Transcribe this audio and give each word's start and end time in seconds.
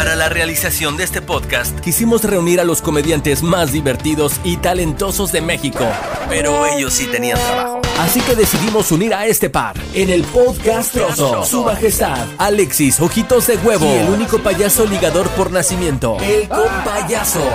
Para 0.00 0.16
la 0.16 0.30
realización 0.30 0.96
de 0.96 1.04
este 1.04 1.20
podcast, 1.20 1.78
quisimos 1.80 2.24
reunir 2.24 2.58
a 2.58 2.64
los 2.64 2.80
comediantes 2.80 3.42
más 3.42 3.70
divertidos 3.70 4.40
y 4.44 4.56
talentosos 4.56 5.30
de 5.30 5.42
México. 5.42 5.86
Pero 6.26 6.64
ellos 6.64 6.94
sí 6.94 7.06
tenían 7.06 7.36
trabajo. 7.38 7.82
Así 7.98 8.22
que 8.22 8.34
decidimos 8.34 8.90
unir 8.92 9.12
a 9.12 9.26
este 9.26 9.50
par 9.50 9.76
en 9.92 10.08
el 10.08 10.22
podcast 10.22 10.94
Trozo. 10.94 11.44
Su 11.44 11.64
majestad, 11.64 12.26
Alexis 12.38 12.98
Ojitos 12.98 13.46
de 13.46 13.58
Huevo. 13.58 13.84
Y 13.84 13.98
el 13.98 14.08
único 14.08 14.38
payaso 14.38 14.86
ligador 14.86 15.28
por 15.32 15.50
nacimiento, 15.50 16.16
el 16.22 16.48
compayaso. 16.48 17.46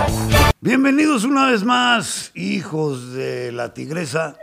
Bienvenidos 0.61 1.23
una 1.23 1.47
vez 1.47 1.63
más, 1.63 2.29
hijos 2.35 3.13
de 3.13 3.53
la 3.53 3.73
tigresa. 3.73 4.35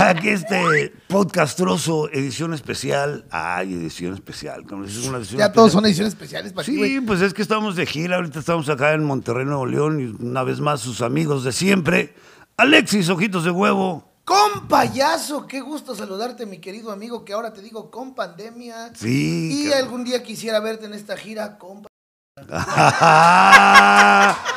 Aquí 0.00 0.28
este 0.28 0.92
podcastroso, 1.08 2.08
edición 2.12 2.54
especial. 2.54 3.24
Ay, 3.32 3.74
edición 3.74 4.14
especial. 4.14 4.64
como 4.64 4.84
es 4.84 4.96
una 5.06 5.18
edición 5.18 5.40
Ya 5.40 5.50
todos 5.52 5.70
especial. 5.70 5.72
son 5.72 5.86
ediciones 5.86 6.12
especiales 6.12 6.52
para 6.52 6.64
Sí, 6.64 7.00
pues 7.04 7.20
es 7.20 7.34
que 7.34 7.42
estamos 7.42 7.74
de 7.74 7.84
gira. 7.84 8.14
Ahorita 8.14 8.38
estamos 8.38 8.68
acá 8.68 8.92
en 8.92 9.02
Monterrey, 9.02 9.44
Nuevo 9.44 9.66
León. 9.66 10.00
Y 10.00 10.04
una 10.24 10.44
vez 10.44 10.60
más, 10.60 10.80
sus 10.80 11.02
amigos 11.02 11.42
de 11.42 11.50
siempre. 11.50 12.14
Alexis, 12.56 13.08
ojitos 13.08 13.42
de 13.42 13.50
huevo. 13.50 14.04
Con 14.24 14.68
payaso, 14.68 15.48
qué 15.48 15.60
gusto 15.60 15.96
saludarte, 15.96 16.46
mi 16.46 16.58
querido 16.58 16.92
amigo, 16.92 17.24
que 17.24 17.32
ahora 17.32 17.52
te 17.52 17.60
digo 17.60 17.90
con 17.90 18.14
pandemia. 18.14 18.92
Sí. 18.94 19.48
Y 19.50 19.64
cabrón. 19.68 19.84
algún 19.84 20.04
día 20.04 20.22
quisiera 20.22 20.60
verte 20.60 20.86
en 20.86 20.94
esta 20.94 21.16
gira, 21.16 21.58
compa. 21.58 21.88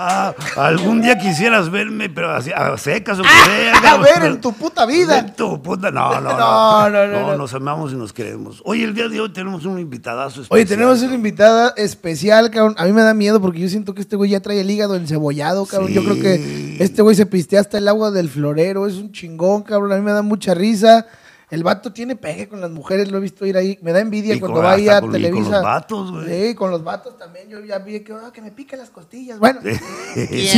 Ah, 0.00 0.32
algún 0.56 1.02
día 1.02 1.18
quisieras 1.18 1.70
verme, 1.70 2.08
pero 2.08 2.30
así, 2.30 2.52
a 2.54 2.78
secas 2.78 3.18
o 3.18 3.22
que 3.24 3.28
sea. 3.28 3.94
A 3.94 3.96
ver, 3.96 4.22
en 4.30 4.40
tu 4.40 4.52
puta 4.52 4.86
vida. 4.86 5.18
En 5.18 5.34
tu 5.34 5.60
puta. 5.60 5.90
No, 5.90 6.08
no, 6.20 6.20
no. 6.20 6.38
No, 6.38 6.88
no, 6.88 7.06
no, 7.08 7.20
no. 7.32 7.36
nos 7.36 7.52
amamos 7.52 7.92
y 7.92 7.96
nos 7.96 8.12
queremos. 8.12 8.62
Oye, 8.64 8.84
el 8.84 8.94
día 8.94 9.08
de 9.08 9.20
hoy 9.20 9.32
tenemos 9.32 9.64
un 9.64 9.80
invitadazo 9.80 10.42
especial. 10.42 10.56
Oye, 10.56 10.66
tenemos 10.66 11.02
una 11.02 11.14
invitada 11.16 11.74
especial, 11.76 12.48
cabrón. 12.52 12.76
A 12.78 12.84
mí 12.84 12.92
me 12.92 13.02
da 13.02 13.12
miedo 13.12 13.40
porque 13.40 13.58
yo 13.58 13.68
siento 13.68 13.92
que 13.92 14.00
este 14.00 14.14
güey 14.14 14.30
ya 14.30 14.38
trae 14.38 14.60
el 14.60 14.70
hígado 14.70 14.94
encebollado, 14.94 15.66
cabrón. 15.66 15.90
Yo 15.92 16.04
creo 16.04 16.20
que 16.20 16.76
este 16.78 17.02
güey 17.02 17.16
se 17.16 17.26
pistea 17.26 17.58
hasta 17.58 17.78
el 17.78 17.88
agua 17.88 18.12
del 18.12 18.28
florero. 18.28 18.86
Es 18.86 18.94
un 18.94 19.10
chingón, 19.10 19.64
cabrón. 19.64 19.90
A 19.90 19.96
mí 19.96 20.02
me 20.02 20.12
da 20.12 20.22
mucha 20.22 20.54
risa. 20.54 21.06
El 21.50 21.62
vato 21.64 21.92
tiene 21.94 22.14
pegue 22.14 22.46
con 22.46 22.60
las 22.60 22.70
mujeres, 22.70 23.10
lo 23.10 23.16
he 23.16 23.20
visto 23.22 23.46
ir 23.46 23.56
ahí. 23.56 23.78
Me 23.80 23.92
da 23.92 24.00
envidia 24.00 24.34
Y 24.34 24.40
cuando 24.40 24.60
vaya 24.60 24.96
hasta 24.96 24.98
a 24.98 25.00
con- 25.00 25.08
y 25.10 25.12
con 25.12 25.22
Televisa. 25.22 25.50
los 25.50 25.62
vatos, 25.62 26.10
güey. 26.12 26.48
Sí, 26.48 26.54
con 26.54 26.70
los 26.70 26.84
vatos 26.84 27.16
también. 27.16 27.48
Yo 27.48 27.60
ya 27.64 27.78
vi 27.78 28.00
que, 28.00 28.12
ah, 28.12 28.30
que 28.32 28.42
me 28.42 28.50
pica 28.50 28.76
las 28.76 28.90
costillas. 28.90 29.38
Bueno. 29.38 29.60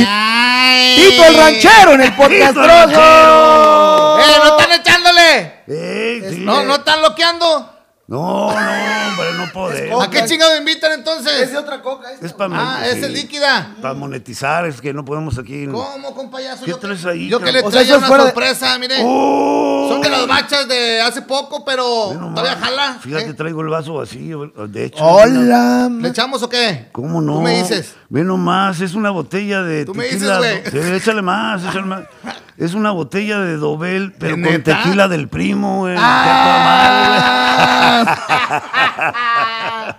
¡Ay! 0.07 0.95
Tito 0.97 1.23
el 1.25 1.37
ranchero 1.37 1.93
en 1.93 2.01
el 2.01 2.13
podcast. 2.17 2.57
¡Eh, 2.57 4.37
no 4.43 4.57
están 4.57 4.79
echándole! 4.79 5.53
Ey, 5.67 6.21
sí. 6.35 6.39
¿No, 6.41 6.63
no 6.63 6.75
están 6.75 7.01
loqueando? 7.01 7.73
No, 8.07 8.17
no, 8.17 8.51
hombre, 8.51 9.27
no 9.37 9.51
podemos. 9.53 10.03
¿A 10.03 10.09
qué 10.09 10.25
chingado 10.25 10.57
invitan 10.57 10.91
entonces? 10.91 11.31
Es 11.43 11.51
de 11.51 11.57
otra 11.57 11.81
coca. 11.81 12.11
esta, 12.11 12.25
Es 12.25 12.33
para 12.33 12.53
Ah, 12.79 12.85
esa 12.85 13.05
es 13.05 13.13
líquida. 13.13 13.73
Para 13.81 13.93
monetizar, 13.93 14.65
es 14.65 14.81
que 14.81 14.93
no 14.93 15.05
podemos 15.05 15.37
aquí. 15.37 15.65
¿Cómo, 15.67 16.13
compayaso? 16.13 16.65
¿Qué 16.65 16.71
Yo 16.71 16.77
traes 16.77 17.05
ahí, 17.05 17.29
Yo 17.29 17.39
que 17.39 17.53
le 17.53 17.59
O 17.59 17.71
sea, 17.71 17.79
traía 17.79 17.97
una 17.97 18.07
fuera 18.07 18.23
de- 18.25 18.29
sorpresa, 18.31 18.77
mire. 18.79 18.95
¡Oh! 19.03 19.87
Son 19.89 20.01
de 20.01 20.09
las 20.09 20.27
bachas 20.27 20.67
de 20.67 20.99
hace 21.01 21.21
poco, 21.21 21.63
pero 21.63 22.09
todavía 22.35 22.57
jala. 22.57 22.97
Fíjate, 22.99 23.29
¿eh? 23.29 23.33
traigo 23.33 23.61
el 23.61 23.69
vaso 23.69 23.93
vacío. 23.93 24.47
De 24.67 24.85
hecho. 24.85 25.05
Hola. 25.05 25.87
¿Le 25.89 26.09
echamos 26.09 26.43
o 26.43 26.49
qué? 26.49 26.89
¿Cómo 26.91 27.21
no? 27.21 27.35
Tú 27.35 27.41
me 27.41 27.61
dices. 27.61 27.95
Ve 28.09 28.23
nomás, 28.25 28.81
es 28.81 28.93
una 28.93 29.11
botella 29.11 29.61
de 29.61 29.85
Tú 29.85 29.93
me 29.95 30.05
dices, 30.05 30.37
güey. 30.37 30.63
Sí, 30.69 30.77
échale 30.93 31.21
más, 31.21 31.63
échale 31.63 31.83
más. 31.83 32.01
Es 32.61 32.75
una 32.75 32.91
botella 32.91 33.39
de 33.39 33.57
Dobel, 33.57 34.13
pero 34.19 34.33
con 34.35 34.43
¿Neta? 34.43 34.83
tequila 34.83 35.07
del 35.07 35.27
primo, 35.27 35.79
güey. 35.79 35.95
Ah. 35.97 38.05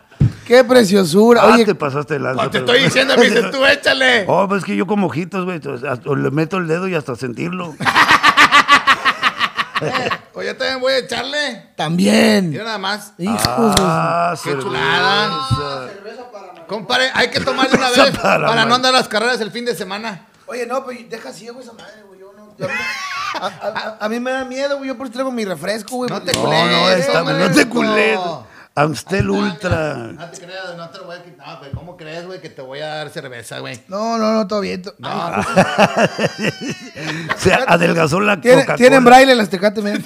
Qué 0.46 0.62
preciosura. 0.64 1.40
Ah, 1.42 1.54
Oye, 1.54 1.64
te 1.64 1.74
pasaste 1.74 2.14
de 2.14 2.20
lanza. 2.20 2.44
No, 2.44 2.50
te 2.50 2.60
pero- 2.60 2.72
estoy 2.72 2.84
diciendo, 2.84 3.16
me 3.16 3.24
dices 3.24 3.50
tú, 3.50 3.66
échale. 3.72 4.26
Oh, 4.28 4.46
pues 4.46 4.60
es 4.60 4.64
que 4.64 4.76
yo 4.76 4.86
como 4.86 5.08
ojitos, 5.08 5.44
güey. 5.44 5.58
Le 5.60 6.30
meto 6.30 6.58
el 6.58 6.68
dedo 6.68 6.86
y 6.86 6.94
hasta 6.94 7.16
sentirlo. 7.16 7.74
Oye, 10.34 10.46
yo 10.46 10.56
también 10.56 10.80
voy 10.80 10.92
a 10.92 10.98
echarle. 10.98 11.70
también. 11.76 12.50
Mira 12.50 12.62
nada 12.64 12.78
más. 12.78 13.14
Hijos 13.18 13.40
Ah, 13.44 14.34
Qué 14.36 14.50
cerveza. 14.50 14.68
chulada. 14.68 15.40
Compadre, 16.68 17.10
hay 17.14 17.28
que 17.30 17.40
tomarle 17.40 17.76
una 17.76 17.90
vez 17.90 18.16
para 18.18 18.46
para 18.46 18.64
no 18.66 18.76
andar 18.76 18.92
las 18.92 19.08
carreras 19.08 19.40
el 19.40 19.50
fin 19.50 19.64
de 19.64 19.74
semana. 19.74 20.26
Oye, 20.46 20.64
no, 20.66 20.84
pues 20.84 21.10
deja 21.10 21.32
ciego 21.32 21.60
esa 21.60 21.72
madre, 21.72 22.02
güey. 22.06 22.11
Yo 22.58 22.66
no. 22.68 22.74
a, 23.40 23.48
mí, 23.50 23.56
a- 23.62 23.96
a- 24.00 24.08
mí 24.08 24.20
me 24.20 24.30
da 24.30 24.44
miedo, 24.44 24.76
güey. 24.78 24.88
Yo 24.88 24.96
por 24.96 25.06
eso 25.06 25.12
traigo 25.14 25.30
mi 25.32 25.44
refresco, 25.44 25.96
güey. 25.96 26.10
No 26.10 26.22
te 26.22 26.32
No, 26.32 26.42
culés, 26.42 26.70
no, 26.70 26.90
está, 26.90 27.20
hombre, 27.22 27.38
no 27.38 27.50
te 27.50 27.64
no. 27.64 27.70
culés. 27.70 28.18
Amstel 28.74 29.28
Ultra. 29.28 29.94
No 29.96 30.30
te 30.30 30.38
creas, 30.38 30.76
no 30.78 30.88
te 30.88 30.96
lo 30.98 31.04
voy 31.04 31.16
a 31.16 31.22
quitar, 31.22 31.58
güey. 31.58 31.70
¿Cómo 31.72 31.94
crees, 31.96 32.26
güey, 32.26 32.40
que 32.40 32.48
te 32.48 32.62
voy 32.62 32.80
a 32.80 32.86
dar 32.86 33.10
cerveza, 33.10 33.58
güey? 33.58 33.82
No, 33.88 34.16
no, 34.16 34.32
no, 34.32 34.46
todo 34.46 34.60
bien. 34.60 34.80
to- 34.80 34.94
No, 34.98 35.10
Ay, 35.10 35.44
Se 37.36 37.52
adelgazó 37.52 38.18
la 38.20 38.40
tiene- 38.40 38.62
Coca-Cola. 38.62 38.76
tienen 38.78 39.04
braille 39.04 39.34
las 39.34 39.50
tecates, 39.50 39.84
miren. 39.84 40.02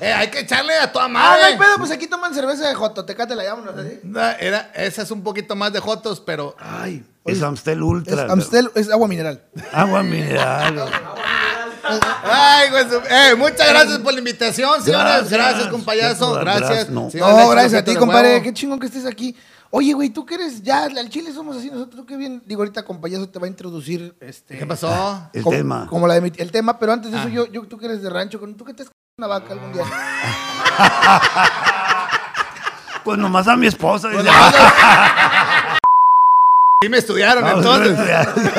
Eh, 0.00 0.12
hay 0.12 0.28
que 0.28 0.40
echarle 0.40 0.74
a 0.74 0.92
toda 0.92 1.06
Ah, 1.06 1.08
madre. 1.08 1.40
no 1.40 1.46
hay 1.46 1.56
pedo, 1.58 1.78
pues 1.78 1.90
aquí 1.90 2.06
toman 2.06 2.34
cerveza 2.34 2.68
de 2.68 2.74
Joto. 2.74 3.04
Tecate 3.04 3.34
la 3.34 3.44
llaman, 3.44 3.64
¿no? 3.76 3.82
¿Sí? 3.82 4.00
No, 4.02 4.20
Era, 4.20 4.70
esa 4.74 5.02
es 5.02 5.10
un 5.10 5.22
poquito 5.22 5.54
más 5.56 5.72
de 5.72 5.80
jotos, 5.80 6.20
pero. 6.20 6.54
Ay. 6.58 7.04
Es 7.24 7.42
Amstel 7.42 7.78
Es, 7.78 7.82
Ultra. 7.84 8.32
Amstel 8.32 8.70
es 8.76 8.88
agua 8.90 9.08
mineral. 9.08 9.42
Agua 9.72 10.02
mineral. 10.04 10.84
Ay, 12.24 12.70
güey. 12.70 12.84
su- 12.88 12.96
Eh, 13.08 13.34
muchas 13.36 13.68
gracias 13.68 13.98
por 13.98 14.12
la 14.12 14.18
invitación, 14.18 14.82
señores. 14.82 15.04
Gracias. 15.06 15.30
Gracias, 15.30 15.68
compayazo. 15.68 16.34
Gracias. 16.34 16.68
Gracias. 16.90 16.90
No. 16.90 17.48
Gracias 17.50 17.82
a 17.82 17.84
ti, 17.84 17.94
compadre. 17.96 18.42
Qué 18.42 18.52
chingón 18.52 18.78
que 18.78 18.86
estés 18.86 19.06
aquí. 19.06 19.36
Oye, 19.70 19.92
güey, 19.92 20.10
tú 20.10 20.24
que 20.24 20.36
eres 20.36 20.62
ya, 20.62 20.84
al 20.84 21.10
chile 21.10 21.32
somos 21.32 21.56
así 21.56 21.70
nosotros. 21.70 21.96
Tú 21.96 22.06
qué 22.06 22.16
bien. 22.16 22.42
Digo, 22.46 22.62
ahorita 22.62 22.84
compayazo 22.84 23.28
te 23.28 23.38
va 23.38 23.46
a 23.46 23.48
introducir 23.48 24.16
este. 24.20 24.56
¿Qué 24.58 24.64
pasó? 24.66 25.28
El 25.32 25.42
como, 25.42 25.56
tema. 25.56 25.86
Como 25.88 26.06
la 26.06 26.14
de 26.14 26.20
mi- 26.20 26.32
el 26.36 26.50
tema, 26.52 26.78
pero 26.78 26.92
antes 26.92 27.10
de 27.10 27.18
eso, 27.18 27.26
Ah. 27.28 27.32
yo, 27.32 27.46
yo, 27.46 27.62
tú 27.66 27.76
que 27.76 27.86
eres 27.86 28.00
de 28.02 28.08
rancho, 28.10 28.38
con- 28.38 28.56
tú 28.56 28.64
que 28.64 28.72
te 28.74 28.84
has 28.84 28.90
una 29.18 29.28
vaca 29.28 29.54
algún 29.54 29.72
día. 29.72 29.82
Pues 33.02 33.16
nomás 33.18 33.46
a 33.48 33.56
mi 33.56 33.66
esposa. 33.68 34.08
dice, 34.10 34.24
Sí 36.82 36.88
me 36.90 36.98
estudiaron 36.98 37.44
"Ah, 37.44 37.52
entonces. 37.56 37.96
pues, 37.96 38.50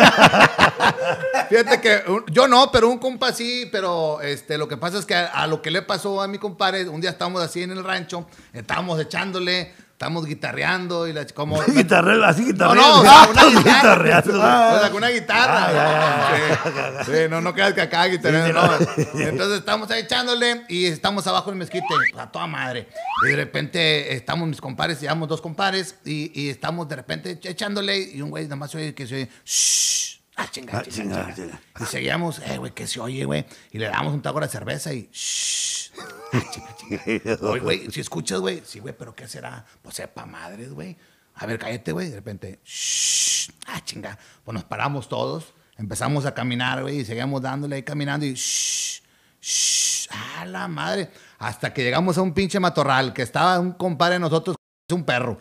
Fíjate 1.49 1.81
que 1.81 2.03
un- 2.09 2.25
yo 2.27 2.47
no, 2.47 2.71
pero 2.71 2.87
un 2.89 2.97
compa 2.97 3.33
sí, 3.33 3.67
pero 3.71 4.19
este, 4.21 4.57
lo 4.57 4.67
que 4.69 4.77
pasa 4.77 4.97
es 4.99 5.05
que 5.05 5.13
a, 5.15 5.25
a 5.27 5.45
lo 5.47 5.61
que 5.61 5.69
le 5.69 5.81
pasó 5.83 6.21
a 6.23 6.27
mi 6.29 6.37
compadre, 6.39 6.87
un 6.89 7.01
día 7.01 7.09
estábamos 7.11 7.43
así 7.43 7.61
en 7.61 7.71
el 7.71 7.83
rancho, 7.83 8.25
estábamos 8.53 8.99
echándole, 9.01 9.75
estábamos 9.97 10.27
guitarreando 10.27 11.07
y 11.07 11.13
la, 11.13 11.25
como... 11.25 11.59
Guitarrero, 11.73 12.23
así 12.23 12.43
No, 12.43 12.47
guitarrero. 12.49 12.75
no, 12.75 12.99
o 12.99 13.01
sea, 13.01 13.27
una 13.31 13.45
guitarra. 13.49 14.03
guitarreando. 14.03 14.37
O 14.37 14.79
sea, 14.79 14.89
con 14.89 14.97
una 14.97 15.09
guitarra. 15.09 15.67
Ah, 15.71 17.03
Sí, 17.03 17.11
sí, 17.11 17.17
no, 17.27 17.41
no 17.41 17.51
creas 17.55 17.73
que 17.73 17.81
acá 17.81 18.05
guitarreando, 18.05 18.53
no. 18.61 18.73
Entonces 19.19 19.57
estamos 19.57 19.89
ahí 19.89 20.01
echándole 20.03 20.65
y 20.69 20.85
estamos 20.85 21.25
abajo 21.25 21.49
del 21.49 21.57
mezquite, 21.57 21.87
a 22.15 22.31
toda 22.31 22.45
madre. 22.45 22.87
Y 23.25 23.29
de 23.31 23.35
repente 23.37 24.13
estamos 24.13 24.47
mis 24.47 24.61
compadres, 24.61 25.01
llevamos 25.01 25.29
dos 25.29 25.41
compadres 25.41 25.95
y, 26.05 26.31
y 26.39 26.49
estamos 26.51 26.87
de 26.87 26.95
repente 26.95 27.39
echándole 27.41 27.97
y 27.97 28.21
un 28.21 28.29
güey 28.29 28.43
nada 28.43 28.55
más 28.57 28.75
oye 28.75 28.93
que 28.93 29.07
se 29.07 29.15
oye, 29.15 29.29
shh. 29.45 30.16
Ah, 30.39 30.47
chinga, 30.51 30.79
Ah, 30.79 30.83
chinga, 30.83 31.25
chinga, 31.25 31.35
chinga. 31.35 31.61
Y 31.79 31.85
seguíamos, 31.85 32.39
eh, 32.39 32.57
güey, 32.57 32.71
que 32.71 32.85
se 32.85 32.99
oye, 32.99 33.25
güey. 33.25 33.45
Y 33.71 33.79
le 33.79 33.87
damos 33.87 34.13
un 34.13 34.21
trago 34.21 34.39
de 34.39 34.47
cerveza 34.47 34.93
y, 34.93 35.09
shh. 35.11 35.91
Ah, 36.31 36.43
chinga, 36.51 36.75
chinga. 36.77 37.37
Oye, 37.49 37.59
güey, 37.61 37.91
si 37.91 38.01
escuchas, 38.01 38.39
güey, 38.39 38.61
sí, 38.63 38.79
güey, 38.79 38.95
pero 38.95 39.15
¿qué 39.15 39.27
será? 39.27 39.65
Pues 39.81 39.95
sepa 39.95 40.25
madres, 40.27 40.71
güey. 40.71 40.95
A 41.35 41.45
ver, 41.47 41.57
cállate, 41.57 41.91
güey. 41.91 42.09
De 42.09 42.15
repente, 42.17 42.59
shh. 42.63 43.49
Ah, 43.65 43.81
chinga. 43.83 44.17
Pues 44.43 44.53
nos 44.53 44.63
paramos 44.63 45.09
todos, 45.09 45.53
empezamos 45.77 46.25
a 46.27 46.33
caminar, 46.35 46.83
güey, 46.83 46.99
y 46.99 47.05
seguíamos 47.05 47.41
dándole 47.41 47.77
ahí 47.77 47.83
caminando 47.83 48.25
y, 48.27 48.33
shh. 48.35 49.01
Shh. 49.41 50.07
Ah, 50.11 50.45
la 50.45 50.67
madre. 50.67 51.09
Hasta 51.39 51.73
que 51.73 51.83
llegamos 51.83 52.17
a 52.17 52.21
un 52.21 52.33
pinche 52.33 52.59
matorral 52.59 53.11
que 53.13 53.23
estaba 53.23 53.59
un 53.59 53.71
compadre 53.71 54.15
de 54.15 54.19
nosotros, 54.19 54.55
un 54.95 55.03
perro. 55.03 55.37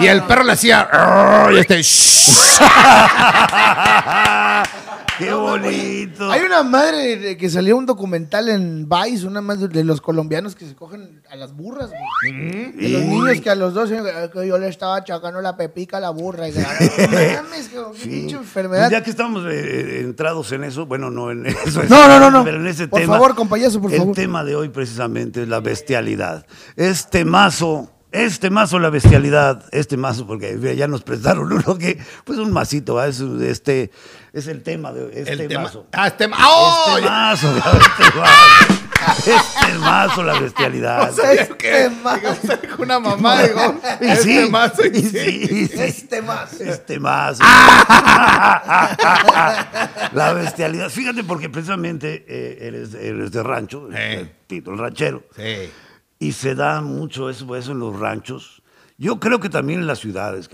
Y 0.00 0.06
el 0.08 0.24
perro 0.24 0.42
le 0.42 0.50
hacía, 0.52 0.80
"Arr", 0.80 1.52
y 1.52 1.58
este. 1.58 1.80
Qué 5.18 5.32
bonito. 5.32 6.32
Hay 6.32 6.40
una 6.40 6.64
madre 6.64 7.16
de- 7.16 7.36
que 7.36 7.48
salió 7.48 7.76
un 7.76 7.86
documental 7.86 8.48
en 8.48 8.88
Vice, 8.88 9.24
una 9.28 9.40
más 9.40 9.60
de- 9.70 9.84
los 9.84 10.00
colombianos 10.00 10.56
que 10.56 10.66
se 10.66 10.74
cogen 10.74 11.22
a 11.30 11.36
las 11.36 11.52
burras, 11.54 11.90
güey. 11.90 12.72
De 12.72 12.88
los 12.88 13.02
niños 13.02 13.40
que 13.40 13.50
a 13.50 13.54
los 13.54 13.72
dos 13.72 13.88
eh, 13.92 14.02
que 14.32 14.48
yo 14.48 14.58
le 14.58 14.66
estaba 14.66 14.96
achacando 14.96 15.40
la 15.40 15.56
pepica 15.56 15.98
a 15.98 16.00
la 16.00 16.10
burra. 16.10 16.48
Y, 16.48 16.52
no 16.52 16.60
mames, 16.62 17.68
que- 17.68 17.76
qué 17.92 17.98
Sí. 18.02 18.08
pinche 18.08 18.34
enfermedad. 18.36 18.90
ya 18.90 19.00
que 19.04 19.10
estamos 19.10 19.44
eh, 19.48 20.00
entrados 20.00 20.50
en 20.50 20.64
eso, 20.64 20.86
bueno, 20.86 21.08
no 21.12 21.30
en 21.30 21.46
eso. 21.66 21.84
No, 21.88 22.08
no, 22.08 22.18
no, 22.18 22.32
no. 22.32 22.42
Pero 22.44 22.56
en 22.56 22.66
ese 22.66 22.88
Por 22.88 23.00
tema. 23.00 23.12
favor, 23.14 23.36
compayazo, 23.36 23.80
por 23.80 23.92
el 23.92 23.98
favor. 23.98 24.14
tema 24.16 24.42
de 24.42 24.56
hoy 24.56 24.70
precisamente 24.70 25.42
es 25.42 25.48
la 25.48 25.60
bestialidad. 25.60 26.46
Este 26.74 27.24
mazo, 27.24 27.92
este 28.12 28.50
mazo 28.50 28.78
la 28.78 28.90
bestialidad, 28.90 29.64
este 29.72 29.96
mazo, 29.96 30.26
porque 30.26 30.58
ya 30.76 30.88
nos 30.88 31.02
prestaron 31.02 31.52
uno 31.52 31.78
que, 31.78 31.98
pues 32.24 32.38
un 32.38 32.52
masito, 32.52 32.94
¿va? 32.96 33.06
es, 33.06 33.20
este, 33.20 33.90
es 34.32 34.46
el 34.46 34.62
tema 34.62 34.92
de 34.92 35.20
este 35.20 35.32
El 35.32 35.48
tema. 35.48 35.62
mazo. 35.62 35.86
Ah, 35.92 36.06
este 36.08 36.28
ma- 36.28 36.36
¡Ah, 36.38 36.46
¡Oh! 36.48 36.96
Este 36.98 37.08
mazo, 37.08 37.56
este 37.56 38.18
mazo. 38.18 38.80
Este 39.26 39.78
mazo, 39.78 40.22
la 40.22 40.38
bestialidad. 40.38 41.10
Este 41.32 41.88
más. 42.02 42.20
Una 42.78 43.00
mamá, 43.00 43.42
digo. 43.42 43.80
Y 44.00 44.06
este 44.08 44.22
sí, 44.44 44.50
mazo, 44.50 44.82
y 44.84 44.88
y 44.98 45.02
sí. 45.02 45.08
sí, 45.10 45.48
y 45.50 45.66
sí. 45.68 45.80
Este 45.80 46.20
más. 46.22 46.60
Este 46.60 47.00
más. 47.00 47.38
la 50.12 50.32
bestialidad. 50.34 50.90
Fíjate, 50.90 51.24
porque 51.24 51.48
precisamente 51.48 52.24
eh, 52.28 52.58
eres, 52.60 52.94
eres 52.94 53.32
de 53.32 53.42
rancho, 53.42 53.88
Eh. 53.94 54.30
Tito, 54.46 54.72
el 54.72 54.78
ranchero. 54.78 55.22
Sí. 55.36 55.70
Y 56.20 56.32
se 56.32 56.54
da 56.54 56.80
mucho 56.82 57.28
eso, 57.30 57.56
eso 57.56 57.72
en 57.72 57.78
los 57.80 57.98
ranchos. 57.98 58.62
Yo 58.98 59.18
creo 59.18 59.40
que 59.40 59.48
también 59.48 59.80
en 59.80 59.86
las 59.88 59.98
ciudades, 60.00 60.48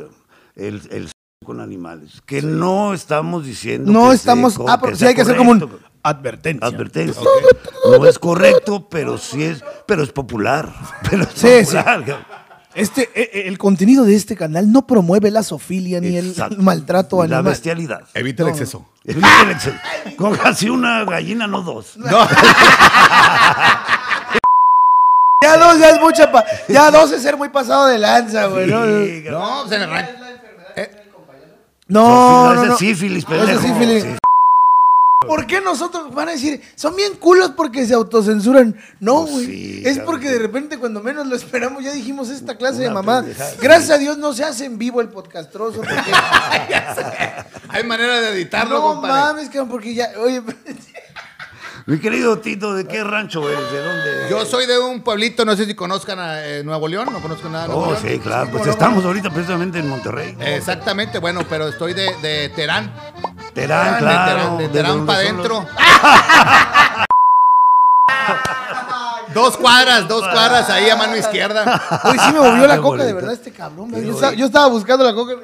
el, 0.55 0.81
el 0.91 1.11
con 1.45 1.61
animales. 1.61 2.23
Que 2.25 2.41
no 2.41 2.95
estamos 2.95 3.45
diciendo. 3.45 3.93
No 3.93 4.09
que 4.11 4.15
estamos. 4.17 4.55
sea- 4.55 4.65
Ah, 4.69 4.81
pero 4.81 4.93
que 4.93 4.99
sí 4.99 5.07
hay 5.07 5.15
que 5.15 5.25
sea 5.25 5.33
hacer 5.35 5.37
como 5.37 5.51
un. 5.51 5.61
correcto, 5.61 5.89
Advertencia. 6.03 6.67
Advertencia. 6.67 7.23
No 7.99 8.07
es 8.07 8.19
correcto, 8.19 8.89
pero 8.89 9.19
sí 9.19 9.43
es, 9.43 9.63
pero 9.87 10.03
es 10.05 10.13
popular. 10.13 10.73
Pero 11.11 11.25
es 11.25 11.29
Sí, 11.35 11.49
sí. 11.65 11.77
popular. 11.77 11.85
cabrón. 12.05 12.25
Este, 12.75 13.03
eh, 13.15 13.31
eh, 13.33 13.43
el 13.47 13.57
contenido 13.59 14.05
de 14.05 14.15
este 14.15 14.37
canal 14.37 14.71
no 14.71 14.87
promueve 14.87 15.31
la 15.31 15.43
zoofilia 15.43 15.99
ni 16.01 16.17
el 16.17 16.29
Exacto. 16.29 16.57
maltrato 16.63 17.17
La 17.19 17.39
animal. 17.39 17.45
bestialidad. 17.55 18.03
Evita 18.15 18.43
el 18.45 18.51
exceso. 18.51 18.87
Evita 19.03 19.43
el 19.43 19.51
exceso. 19.51 19.77
Con 20.17 20.37
casi 20.37 20.69
una 20.69 21.05
gallina, 21.05 21.47
no 21.47 21.63
dos. 21.63 21.97
Ya 25.47 25.57
dos 25.59 25.79
ya 25.79 25.91
es 25.91 26.01
mucha 26.01 26.33
pa- 26.33 26.45
Ya 26.69 26.91
dos 26.91 27.13
es 27.13 27.23
ser 27.23 27.37
muy 27.37 27.49
pasado 27.51 27.87
de 27.87 27.99
lanza, 27.99 28.47
güey. 28.47 28.67
¿no? 28.67 28.85
Sí, 28.85 29.23
cabrón. 29.25 29.43
No, 29.43 29.61
pues 29.63 29.73
en 29.77 29.83
el 29.83 29.91
rancho. 29.91 30.13
No, 31.89 32.47
Ese 32.53 32.57
no, 32.57 32.63
es 32.65 32.69
no. 32.71 32.77
sífilis, 32.79 33.25
Ese 33.25 33.35
es 33.37 33.41
pendejo. 33.41 33.63
sífilis. 33.63 34.03
Sí. 34.03 34.17
¿Por 35.27 35.47
qué 35.47 35.61
nosotros 35.61 36.13
van 36.15 36.29
a 36.29 36.33
decir, 36.33 36.61
son 36.77 36.95
bien 36.97 37.15
culos 37.17 37.51
porque 37.57 37.85
se 37.87 37.95
autocensuran? 37.95 38.77
No, 39.01 39.23
Pues 39.23 39.33
güey. 39.33 39.47
sí, 39.47 39.83
es 39.85 39.99
porque 40.01 40.31
de 40.31 40.39
repente, 40.39 40.79
cuando 40.79 41.01
menos 41.01 41.27
lo 41.27 41.35
esperamos, 41.37 41.83
ya 41.85 41.93
dijimos 41.93 42.29
esta 42.31 42.57
clase 42.57 42.83
de 42.83 42.91
mamá. 42.91 43.23
pendejada. 43.23 43.53
Gracias 43.61 43.91
a 43.91 43.99
Dios 43.99 44.19
no 44.19 44.33
se 44.33 44.45
hace 44.45 44.65
en 44.65 44.79
vivo 44.79 45.01
el 45.01 45.09
podcastroso. 45.09 45.79
Porque... 45.79 45.95
Hay 47.69 47.85
manera 47.85 48.21
de 48.21 48.29
editarlo, 48.31 48.77
no 48.77 48.83
compadre. 48.83 49.15
mames, 49.35 49.47
cabrón, 49.49 49.69
porque 49.69 49.95
ya. 49.95 50.11
Oye, 50.23 50.43
Mi 51.87 52.01
querido 52.01 52.39
Tito, 52.41 52.75
¿de 52.75 52.85
qué 52.85 53.05
rancho 53.05 53.49
eres? 53.49 53.71
¿De 53.71 53.81
dónde? 53.85 54.27
Yo 54.29 54.45
soy 54.45 54.67
de 54.67 54.77
un 54.77 55.03
pueblito, 55.03 55.45
no 55.45 55.55
sé 55.55 55.67
si 55.67 55.77
conozcan 55.77 56.19
a 56.19 56.45
eh, 56.45 56.65
Nuevo 56.65 56.89
León, 56.89 57.09
no 57.13 57.21
conozco 57.21 57.49
nada 57.49 57.69
de 57.69 57.71
Nuevo 57.75 57.85
Oh, 57.85 57.93
León. 57.93 58.03
sí, 58.05 58.19
claro. 58.19 58.49
Pues 58.51 58.67
no, 58.67 58.73
estamos 58.73 59.05
ahorita 59.05 59.31
precisamente 59.31 59.79
en 59.79 59.89
Monterrey. 59.89 60.37
Exactamente, 60.41 61.21
bueno, 61.21 61.43
pero 61.49 61.69
estoy 61.69 61.95
de, 61.95 62.13
de 62.23 62.49
Terán. 62.57 62.93
Terán, 63.55 63.93
de 63.95 63.99
claro. 64.01 64.33
Terán, 64.33 64.59
de 64.59 64.65
de 64.67 64.71
Terán 64.71 64.91
donde 64.93 65.07
para 65.07 65.19
adentro. 65.21 65.65
dos 69.35 69.57
cuadras, 69.57 70.09
dos 70.09 70.23
cuadras 70.27 70.69
ahí 70.71 70.91
a 70.91 70.97
mano 70.97 71.17
izquierda. 71.17 71.81
Hoy 72.03 72.19
sí 72.19 72.33
me 72.33 72.41
movió 72.41 72.67
la 72.67 72.75
Qué 72.77 72.83
coca, 72.83 73.05
de 73.05 73.13
verdad, 73.13 73.33
este 73.33 73.53
cabrón. 73.53 73.93
Yo 74.05 74.13
estaba, 74.13 74.33
yo 74.35 74.47
estaba 74.47 74.67
buscando 74.67 75.05
la 75.05 75.15
coca. 75.15 75.35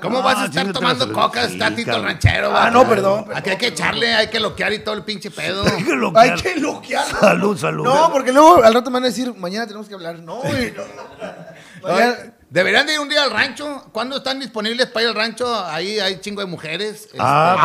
¿Cómo 0.00 0.18
No, 0.18 0.24
vas 0.24 0.38
a 0.38 0.44
estar 0.46 0.72
tomando 0.72 1.12
coca? 1.12 1.44
Está 1.44 1.74
Tito 1.74 2.02
ranchero. 2.02 2.56
Ah, 2.56 2.70
no, 2.70 2.88
perdón, 2.88 3.26
Aquí 3.34 3.50
hay 3.50 3.56
que 3.58 3.68
echarle, 3.68 4.14
hay 4.14 4.28
que 4.28 4.40
loquear 4.40 4.72
y 4.72 4.80
todo 4.80 4.94
el 4.94 5.02
pinche 5.02 5.30
pedo. 5.30 5.64
Hay 5.66 5.82
que 5.84 5.92
Hay 5.92 5.96
loquear. 5.96 6.42
que 6.42 6.56
loquear. 6.60 7.04
Salud, 7.06 7.56
salud. 7.58 7.84
No, 7.84 8.10
porque 8.12 8.32
luego 8.32 8.62
al 8.62 8.72
rato 8.74 8.90
me 8.90 8.94
van 8.94 9.04
a 9.04 9.06
decir, 9.08 9.32
mañana 9.34 9.66
tenemos 9.66 9.88
que 9.88 9.94
hablar. 9.94 10.18
No, 10.18 10.36
güey. 10.36 10.72
no. 10.72 12.36
Deberían 12.48 12.86
de 12.86 12.94
ir 12.94 13.00
un 13.00 13.08
día 13.08 13.24
al 13.24 13.30
rancho. 13.30 13.88
¿Cuándo 13.92 14.18
están 14.18 14.38
disponibles 14.38 14.86
para 14.86 15.02
ir 15.02 15.08
al 15.08 15.14
rancho? 15.16 15.64
Ahí 15.66 15.98
hay 15.98 16.20
chingo 16.20 16.40
de 16.40 16.46
mujeres. 16.46 17.08
Ah, 17.18 17.56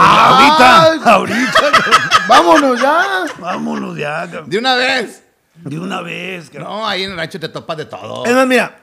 Ay. 0.91 0.97
pues 0.97 1.07
ahorita, 1.07 1.61
ahorita. 1.61 2.19
Vámonos 2.27 2.81
ya. 2.81 3.25
Vámonos 3.39 3.97
ya, 3.97 4.23
Este, 4.23 4.41
de 4.47 4.57
una 4.57 4.75
vez. 4.75 5.23
De 5.55 5.77
una 5.77 6.01
vez, 6.01 6.49
cabrón. 6.49 6.69
No, 6.71 6.87
ahí 6.87 7.03
en 7.03 7.11
el 7.11 7.17
rancho 7.17 7.39
te 7.39 7.47
topas 7.49 7.77
de 7.77 7.85
todo. 7.85 8.25
Es 8.25 8.33
más, 8.33 8.47
mira, 8.47 8.80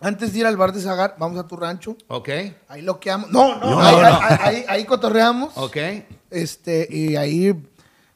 antes 0.00 0.32
de 0.32 0.40
ir 0.40 0.46
al 0.46 0.56
bar 0.56 0.72
de 0.72 0.80
Zagar, 0.80 1.16
vamos 1.18 1.38
a 1.38 1.46
tu 1.46 1.56
rancho. 1.56 1.96
Ok, 2.08 2.28
Ahí 2.68 2.82
loqueamos. 2.82 3.30
No, 3.30 3.56
no, 3.58 3.70
No, 3.70 3.80
ahí, 3.80 3.96
no. 3.96 4.02
ahí- 4.22 4.38
ahí- 4.42 4.64
ahí 4.68 4.84
cotorreamos. 4.84 5.52
ok. 5.56 5.76
Este, 6.30 6.86
y 6.90 7.16
ahí 7.16 7.54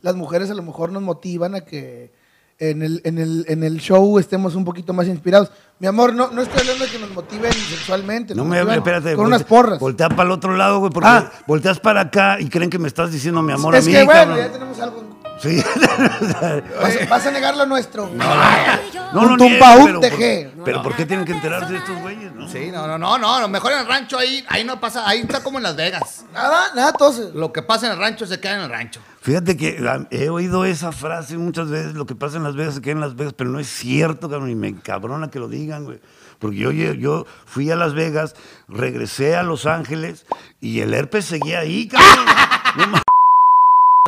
las 0.03 0.15
mujeres 0.15 0.51
a 0.51 0.55
lo 0.55 0.63
mejor 0.63 0.93
nos 0.93 1.03
motivan 1.03 1.55
a 1.55 1.61
que 1.63 2.13
en 2.59 2.83
el, 2.83 3.01
en 3.05 3.17
el, 3.19 3.47
en 3.49 3.63
el 3.65 3.79
show 3.81 4.19
estemos 4.19 4.55
un 4.55 4.65
poquito 4.67 4.93
más 4.93 5.07
inspirados. 5.07 5.51
Mi 5.79 5.87
amor, 5.87 6.13
no, 6.15 6.31
no 6.31 6.43
estoy 6.43 6.61
hablando 6.61 6.85
de 6.85 6.91
que 6.91 6.99
nos 6.99 7.11
motiven 7.11 7.51
sexualmente. 7.53 8.35
No 8.35 8.45
me 8.45 8.61
espérate. 8.61 9.17
Con 9.17 9.27
unas 9.27 9.45
porras. 9.45 9.79
Voltea 9.79 10.11
para 10.11 10.25
el 10.25 10.31
otro 10.33 10.55
lado, 10.55 10.79
güey, 10.81 10.93
porque 10.93 11.09
Ah. 11.09 11.33
volteas 11.47 11.81
para 11.81 12.03
acá 12.03 12.39
y 12.39 12.51
creen 12.51 12.69
que 12.69 12.79
me 12.79 12.89
estás 12.89 13.11
diciendo 13.13 13.41
mi 13.41 13.53
amor 13.55 13.75
es 13.77 13.85
a 13.85 13.87
mí, 13.87 13.93
que 13.95 14.05
bueno, 14.05 14.21
cabrón. 14.21 14.39
ya 14.39 14.53
tenemos 14.53 14.81
algo. 14.81 15.20
Sí. 15.43 15.63
Vas, 16.83 17.09
vas 17.09 17.27
a 17.27 17.31
negar 17.31 17.57
lo 17.57 17.65
nuestro. 17.67 18.11
No, 18.13 19.21
Un 19.23 19.27
no 19.31 19.37
tumpaún 19.37 19.85
niego, 19.85 20.01
de 20.01 20.11
pero, 20.11 20.51
por- 20.55 20.65
pero 20.65 20.83
¿por 20.83 20.97
qué 20.97 21.07
tienen 21.07 21.25
que 21.25 21.33
enterarse 21.33 21.73
de 21.73 21.79
estos 21.79 21.99
güeyes, 22.01 22.33
no? 22.35 22.49
Sí, 22.49 22.71
no, 22.71 22.87
no, 22.87 22.99
no, 22.99 23.19
no. 23.19 23.49
Mejor 23.49 23.73
en 23.73 23.79
el 23.81 23.87
rancho 23.87 24.19
ahí, 24.19 24.45
ahí 24.49 24.65
no 24.65 24.79
pasa. 24.79 25.09
Ahí 25.09 25.21
está 25.21 25.43
como 25.43 25.59
en 25.59 25.65
Las 25.65 25.77
Vegas. 25.77 26.25
Nada, 26.33 26.75
nada, 26.75 26.93
todos. 26.93 27.35
Lo 27.35 27.53
que 27.53 27.63
pasa 27.63 27.87
en 27.87 27.93
el 27.93 27.99
rancho 27.99 28.27
se 28.27 28.39
queda 28.39 28.57
en 28.57 28.61
el 28.63 28.69
rancho. 28.71 29.01
Fíjate 29.23 29.57
que 29.57 29.83
ah, 29.89 30.07
he 30.11 30.29
oído 30.29 30.65
esa 30.65 30.93
frase 30.93 31.37
muchas 31.39 31.69
veces, 31.71 31.95
lo 31.95 32.07
que 32.07 32.15
pasa 32.15 32.37
en 32.37 32.45
Las 32.45 32.55
Vegas 32.57 32.75
se 32.75 32.81
queda 32.83 32.93
en 32.93 33.01
Las 33.01 33.17
Vegas, 33.17 33.35
pero 33.37 33.51
no 33.51 33.59
es 33.61 33.69
cierto, 33.69 34.29
cabrón, 34.31 34.51
y 34.51 34.55
me 34.55 34.69
encabrona 34.69 35.31
que 35.31 35.39
lo 35.39 35.49
digan, 35.49 35.85
güey. 35.85 36.01
Porque 36.39 36.57
yo, 36.57 36.71
yo, 36.73 36.93
yo 36.95 37.27
fui 37.47 37.71
a 37.71 37.77
Las 37.77 37.93
Vegas, 37.95 38.35
regresé 38.69 39.37
a 39.37 39.43
Los 39.43 39.67
Ángeles 39.67 40.25
y 40.61 40.81
el 40.81 40.95
herpes 40.95 41.25
seguía 41.27 41.61
ahí, 41.61 41.89
cabrón. 41.89 42.27
No 42.77 43.03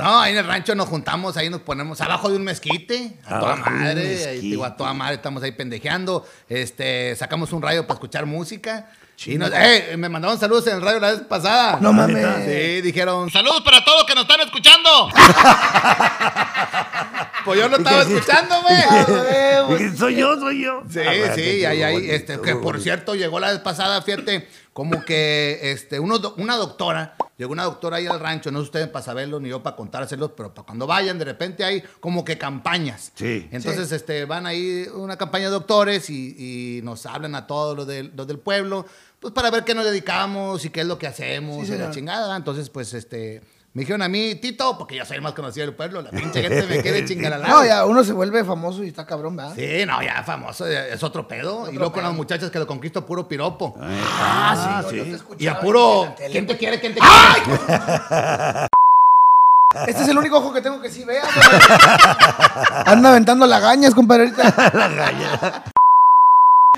No, 0.01 0.21
ahí 0.21 0.33
en 0.33 0.39
el 0.39 0.47
rancho 0.47 0.75
nos 0.75 0.89
juntamos, 0.89 1.37
ahí 1.37 1.51
nos 1.51 1.61
ponemos 1.61 2.01
abajo 2.01 2.31
de 2.31 2.37
un 2.37 2.45
mezquite, 2.45 3.13
a 3.27 3.41
toda 3.41 3.53
Abajo 3.53 3.71
madre, 3.73 4.27
ahí, 4.27 4.41
digo, 4.41 4.65
a 4.65 4.75
toda 4.75 4.95
madre 4.95 5.17
estamos 5.17 5.43
ahí 5.43 5.53
pendejeando, 5.53 6.27
este, 6.49 7.15
sacamos 7.15 7.53
un 7.53 7.61
radio 7.61 7.87
para 7.87 7.97
escuchar 7.97 8.25
música. 8.25 8.91
Y 9.27 9.37
nos, 9.37 9.51
eh, 9.55 9.95
me 9.99 10.09
mandaron 10.09 10.39
saludos 10.41 10.67
en 10.67 10.77
el 10.77 10.83
radio 10.83 10.99
la 10.99 11.11
vez 11.13 11.21
pasada. 11.21 11.79
No 11.81 11.93
mames. 11.93 12.27
Sí, 12.47 12.81
dijeron, 12.81 13.31
saludos 13.31 13.61
para 13.61 13.85
todos 13.85 14.05
que 14.05 14.15
nos 14.15 14.23
están 14.23 14.41
escuchando. 14.41 15.11
pues 17.45 17.61
yo 17.61 17.69
no 17.69 17.77
estaba 17.77 18.03
escuchando, 18.03 18.55
güey. 18.63 19.93
Soy 19.97 20.17
yo, 20.17 20.41
soy 20.41 20.65
yo. 20.65 20.83
Sí, 20.91 20.99
Ah, 21.07 21.33
sí, 21.35 21.65
ahí, 21.65 21.83
ahí, 21.83 22.11
este, 22.11 22.41
que 22.41 22.57
por 22.57 22.81
cierto 22.81 23.15
llegó 23.15 23.39
la 23.39 23.51
vez 23.53 23.61
pasada, 23.61 24.03
fíjate, 24.03 24.49
como 24.73 25.05
que 25.05 25.61
este, 25.63 26.01
uno 26.01 26.19
una 26.39 26.57
doctora, 26.57 27.17
llegó 27.37 27.53
una 27.53 27.65
doctora 27.65 27.99
ahí 27.99 28.07
al 28.07 28.21
rancho, 28.21 28.51
no 28.51 28.61
sé 28.61 28.65
ustedes 28.65 28.89
para 28.89 29.05
saberlo 29.05 29.39
ni 29.39 29.51
yo 29.51 29.63
para 29.63 29.77
contárselos, 29.77 30.33
pero 30.37 30.55
para 30.55 30.65
cuando 30.65 30.87
vayan, 30.87 31.19
de 31.19 31.27
repente 31.27 31.65
hay 31.65 31.83
como 32.01 32.25
que 32.25 32.39
campañas. 32.39 33.13
Sí. 33.15 33.49
Entonces, 33.53 33.93
este, 33.93 34.25
van 34.25 34.47
ahí 34.47 34.87
una 34.95 35.17
campaña 35.17 35.47
de 35.47 35.51
doctores 35.51 36.09
y, 36.09 36.79
y 36.79 36.83
nos 36.83 37.05
hablan 37.05 37.35
a 37.35 37.47
todos 37.47 37.77
los 37.77 37.87
del, 37.87 38.13
los 38.17 38.27
del 38.27 38.39
pueblo, 38.39 38.87
pues 39.21 39.35
para 39.35 39.51
ver 39.51 39.65
qué 39.65 39.75
nos 39.75 39.85
dedicamos 39.85 40.65
y 40.65 40.71
qué 40.71 40.81
es 40.81 40.87
lo 40.87 40.99
que 40.99 41.07
hacemos 41.07 41.67
Sí, 41.67 41.75
y 41.75 41.79
la 41.79 41.91
chingada. 41.91 42.37
Entonces, 42.37 42.71
pues, 42.71 42.95
este, 42.95 43.43
me 43.75 43.81
dijeron 43.81 44.03
a 44.03 44.09
mí, 44.09 44.35
Tito, 44.35 44.77
porque 44.77 44.97
yo 44.97 45.05
soy 45.07 45.17
el 45.17 45.23
más 45.23 45.33
conocido 45.33 45.65
del 45.67 45.75
pueblo, 45.75 46.03
la 46.03 46.11
pinche 46.11 46.43
gente 46.43 46.67
me 46.67 46.83
quiere 46.83 47.05
chingar 47.07 47.33
al 47.33 47.43
No, 47.43 47.65
ya 47.65 47.87
uno 47.87 48.05
se 48.05 48.13
vuelve 48.13 48.45
famoso 48.45 48.85
y 48.85 48.89
está 48.89 49.07
cabrón, 49.07 49.37
¿verdad? 49.37 49.55
Sí, 49.55 49.87
no, 49.87 50.03
ya 50.03 50.23
famoso, 50.23 50.71
ya 50.71 50.89
es 50.89 51.03
otro 51.03 51.27
pedo. 51.27 51.71
y 51.71 51.75
luego 51.77 51.93
con 51.93 52.03
las 52.03 52.13
muchachas 52.13 52.51
que 52.51 52.59
lo 52.59 52.67
conquisto 52.67 53.07
puro 53.07 53.27
piropo. 53.27 53.75
Ah, 53.81 54.83
sí. 54.91 55.17
y 55.39 55.47
a 55.47 55.59
puro. 55.59 56.15
¿Quién 56.31 56.47
te 56.47 56.57
quiere? 56.57 56.81
¿Quién 56.81 56.95
te 56.95 57.01
quiere? 57.01 58.69
Este 59.87 60.03
es 60.03 60.09
el 60.09 60.19
único 60.19 60.37
ojo 60.37 60.53
que 60.53 60.61
tengo 60.61 60.83
que 60.83 60.91
sí 60.91 61.03
vea. 61.03 61.25
Anda 62.85 63.09
aventando 63.09 63.47
lagañas, 63.47 63.95
compadre. 63.95 64.31
ahorita. 64.37 65.65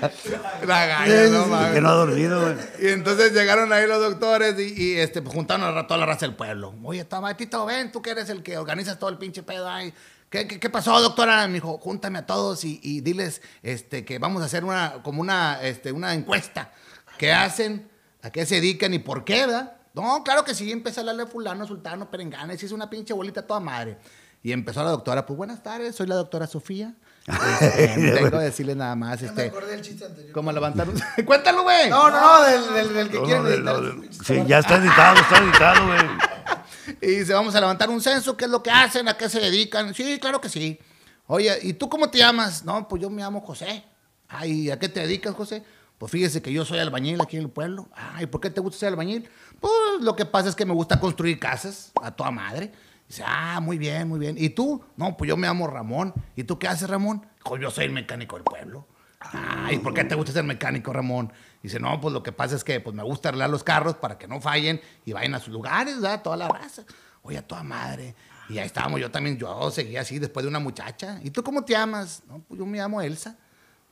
La 0.01 0.85
galla, 0.87 1.29
no 1.29 1.45
mames. 1.45 1.73
Que 1.73 1.79
no 1.79 1.87
ha 1.87 1.93
dormido, 1.93 2.41
güey. 2.41 2.57
Y 2.81 2.87
entonces 2.89 3.31
llegaron 3.31 3.71
ahí 3.71 3.87
los 3.87 4.01
doctores 4.01 4.59
y, 4.59 4.73
y, 4.73 4.95
este, 4.97 5.21
pues, 5.21 5.33
juntaron 5.33 5.77
a 5.77 5.87
toda 5.87 5.97
la 5.97 6.05
raza 6.05 6.25
del 6.25 6.35
pueblo. 6.35 6.75
Oye, 6.83 6.99
está 6.99 7.37
Tito, 7.37 7.65
ven, 7.65 7.93
tú 7.93 8.01
que 8.01 8.09
eres 8.09 8.29
el 8.29 8.43
que 8.43 8.57
organizas 8.57 8.99
todo 8.99 9.09
el 9.09 9.17
pinche 9.17 9.41
pedo 9.41 9.69
ahí. 9.69 9.93
¿Qué, 10.29 10.49
qué, 10.49 10.59
qué 10.59 10.69
pasó, 10.69 10.99
doctora? 10.99 11.47
Me 11.47 11.53
dijo, 11.53 11.77
júntame 11.77 12.19
a 12.19 12.25
todos 12.25 12.65
y, 12.65 12.81
y 12.83 12.99
diles 12.99 13.41
este, 13.63 14.03
que 14.03 14.19
vamos 14.19 14.41
a 14.41 14.47
hacer 14.47 14.65
una, 14.65 15.01
como 15.01 15.21
una, 15.21 15.61
este, 15.61 15.93
una 15.93 16.13
encuesta. 16.13 16.73
¿Qué 17.17 17.31
hacen? 17.31 17.89
¿A 18.21 18.31
qué 18.31 18.45
se 18.45 18.55
dedican 18.55 18.93
y 18.93 18.99
por 18.99 19.23
qué, 19.23 19.45
verdad? 19.45 19.77
No, 19.93 20.25
claro 20.25 20.43
que 20.43 20.53
sí, 20.53 20.73
empecé 20.73 20.99
a 20.99 21.01
hablarle 21.03 21.25
fulano, 21.25 21.65
sultano, 21.65 22.11
perengana, 22.11 22.53
hizo 22.53 22.75
una 22.75 22.89
pinche 22.89 23.13
bolita 23.13 23.47
toda 23.47 23.61
madre. 23.61 23.97
Y 24.43 24.51
empezó 24.51 24.83
la 24.83 24.89
doctora, 24.89 25.25
pues 25.25 25.37
buenas 25.37 25.63
tardes, 25.63 25.95
soy 25.95 26.07
la 26.07 26.15
doctora 26.15 26.47
Sofía. 26.47 26.95
Este, 27.27 27.87
tengo 28.15 28.29
que 28.31 28.37
decirles 28.37 28.75
nada 28.75 28.95
más, 28.95 29.21
Me 29.21 29.27
este, 29.27 29.47
acordé 29.47 29.71
del 29.71 29.81
chiste 29.81 30.05
anterior. 30.05 30.31
cómo 30.31 30.51
levantar 30.51 30.87
un... 30.89 31.01
Cuéntalo, 31.25 31.63
güey. 31.63 31.89
No, 31.89 32.09
no, 32.09 32.21
no, 32.21 32.43
del, 32.43 32.73
del, 32.73 32.93
del 32.93 33.09
que 33.09 33.17
No, 33.17 33.23
quieren 33.23 33.45
editar. 33.47 33.83
Sí, 34.23 34.43
ya 34.47 34.59
está 34.59 34.75
editado, 34.77 35.19
está 35.19 35.37
editado, 35.39 35.85
güey. 35.87 35.99
Y 37.01 37.07
dice, 37.07 37.33
vamos 37.33 37.55
a 37.55 37.59
levantar 37.59 37.89
un 37.89 37.99
censo, 37.99 38.37
¿qué 38.37 38.45
es 38.45 38.51
lo 38.51 38.61
que 38.61 38.69
hacen? 38.69 39.07
¿A 39.07 39.17
qué 39.17 39.27
se 39.27 39.39
dedican? 39.39 39.91
Sí, 39.95 40.19
claro 40.19 40.39
que 40.39 40.49
sí. 40.49 40.79
Oye, 41.25 41.57
¿y 41.63 41.73
tú 41.73 41.89
cómo 41.89 42.11
te 42.11 42.19
llamas? 42.19 42.63
No, 42.63 42.87
pues 42.87 43.01
yo 43.01 43.09
me 43.09 43.23
llamo 43.23 43.41
José. 43.41 43.83
Ay, 44.27 44.69
¿a 44.69 44.77
qué 44.77 44.87
te 44.87 44.99
dedicas, 44.99 45.33
José? 45.33 45.63
Pues 45.97 46.11
fíjese 46.11 46.43
que 46.43 46.53
yo 46.53 46.63
soy 46.63 46.77
albañil 46.77 47.19
aquí 47.21 47.37
en 47.37 47.43
el 47.43 47.49
pueblo. 47.49 47.89
Ay, 47.95 48.27
¿por 48.27 48.39
qué 48.39 48.51
te 48.51 48.61
gusta 48.61 48.77
ser 48.79 48.89
albañil? 48.89 49.27
Pues 49.59 49.73
lo 50.01 50.15
que 50.15 50.25
pasa 50.25 50.49
es 50.49 50.55
que 50.55 50.65
me 50.65 50.73
gusta 50.73 50.99
construir 50.99 51.39
casas 51.39 51.91
a 52.03 52.11
toda 52.11 52.29
madre. 52.29 52.71
Dice, 53.07 53.23
ah, 53.25 53.59
muy 53.61 53.77
bien, 53.77 54.07
muy 54.07 54.19
bien. 54.19 54.35
¿Y 54.37 54.49
tú? 54.49 54.83
No, 54.97 55.15
pues 55.15 55.27
yo 55.27 55.37
me 55.37 55.47
llamo 55.47 55.67
Ramón. 55.67 56.13
¿Y 56.35 56.43
tú 56.43 56.57
qué 56.57 56.67
haces, 56.67 56.89
Ramón? 56.89 57.25
Dijo, 57.37 57.57
yo 57.57 57.69
soy 57.69 57.85
el 57.85 57.91
mecánico 57.91 58.35
del 58.35 58.43
pueblo. 58.43 58.87
Ah, 59.19 59.69
¿y 59.71 59.79
por 59.79 59.93
qué 59.93 60.03
te 60.03 60.15
gusta 60.15 60.31
ser 60.31 60.43
mecánico, 60.43 60.91
Ramón? 60.93 61.31
Dice, 61.61 61.79
no, 61.79 61.99
pues 61.99 62.13
lo 62.13 62.21
que 62.21 62.31
pasa 62.31 62.55
es 62.55 62.63
que 62.63 62.79
pues, 62.79 62.95
me 62.95 63.03
gusta 63.03 63.29
arreglar 63.29 63.49
los 63.49 63.63
carros 63.63 63.95
para 63.95 64.17
que 64.17 64.27
no 64.27 64.41
fallen 64.41 64.81
y 65.05 65.13
vayan 65.13 65.33
a 65.35 65.39
sus 65.39 65.53
lugares, 65.53 65.95
¿verdad? 65.95 66.21
Toda 66.21 66.37
la 66.37 66.47
raza. 66.47 66.83
Oye, 67.23 67.37
a 67.37 67.41
toda 67.41 67.63
madre. 67.63 68.15
Y 68.49 68.59
ahí 68.59 68.67
estábamos, 68.67 68.99
yo 68.99 69.09
también, 69.09 69.37
yo 69.37 69.71
seguía 69.71 70.01
así 70.01 70.19
después 70.19 70.43
de 70.43 70.49
una 70.49 70.59
muchacha. 70.59 71.19
¿Y 71.23 71.31
tú 71.31 71.43
cómo 71.43 71.65
te 71.65 71.73
llamas? 71.73 72.21
No, 72.27 72.39
pues 72.39 72.59
yo 72.59 72.65
me 72.65 72.77
llamo 72.77 73.01
Elsa. 73.01 73.37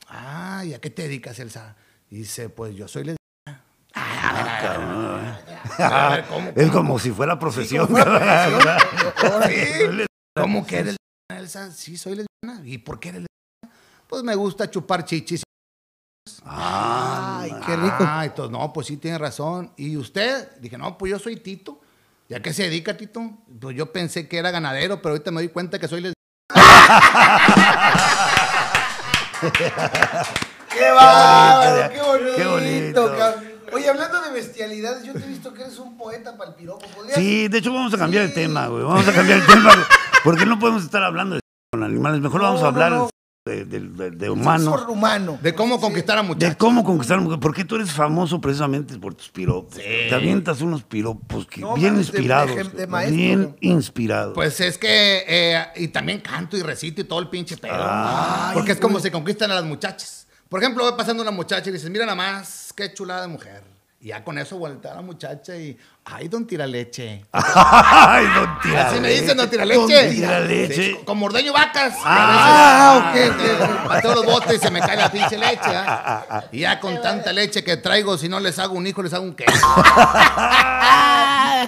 Ah, 0.08 0.62
¿y 0.64 0.74
a 0.74 0.80
qué 0.80 0.90
te 0.90 1.02
dedicas, 1.02 1.38
Elsa? 1.38 1.76
Dice, 2.10 2.48
pues 2.48 2.76
yo 2.76 2.86
soy. 2.86 3.16
Ah, 4.26 5.38
a 5.78 6.08
ver, 6.10 6.24
¿cómo, 6.28 6.52
Es 6.54 6.70
como 6.70 6.98
si 6.98 7.10
fuera 7.10 7.38
profesión. 7.38 7.86
¿Cómo 10.36 10.66
que 10.66 10.78
eres 10.78 10.96
lesbiana, 10.96 11.38
Elsa? 11.38 11.70
Sí, 11.72 11.96
soy 11.96 12.16
lesbiana. 12.16 12.66
¿Y 12.66 12.76
por 12.78 12.98
qué 13.00 13.10
eres 13.10 13.22
lesbiana? 13.22 13.78
Pues 14.08 14.22
me 14.22 14.34
gusta 14.34 14.70
chupar 14.70 15.04
chichis. 15.04 15.42
Ay, 16.44 17.52
qué 17.66 17.76
rico. 17.76 17.96
Ah, 18.00 18.24
entonces, 18.24 18.50
no, 18.50 18.72
pues 18.72 18.86
sí, 18.86 18.96
tiene 18.96 19.18
razón. 19.18 19.72
¿Y 19.76 19.96
usted? 19.96 20.56
Dije, 20.60 20.78
no, 20.78 20.96
pues 20.98 21.10
yo 21.10 21.18
soy 21.18 21.36
Tito. 21.36 21.80
¿Y 22.28 22.34
a 22.34 22.42
qué 22.42 22.52
se 22.52 22.64
dedica, 22.64 22.96
Tito? 22.96 23.38
Pues 23.60 23.76
yo 23.76 23.92
pensé 23.92 24.28
que 24.28 24.38
era 24.38 24.50
ganadero, 24.50 25.00
pero 25.02 25.14
ahorita 25.14 25.30
me 25.30 25.40
doy 25.40 25.48
cuenta 25.48 25.78
que 25.78 25.88
soy 25.88 26.00
lesbiana. 26.00 26.14
¡Qué 30.70 30.90
bárbaro! 30.90 31.92
¡Qué 31.92 32.00
bonito! 32.00 32.36
Qué 32.36 32.44
bonito. 32.44 33.16
cabrón. 33.16 33.53
Oye, 33.84 33.90
hablando 33.90 34.22
de 34.22 34.30
bestialidades, 34.32 35.04
yo 35.04 35.12
te 35.12 35.18
he 35.24 35.26
visto 35.28 35.52
que 35.52 35.62
eres 35.62 35.78
un 35.78 35.96
poeta 35.98 36.36
para 36.36 36.50
el 36.50 36.56
piropo. 36.56 36.86
¿Podrías- 36.96 37.16
Sí, 37.18 37.48
de 37.48 37.58
hecho 37.58 37.72
vamos 37.72 37.92
a 37.92 37.98
cambiar 37.98 38.22
el 38.24 38.28
Sí. 38.30 38.34
tema, 38.36 38.66
güey. 38.68 38.82
Vamos 38.82 39.06
a 39.06 39.12
cambiar 39.12 39.38
el 39.40 39.46
tema. 39.46 39.70
Porque 40.24 40.46
no 40.46 40.58
podemos 40.58 40.82
estar 40.84 41.02
hablando 41.02 41.34
de 41.34 41.40
con 41.70 41.82
animales. 41.82 42.20
Mejor 42.20 42.40
No, 42.40 42.46
vamos 42.48 42.62
a 42.62 42.68
hablar 42.68 42.92
no. 42.92 43.10
De, 43.46 43.66
de- 43.66 43.80
de- 43.80 44.10
de 44.10 44.30
humano. 44.30 45.38
De 45.42 45.54
cómo 45.54 45.78
conquistar 45.78 46.16
a 46.16 46.22
De 46.22 46.28
muchachos. 46.28 46.56
cómo 46.58 46.82
conquistar 46.82 47.18
a 47.18 47.20
la 47.20 47.24
mujer. 47.24 47.40
Porque 47.40 47.66
tú 47.66 47.74
eres 47.76 47.92
famoso 47.92 48.40
precisamente 48.40 48.96
por 48.98 49.12
tus 49.14 49.28
piropos. 49.28 49.74
Te 49.74 50.14
avientas 50.14 50.62
unos 50.62 50.82
piropos 50.82 51.46
que 51.46 51.60
No, 51.60 51.74
bien 51.74 51.92
de- 51.96 52.00
inspirados. 52.00 52.56
de- 52.56 52.64
de 52.64 52.86
maestro, 52.86 53.16
bien 53.16 53.56
inspirados. 53.60 54.32
Pues 54.34 54.58
es 54.60 54.78
que, 54.78 55.24
eh, 55.28 55.62
y 55.76 55.88
también 55.88 56.20
canto 56.20 56.56
y 56.56 56.62
recito 56.62 57.02
y 57.02 57.04
todo 57.04 57.18
el 57.20 57.28
pinche 57.28 57.58
pedo. 57.58 57.74
Ay, 57.78 58.54
porque 58.54 58.72
es 58.72 58.78
como 58.80 58.92
güey. 58.94 59.02
se 59.02 59.12
conquistan 59.12 59.50
a 59.50 59.56
las 59.56 59.64
muchachas. 59.64 60.26
Por 60.48 60.62
ejemplo, 60.62 60.84
va 60.84 60.96
pasando 60.96 61.20
una 61.22 61.32
muchacha 61.32 61.68
y 61.68 61.72
dices, 61.74 61.90
mira 61.90 62.06
nada 62.06 62.16
más, 62.16 62.72
qué 62.74 62.94
chulada 62.94 63.22
de 63.22 63.28
mujer. 63.28 63.73
Ya 64.04 64.22
con 64.22 64.36
eso 64.38 64.58
voltea 64.58 64.94
la 64.94 65.00
muchacha 65.00 65.56
y, 65.56 65.78
ay, 66.06 66.28
don 66.28 66.46
Tiraleche. 66.46 67.24
Ay, 67.32 68.26
don 68.34 68.58
tira 68.62 68.88
Así 68.88 69.00
me 69.00 69.08
dicen, 69.10 69.36
don 69.36 69.48
Tiraleche. 69.48 69.78
Don 70.06 70.14
Tiraleche. 70.14 70.74
Sí, 70.74 70.96
Como 71.04 71.26
ordeño 71.26 71.52
vacas. 71.52 71.94
Ah, 72.04 73.08
A 73.08 73.12
veces, 73.12 73.30
ok, 73.30 73.36
ah, 73.62 73.84
Pateo 73.88 74.14
los 74.14 74.26
botes 74.26 74.56
y 74.56 74.58
se 74.58 74.70
me 74.70 74.80
cae 74.80 74.96
la 74.96 75.10
pinche 75.10 75.36
leche. 75.38 75.60
¿ah? 75.74 76.44
Y 76.52 76.60
ya 76.60 76.78
con 76.80 77.00
tanta 77.02 77.32
leche 77.32 77.64
que 77.64 77.76
traigo, 77.78 78.16
si 78.18 78.28
no 78.28 78.38
les 78.40 78.58
hago 78.58 78.74
un 78.74 78.86
hijo, 78.86 79.02
les 79.02 79.12
hago 79.14 79.24
un 79.24 79.34
queso. 79.34 79.66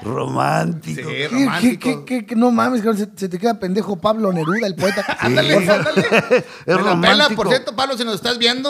Romántico. 0.02 1.00
Sí, 1.00 1.06
¿Qué, 1.06 1.16
qué, 1.16 1.28
romántico. 1.28 2.04
qué, 2.04 2.04
qué- 2.20 2.26
qué- 2.26 2.36
no 2.36 2.50
mames, 2.50 2.82
se, 2.82 3.08
se 3.16 3.28
te 3.30 3.38
queda 3.38 3.58
pendejo 3.58 3.96
Pablo 3.96 4.30
Neruda, 4.32 4.66
el 4.66 4.74
poeta. 4.74 5.04
Ándale, 5.20 5.56
ándale. 5.56 6.06
Es 6.66 6.66
Me 6.66 6.74
la 6.74 6.76
pela, 6.76 6.76
romántico. 6.90 7.34
por 7.42 7.48
cierto, 7.48 7.74
Pablo, 7.74 7.96
si 7.96 8.04
nos 8.04 8.16
estás 8.16 8.36
viendo. 8.38 8.68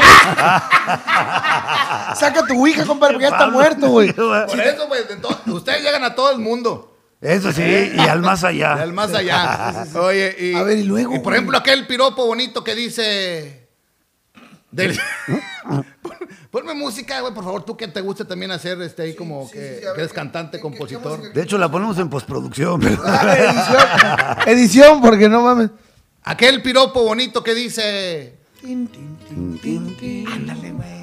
Saca 2.15 2.47
tu 2.47 2.55
ouija, 2.59 2.85
compadre, 2.85 3.15
porque 3.15 3.25
ya 3.29 3.31
está 3.37 3.49
muerto, 3.51 3.89
güey. 3.89 4.13
Por 4.13 4.61
eso, 4.61 4.87
pues, 4.89 5.09
de 5.09 5.17
to- 5.17 5.41
ustedes 5.57 5.83
llegan 5.83 6.05
a 6.05 6.15
todo 6.15 6.31
el 6.33 6.39
mundo. 6.39 6.93
Eso 7.21 7.51
sí, 7.53 7.63
y 7.95 7.99
al 8.01 8.21
más 8.21 8.45
allá. 8.45 8.75
Al 8.83 8.93
más 8.93 9.13
allá. 9.15 9.87
Oye, 9.95 10.37
y. 10.39 10.55
A 10.55 10.63
ver, 10.63 10.79
y 10.79 10.83
luego, 10.85 11.13
por 11.15 11.23
güey. 11.23 11.37
ejemplo, 11.37 11.57
aquel 11.59 11.87
piropo 11.87 12.27
bonito 12.27 12.63
que 12.63 12.75
dice. 12.75 13.69
del- 14.71 14.99
Pon- 16.03 16.17
Ponme 16.51 16.75
música, 16.75 17.21
güey, 17.21 17.35
por 17.35 17.45
favor, 17.45 17.65
tú 17.65 17.77
que 17.77 17.89
te 17.89 18.01
gusta 18.01 18.25
también 18.25 18.51
hacer 18.51 18.81
este 18.81 19.03
ahí 19.03 19.15
como 19.15 19.47
sí, 19.47 19.53
que, 19.55 19.59
sí, 19.61 19.67
sí, 19.67 19.77
a 19.77 19.81
que 19.81 19.87
ver, 19.89 19.99
eres 20.01 20.09
¿qué- 20.11 20.15
cantante, 20.15 20.61
compositor. 20.61 21.33
De 21.33 21.43
hecho, 21.43 21.59
la 21.59 21.71
ponemos 21.71 21.99
en 21.99 22.09
postproducción. 22.09 22.81
pero- 22.81 23.03
Ah, 23.05 24.37
edición, 24.47 24.59
edición, 24.59 25.01
porque 25.03 25.29
no 25.29 25.43
mames. 25.43 25.71
Aquel 26.23 26.63
piropo 26.63 27.03
bonito 27.03 27.43
que 27.43 27.55
dice. 27.55 28.39
Tin, 28.61 28.89
tin, 28.89 29.17
tin, 29.29 29.59
tin, 29.61 29.97
tin. 29.97 30.29
Ándale, 30.29 30.71
güey. 30.73 30.97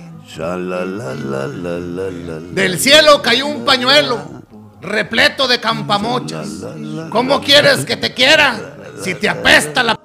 Del 2.54 2.80
cielo 2.80 3.22
cayó 3.22 3.48
un 3.48 3.66
pañuelo 3.66 4.43
repleto 4.84 5.48
de 5.48 5.60
campamochas. 5.60 6.48
¿Cómo 7.10 7.42
quieres 7.42 7.86
que 7.86 7.98
te 7.98 8.14
quiera 8.14 8.76
si 9.02 9.16
te 9.16 9.30
apesta 9.30 9.84
la... 9.84 10.00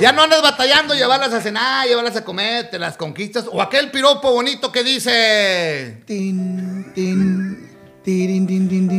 Ya 0.00 0.10
no 0.10 0.22
andas 0.22 0.42
batallando 0.42 0.94
llevarlas 0.94 1.32
a 1.32 1.40
cenar, 1.40 1.86
llevarlas 1.86 2.16
a 2.16 2.24
comer, 2.24 2.70
te 2.70 2.78
las 2.78 2.96
conquistas. 2.96 3.44
O 3.50 3.62
aquel 3.62 3.90
piropo 3.90 4.32
bonito 4.32 4.72
que 4.72 4.82
dice... 4.82 6.02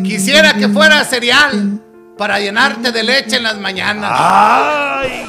Quisiera 0.04 0.54
que 0.54 0.70
fuera 0.70 1.04
cereal 1.04 1.82
para 2.18 2.40
llenarte 2.40 2.92
de 2.92 3.04
leche 3.04 3.36
en 3.36 3.44
las 3.44 3.58
mañanas. 3.58 4.12
¡Ay! 4.14 5.26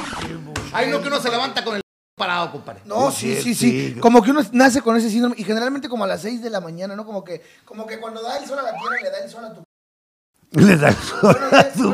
Ay, 0.71 0.87
no 0.89 1.01
que 1.01 1.07
uno 1.09 1.19
se 1.19 1.29
levanta 1.29 1.63
con 1.63 1.75
el 1.75 1.84
parado, 2.15 2.51
compadre. 2.51 2.81
No, 2.85 3.11
Sí, 3.11 3.35
sí, 3.41 3.53
sí. 3.53 3.95
Como 3.99 4.23
que 4.23 4.31
uno 4.31 4.41
nace 4.53 4.81
con 4.81 4.95
ese 4.95 5.09
síndrome 5.09 5.35
y 5.37 5.43
generalmente 5.43 5.89
como 5.89 6.05
a 6.05 6.07
las 6.07 6.21
6 6.21 6.41
de 6.41 6.49
la 6.49 6.61
mañana, 6.61 6.95
¿no? 6.95 7.05
Como 7.05 7.23
que, 7.23 7.41
como 7.65 7.85
que 7.85 7.99
cuando 7.99 8.21
da 8.23 8.37
el 8.37 8.45
sol 8.47 8.57
a 8.59 8.63
la 8.63 8.71
tierra 8.71 8.95
le 9.03 9.09
da 9.11 9.17
el 9.23 9.29
sol 9.29 9.45
a 9.45 9.53
tu... 9.53 9.63
Le 10.61 10.77
da 10.77 10.89
el 10.89 10.95
sol 10.95 11.37
a 11.51 11.69
tu 11.73 11.89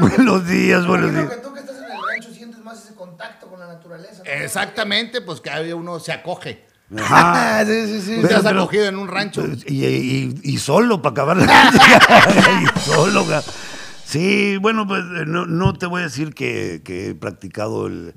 buenos 0.00 0.48
días, 0.48 0.84
buenos 0.86 1.12
días. 1.12 1.22
Imagino 1.24 1.28
que, 1.30 1.36
tú 1.48 1.54
que 1.54 1.60
estás 1.60 1.76
en 1.76 1.84
el 1.84 1.98
rancho 2.10 2.34
sientes 2.34 2.58
más 2.64 2.84
ese 2.84 2.94
contacto 2.96 3.46
con 3.46 3.60
la 3.60 3.68
naturaleza. 3.68 4.22
¿no? 4.24 4.30
Exactamente, 4.30 5.20
pues 5.20 5.40
que 5.40 5.50
ahí 5.50 5.72
uno 5.72 6.00
se 6.00 6.12
acoge. 6.12 6.66
Ajá. 6.98 7.60
Ah, 7.60 7.64
sí, 7.64 7.86
sí, 7.86 8.00
sí. 8.02 8.20
Te 8.26 8.34
has 8.34 8.42
pero- 8.42 8.62
acogido 8.62 8.86
en 8.86 8.96
un 8.98 9.06
rancho. 9.08 9.44
Y, 9.66 9.84
y- 9.86 10.40
y 10.42 10.58
solo 10.58 11.00
para 11.00 11.12
acabar 11.12 11.36
la 11.36 11.44
y 12.76 12.80
solo. 12.80 13.24
Sí, 14.04 14.56
bueno, 14.58 14.86
pues 14.88 15.00
eh, 15.04 15.24
no, 15.26 15.46
no 15.46 15.72
te 15.74 15.86
voy 15.86 16.00
a 16.00 16.04
decir 16.04 16.34
que, 16.34 16.82
que 16.84 17.10
he 17.10 17.14
practicado 17.14 17.86
el, 17.86 18.14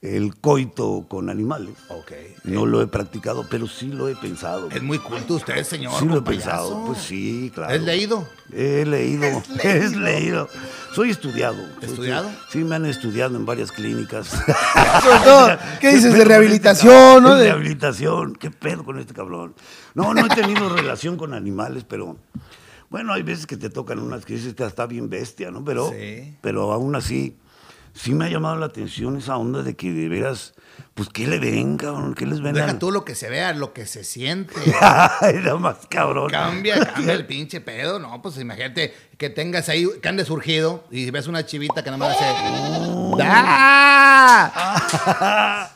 el 0.00 0.36
coito 0.36 1.06
con 1.08 1.28
animales. 1.28 1.74
Ok. 1.88 2.12
No 2.44 2.66
lo 2.66 2.80
he 2.82 2.86
practicado, 2.86 3.44
pero 3.50 3.66
sí 3.66 3.88
lo 3.88 4.08
he 4.08 4.14
pensado. 4.14 4.68
Es 4.70 4.80
muy 4.82 4.98
culto 5.00 5.34
usted, 5.34 5.64
señor. 5.64 5.92
Sí 5.98 6.04
lo 6.06 6.18
he 6.18 6.22
payaso. 6.22 6.44
pensado. 6.46 6.84
Pues 6.86 6.98
sí, 6.98 7.50
claro. 7.54 7.74
¿Es 7.74 7.82
leído? 7.82 8.28
He 8.52 8.84
leído, 8.86 9.26
es 9.64 9.96
leído. 9.96 10.48
Soy 10.94 11.10
estudiado. 11.10 11.56
Soy- 11.80 11.88
¿Estudiado? 11.90 12.30
Sí, 12.48 12.58
me 12.64 12.76
han 12.76 12.86
estudiado 12.86 13.36
en 13.36 13.44
varias 13.44 13.72
clínicas. 13.72 14.28
Sobre 15.02 15.18
todo, 15.24 15.48
¿qué 15.80 15.88
dices? 15.88 16.12
De 16.12 16.18
con 16.20 16.28
rehabilitación, 16.28 16.94
este 17.16 17.20
¿no? 17.22 17.34
De- 17.34 17.44
Rehabilitación. 17.46 18.34
¿Qué 18.36 18.50
pedo 18.52 18.84
con 18.84 18.98
este 19.00 19.14
cabrón? 19.14 19.54
No, 19.94 20.14
no 20.14 20.26
he 20.26 20.28
tenido 20.28 20.68
relación 20.68 21.16
con 21.16 21.34
animales, 21.34 21.84
pero 21.84 22.16
bueno, 22.88 23.12
hay 23.12 23.22
veces 23.22 23.46
que 23.46 23.56
te 23.56 23.68
tocan 23.68 23.98
unas 23.98 24.24
que 24.24 24.34
dices, 24.34 24.50
"Esta 24.50 24.66
está 24.66 24.86
bien 24.86 25.10
bestia, 25.10 25.50
¿no? 25.50 25.64
Pero, 25.64 25.90
Sí. 25.90 26.36
pero 26.40 26.72
aún 26.72 26.94
así, 26.94 27.36
sí 28.00 28.12
me 28.14 28.26
ha 28.26 28.28
llamado 28.28 28.56
la 28.56 28.66
atención 28.66 29.16
esa 29.16 29.36
onda 29.36 29.62
de 29.62 29.74
que 29.76 29.90
de 29.92 30.08
veras, 30.08 30.54
pues, 30.94 31.08
¿qué 31.08 31.26
le 31.26 31.38
ven, 31.38 31.76
cabrón? 31.76 32.14
¿Qué 32.14 32.26
les 32.26 32.40
ven? 32.40 32.54
Deja 32.54 32.70
al- 32.70 32.78
tú 32.78 32.90
lo 32.92 33.04
que 33.04 33.14
se 33.14 33.28
vea, 33.28 33.52
lo 33.52 33.72
que 33.72 33.86
se 33.86 34.04
siente. 34.04 34.54
Ay, 34.80 35.34
nada 35.42 35.56
más 35.56 35.76
cabrón. 35.88 36.30
Cambia, 36.30 36.78
cambia 36.86 37.14
el 37.14 37.26
pinche 37.32 37.60
pedo. 37.60 37.98
No, 37.98 38.22
pues 38.22 38.38
imagínate 38.38 38.94
que 39.16 39.30
tengas 39.30 39.68
ahí, 39.68 39.86
que 40.00 40.08
ande 40.08 40.24
surgido 40.24 40.84
y 40.90 41.10
ves 41.10 41.26
una 41.26 41.44
chivita 41.44 41.82
que 41.82 41.90
nada 41.90 41.98
más 42.08 42.16
hace. 42.16 42.24
¡Da! 43.18 44.52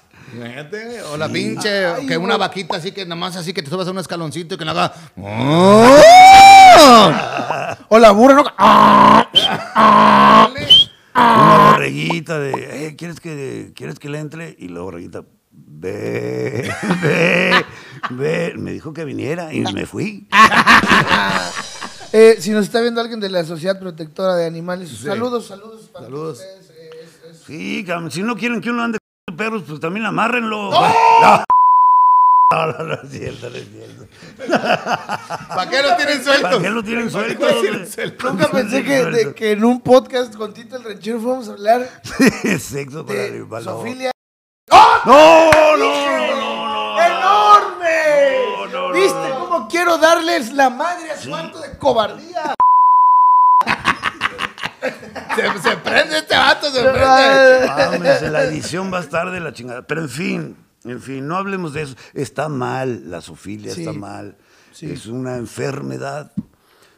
Imagínate, 0.34 1.02
o 1.02 1.18
la 1.18 1.28
pinche, 1.28 1.84
Ay, 1.84 2.06
que 2.06 2.16
una 2.16 2.38
vaquita 2.38 2.78
así 2.78 2.90
que 2.92 3.04
nada 3.04 3.16
más 3.16 3.36
así 3.36 3.52
que 3.52 3.62
te 3.62 3.68
subas 3.68 3.86
a 3.86 3.90
un 3.90 3.98
escaloncito 3.98 4.54
y 4.54 4.58
que 4.58 4.64
le 4.64 4.70
haga. 4.70 4.90
O 7.88 7.98
la 7.98 8.10
burra, 8.12 8.34
¿no? 8.36 8.44
Una 11.14 11.61
borreguita 11.90 12.38
de, 12.38 12.86
eh, 12.88 12.96
¿quieres 12.96 13.20
que, 13.20 13.72
¿quieres 13.74 13.98
que 13.98 14.08
le 14.08 14.18
entre? 14.18 14.54
Y 14.58 14.68
la 14.68 14.80
borreguita, 14.80 15.24
ve, 15.50 16.70
ve, 17.02 17.64
ve. 18.10 18.54
Me 18.56 18.72
dijo 18.72 18.92
que 18.92 19.04
viniera 19.04 19.52
y 19.52 19.60
me 19.60 19.86
fui. 19.86 20.28
Eh, 22.14 22.36
si 22.40 22.50
nos 22.50 22.66
está 22.66 22.82
viendo 22.82 23.00
alguien 23.00 23.20
de 23.20 23.30
la 23.30 23.42
Sociedad 23.42 23.80
Protectora 23.80 24.34
de 24.36 24.44
Animales, 24.44 24.90
saludos, 24.90 25.46
saludos 25.46 25.88
para 25.90 26.04
Saludos. 26.04 26.40
ustedes. 26.40 26.70
eh, 26.76 26.90
es- 27.02 27.30
es- 27.36 27.42
Sí, 27.46 27.86
si 28.10 28.22
no 28.22 28.36
quieren 28.36 28.60
que 28.60 28.68
uno 28.68 28.82
ande 28.82 28.98
con 29.26 29.34
perros, 29.34 29.62
pues 29.66 29.80
también 29.80 30.04
amárrenlo. 30.04 30.70
No. 30.72 30.78
No, 32.52 32.66
no, 32.66 32.84
no 32.84 32.94
es 32.94 33.10
cierto, 33.10 33.48
no 33.50 33.56
es 33.56 33.66
cierto. 33.68 34.06
¿Para 35.48 35.70
qué 35.70 35.82
lo 35.82 35.96
tienen 35.96 36.22
suelto? 36.24 36.42
¿Para 36.42 36.58
qué 36.62 36.70
lo 36.70 36.82
tienen 36.82 37.10
suelto? 37.10 37.46
Nunca 38.30 38.48
pensé 38.50 38.82
que, 38.84 39.04
de- 39.06 39.34
que 39.34 39.52
en 39.52 39.64
un 39.64 39.80
podcast 39.80 40.34
con 40.34 40.52
Tito 40.52 40.76
el 40.76 40.84
Ranchero 40.84 41.18
fuéramos 41.20 41.48
a 41.48 41.52
hablar 41.52 41.88
Sexo 42.60 43.06
con 43.06 43.14
de 43.16 43.26
animal. 43.28 43.64
no. 43.64 43.70
Sofilia. 43.78 44.10
No, 44.70 45.04
no, 45.04 45.76
no, 45.76 45.76
no, 45.76 46.96
no. 46.96 47.02
¡Enorme! 47.02 48.36
No, 48.46 48.66
no, 48.66 48.88
no, 48.88 48.92
¿Viste 48.94 49.28
no. 49.28 49.38
cómo 49.48 49.68
quiero 49.68 49.98
darles 49.98 50.52
la 50.52 50.68
madre 50.70 51.10
a 51.10 51.16
su 51.18 51.34
acto 51.34 51.58
de 51.60 51.76
cobardía. 51.78 52.54
Se, 55.36 55.42
se 55.70 55.76
prende 55.78 56.18
este 56.18 56.36
vato, 56.36 56.70
se 56.70 56.82
prende. 56.82 57.66
Mames, 57.66 58.22
la 58.22 58.42
edición 58.44 58.92
va 58.92 58.98
a 58.98 59.00
estar 59.00 59.30
de 59.30 59.40
la 59.40 59.52
chingada. 59.52 59.82
Pero 59.82 60.02
en 60.02 60.08
fin, 60.08 60.56
en 60.84 61.00
fin, 61.00 61.26
no 61.26 61.36
hablemos 61.36 61.72
de 61.74 61.82
eso. 61.82 61.94
Está 62.14 62.48
mal, 62.48 63.10
la 63.10 63.20
zoofilia 63.20 63.74
Sí. 63.74 63.80
está 63.82 63.92
mal. 63.92 64.36
Es 64.80 65.06
una 65.06 65.36
enfermedad, 65.36 66.32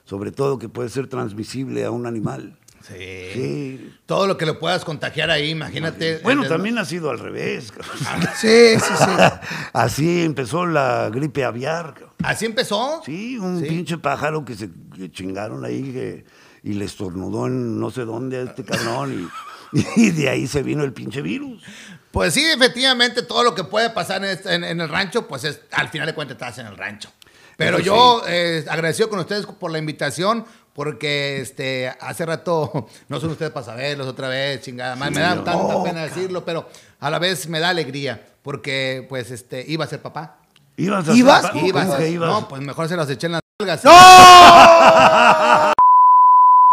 sobre 0.04 0.30
todo 0.32 0.58
que 0.58 0.68
puede 0.68 0.88
ser 0.88 1.06
transmisible 1.08 1.84
a 1.84 1.90
un 1.90 2.06
animal. 2.06 2.58
Sí. 2.86 2.94
Sí. 3.32 3.92
Todo 4.04 4.26
lo 4.26 4.36
que 4.36 4.44
le 4.44 4.52
puedas 4.54 4.84
contagiar 4.84 5.30
ahí, 5.30 5.48
imagínate. 5.50 6.20
Bueno, 6.22 6.42
el- 6.42 6.48
también 6.48 6.76
ha 6.78 6.84
sido 6.84 7.10
al 7.10 7.18
revés. 7.18 7.72
cabrón. 7.72 8.28
Sí, 8.38 8.74
sí, 8.78 8.92
sí. 8.98 9.04
Así 9.72 10.22
empezó 10.22 10.66
la 10.66 11.08
gripe 11.10 11.44
aviar. 11.44 11.94
Así 12.22 12.44
empezó. 12.44 13.00
Sí, 13.04 13.38
un 13.38 13.62
pinche 13.62 13.96
pájaro 13.98 14.44
que 14.44 14.54
se 14.54 14.68
chingaron 15.10 15.64
ahí 15.64 15.82
que- 15.92 16.24
y 16.62 16.74
le 16.74 16.84
estornudó 16.84 17.46
en 17.46 17.78
no 17.80 17.90
sé 17.90 18.04
dónde 18.04 18.36
a 18.38 18.42
este 18.42 18.64
cabrón 18.64 19.12
y, 19.12 19.28
y 19.96 20.10
de 20.10 20.28
ahí 20.28 20.46
se 20.46 20.62
vino 20.62 20.84
el 20.84 20.92
pinche 20.92 21.20
virus. 21.22 21.62
Pues 22.10 22.32
sí, 22.34 22.44
efectivamente, 22.44 23.22
todo 23.22 23.42
lo 23.42 23.54
que 23.54 23.64
puede 23.64 23.90
pasar 23.90 24.24
en, 24.24 24.30
este- 24.30 24.54
en- 24.54 24.64
en 24.64 24.80
el 24.80 24.88
rancho, 24.88 25.26
pues 25.26 25.44
es, 25.44 25.60
al 25.72 25.88
final 25.88 26.06
de 26.06 26.14
cuentas 26.14 26.36
estás 26.36 26.58
en 26.58 26.66
el 26.66 26.76
rancho. 26.76 27.10
Pero 27.56 27.76
Eso 27.78 27.86
yo 27.86 28.22
eh, 28.26 28.64
agradecido 28.68 29.08
con 29.08 29.18
ustedes 29.20 29.46
por 29.46 29.70
la 29.70 29.78
invitación, 29.78 30.44
porque 30.74 31.40
este 31.40 31.92
hace 32.00 32.24
rato 32.26 32.88
no 33.08 33.20
son 33.20 33.30
ustedes 33.30 33.52
para 33.52 33.66
saberlos 33.66 34.06
otra 34.08 34.28
vez, 34.28 34.60
chingada. 34.62 34.96
madre, 34.96 35.14
me 35.14 35.20
da 35.20 35.34
no, 35.36 35.42
tanta 35.44 35.82
pena 35.82 36.02
decirlo, 36.04 36.44
pero 36.44 36.68
a 37.00 37.10
la 37.10 37.18
vez 37.18 37.48
me 37.48 37.60
da 37.60 37.68
alegría, 37.70 38.24
porque 38.42 39.06
pues 39.08 39.30
este 39.30 39.64
iba 39.68 39.84
a 39.84 39.88
ser 39.88 40.00
papá. 40.02 40.38
¿Ibas 40.76 41.08
a 41.08 41.14
¿Ibas? 41.14 41.38
hacer- 41.44 41.52
¿Cómo 41.52 41.66
Iba 41.68 41.80
a 41.80 41.84
¿Cómo 41.84 41.96
ser- 41.96 42.04
que 42.06 42.10
ibas? 42.10 42.28
No, 42.30 42.48
pues 42.48 42.62
mejor 42.62 42.88
se 42.88 42.96
las 42.96 43.08
eché 43.10 43.26
en 43.26 43.32
las 43.32 43.40
nalgas. 43.60 43.82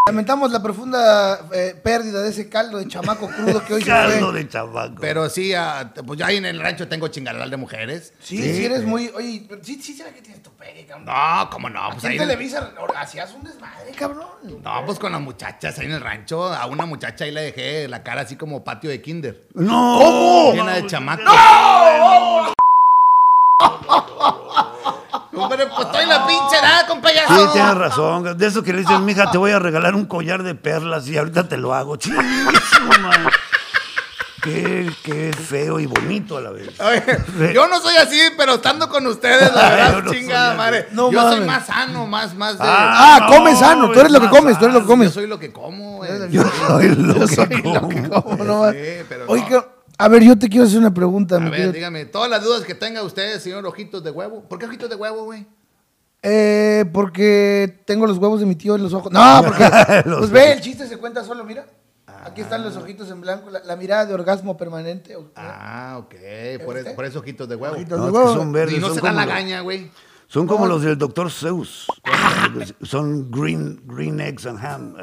Lamentamos 0.08 0.52
la 0.52 0.64
profunda 0.64 1.48
eh, 1.54 1.80
pérdida 1.84 2.24
de 2.24 2.32
ese 2.32 2.50
caldo 2.50 2.80
de 2.80 2.88
chamaco 2.88 3.30
crudo 3.30 3.64
que 3.64 3.76
hoy 3.76 3.82
se 3.84 3.88
Caldo 3.90 4.32
de 4.32 4.50
chavaco. 4.50 4.96
Pero 5.00 5.30
sí, 5.30 5.54
ah, 5.54 5.94
pues 6.08 6.18
ya 6.18 6.26
ahí 6.26 6.38
en 6.38 6.46
el 6.46 6.60
rancho 6.60 6.88
tengo 6.88 7.08
chingaral 7.10 7.52
de 7.52 7.58
mujeres. 7.58 8.12
Sí, 8.20 8.42
sí, 8.42 8.66
eres 8.66 8.84
muy. 8.84 9.12
Oye, 9.14 9.46
pero 9.48 9.64
sí, 9.64 9.80
sí, 9.80 9.94
será 9.94 10.12
que 10.12 10.24
tienes 10.24 10.42
tu 10.42 10.50
pegue, 10.54 10.88
cabrón. 10.88 11.06
No, 11.06 11.50
cómo 11.52 11.70
no, 11.70 11.82
pues 11.92 12.04
Aquí 12.04 12.08
en 12.08 12.12
ahí. 12.14 12.18
Televisa 12.18 12.74
hacías 12.98 13.32
un 13.34 13.44
desmadre, 13.44 13.92
cabrón. 13.92 14.26
No, 14.64 14.86
pues 14.88 14.98
con 14.98 15.12
las 15.12 15.22
muchachas 15.22 15.78
ahí 15.78 15.86
en 15.86 15.92
el 15.92 16.02
rancho. 16.02 16.52
A 16.52 16.66
una 16.66 16.88
muchacha 16.88 17.26
ahí 17.26 17.32
le 17.32 17.42
dejé 17.42 17.88
la 17.88 18.02
cara 18.02 18.22
así 18.22 18.36
como 18.36 18.64
patio 18.64 18.90
de 18.90 19.04
kinder. 19.04 19.50
No. 19.54 20.00
¿Cómo? 20.02 20.54
Llena 20.54 20.74
de 20.78 20.88
chamacos. 20.88 21.26
Hombre, 25.44 25.68
pues 25.68 25.86
estoy 25.88 26.04
en 26.04 26.10
la 26.10 26.28
pinche 26.28 26.58
edad, 26.60 26.88
compayazo. 26.88 27.36
Sí, 27.36 27.50
tienes 27.54 27.76
razón. 27.76 28.38
De 28.38 28.48
eso 28.48 28.64
que 28.64 28.74
le 28.74 28.80
dicen, 28.80 29.04
mija, 29.06 29.30
te 29.32 29.38
voy 29.38 29.52
a 29.52 29.60
regalar 29.60 29.96
un 29.96 30.06
collar 30.06 30.44
de 30.44 30.56
perlas 30.56 31.08
y 31.08 31.18
ahorita 31.18 31.48
te 31.48 31.58
lo 31.58 31.74
hago. 31.74 31.96
Chinguísimo, 31.98 32.92
man. 33.02 33.28
Qué, 34.42 34.92
qué 35.04 35.32
feo 35.34 35.80
y 35.80 35.86
bonito 35.86 36.36
a 36.38 36.42
la 36.42 36.50
vez. 36.50 36.68
Oye, 36.80 37.54
yo 37.54 37.68
no 37.68 37.80
soy 37.80 37.96
así, 37.98 38.20
pero 38.36 38.56
estando 38.56 38.90
con 38.90 39.06
ustedes, 39.06 39.54
la 39.54 39.62
Yo 39.70 39.76
verdad, 39.76 40.04
no 40.04 40.12
chingada 40.12 40.54
madre. 40.56 40.88
No 40.94 41.12
yo 41.12 41.22
soy 41.22 41.42
más 41.42 41.68
sano, 41.68 42.08
más, 42.08 42.34
más 42.34 42.58
de. 42.58 42.64
Ah, 42.68 43.20
no, 43.22 43.28
comes 43.36 43.60
sano. 43.60 43.92
Tú 43.92 44.00
eres 44.00 44.12
lo 44.12 44.20
que 44.20 44.30
comes, 44.30 44.58
tú 44.58 44.66
eres 44.66 44.74
lo 44.74 44.80
que 44.80 44.86
yo 44.86 44.90
comes. 44.92 45.14
soy 45.14 45.28
lo 45.28 45.38
que 45.38 45.52
como, 45.52 45.98
güey. 45.98 46.10
Yo 46.32 46.44
soy 46.68 46.88
lo 46.96 47.14
Yo 47.20 47.28
que 47.28 47.36
soy 47.36 47.48
lo 47.62 47.62
como. 47.82 47.90
que 47.90 48.10
como, 48.10 48.44
no. 48.44 48.72
Sí, 48.72 48.78
pero 49.08 49.26
Oye, 49.28 49.44
no. 49.44 49.48
que- 49.48 49.81
a 50.04 50.08
ver, 50.08 50.24
yo 50.24 50.38
te 50.38 50.50
quiero 50.50 50.66
hacer 50.66 50.80
una 50.80 50.94
pregunta. 50.94 51.36
A 51.38 51.40
mi 51.40 51.46
ver, 51.50 51.60
querido- 51.60 51.74
dígame, 51.74 52.06
todas 52.06 52.30
las 52.30 52.44
dudas 52.44 52.64
que 52.64 52.76
tenga 52.76 53.04
usted, 53.04 53.40
señor 53.40 53.66
Ojitos 53.66 54.04
de 54.04 54.12
Huevo. 54.12 54.42
¿Por 54.48 54.60
qué 54.60 54.66
Ojitos 54.66 54.90
de 54.90 54.96
Huevo, 54.96 55.26
güey? 55.26 55.46
Eh, 56.24 56.86
porque 56.94 57.82
tengo 57.86 58.06
los 58.06 58.18
huevos 58.18 58.40
de 58.40 58.46
mi 58.46 58.56
tío 58.56 58.76
en 58.76 58.84
los 58.84 58.94
ojos. 58.94 59.12
No, 59.12 59.42
porque. 59.46 59.64
Los 60.06 60.20
pues 60.20 60.32
ve, 60.32 60.54
el 60.54 60.62
chiste 60.62 60.88
se 60.88 60.98
cuenta 60.98 61.24
solo, 61.24 61.44
mira. 61.44 61.66
Aquí 62.24 62.42
están 62.42 62.62
los 62.64 62.76
ojitos 62.78 63.10
en 63.10 63.20
blanco, 63.22 63.50
la, 63.50 63.62
la 63.64 63.76
mirada 63.76 64.06
de 64.06 64.14
orgasmo 64.14 64.56
permanente. 64.56 65.16
o- 65.16 65.32
Ah, 65.36 65.96
ok. 66.00 66.14
Eso, 66.14 66.96
por 66.96 67.06
eso 67.06 67.20
Ojitos 67.20 67.50
de 67.50 67.56
Huevo. 67.56 67.76
Ojitos 67.76 67.98
No, 67.98 68.06
de 68.06 68.12
huevo. 68.12 68.34
son 68.36 68.52
verdes. 68.52 68.78
y 68.78 68.80
no 68.80 68.88
son 68.88 68.96
se 68.98 69.02
dan 69.02 69.16
como 69.16 69.26
la 69.26 69.34
gaña, 69.34 69.62
güey. 69.62 69.90
Son 70.32 70.48
como 70.48 70.66
los 70.66 70.82
del 70.82 70.98
doctor 70.98 71.30
Zeus. 71.30 71.88
Son 72.84 73.30
green, 73.30 73.82
green 73.86 74.22
eggs 74.22 74.46
and 74.46 74.58
ham. 74.64 74.96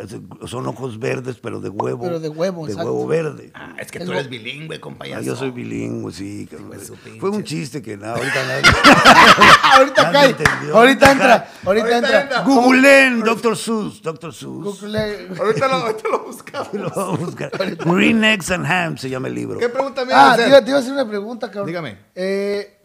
Son 0.47 0.67
ojos 0.67 0.99
verdes, 0.99 1.37
pero 1.37 1.61
de 1.61 1.69
huevo. 1.69 2.03
Pero 2.05 2.19
de 2.19 2.31
huevo, 2.31 2.65
De 2.67 2.73
exacto. 2.73 2.91
huevo 2.93 3.07
verde. 3.07 3.51
Ah, 3.55 3.75
es 3.79 3.91
que 3.91 3.99
El 3.99 4.07
tú 4.07 4.13
eres 4.13 4.31
bilingüe, 4.31 4.77
Ah, 4.77 4.81
compañero. 4.81 5.21
yo 5.21 5.37
soy 5.37 5.51
bilingüe, 5.51 6.13
sí. 6.13 6.49
cabrón. 6.51 6.71
de 6.71 6.85
su 6.85 6.95
pinche. 6.97 7.21
Fue 7.21 7.29
un 7.29 7.45
chiste 7.45 7.83
que 7.83 7.99
no, 7.99 8.07
ahorita 8.07 8.41
ahorita 9.75 10.03
Nadie 10.13 10.13
cae. 10.13 10.31
entendió. 10.31 10.77
Ahorita 10.77 11.13
entra. 11.13 11.35
Ahorita 11.65 11.85
Ahorita 11.85 11.97
entra. 11.99 12.21
entra. 12.23 12.43
Googleen 12.45 13.21
Dr. 13.21 13.57
Seuss. 13.57 14.01
Dr. 14.03 14.33
Seuss. 14.33 14.65
Google- 14.81 15.29
Ahorita 15.39 15.69
lo, 15.69 15.75
ahorita 15.75 16.09
lo 16.11 16.19
buscamos. 16.27 16.73
Lo 16.75 16.89
voy 16.91 17.15
a 17.15 17.17
buscar. 17.19 17.51
Green 17.85 18.25
eggs 18.25 18.51
and 18.51 18.65
ham 18.65 18.97
se 18.97 19.11
llama 19.11 19.29
el 19.29 19.35
libro. 19.35 19.59
¿Qué 19.59 19.69
pregunta 19.69 20.05
me 20.07 20.13
iba 20.13 20.21
a 20.23 20.33
Ah, 20.33 20.37
te 20.37 20.43
hacer? 20.43 20.49
iba, 20.53 20.65
te 20.65 20.71
iba 20.71 20.79
a 20.79 20.81
hacer 20.81 20.93
una 20.95 21.07
pregunta, 21.09 21.49
cabrón. 21.51 21.67
Dígame. 21.67 21.99
Eh, 22.15 22.78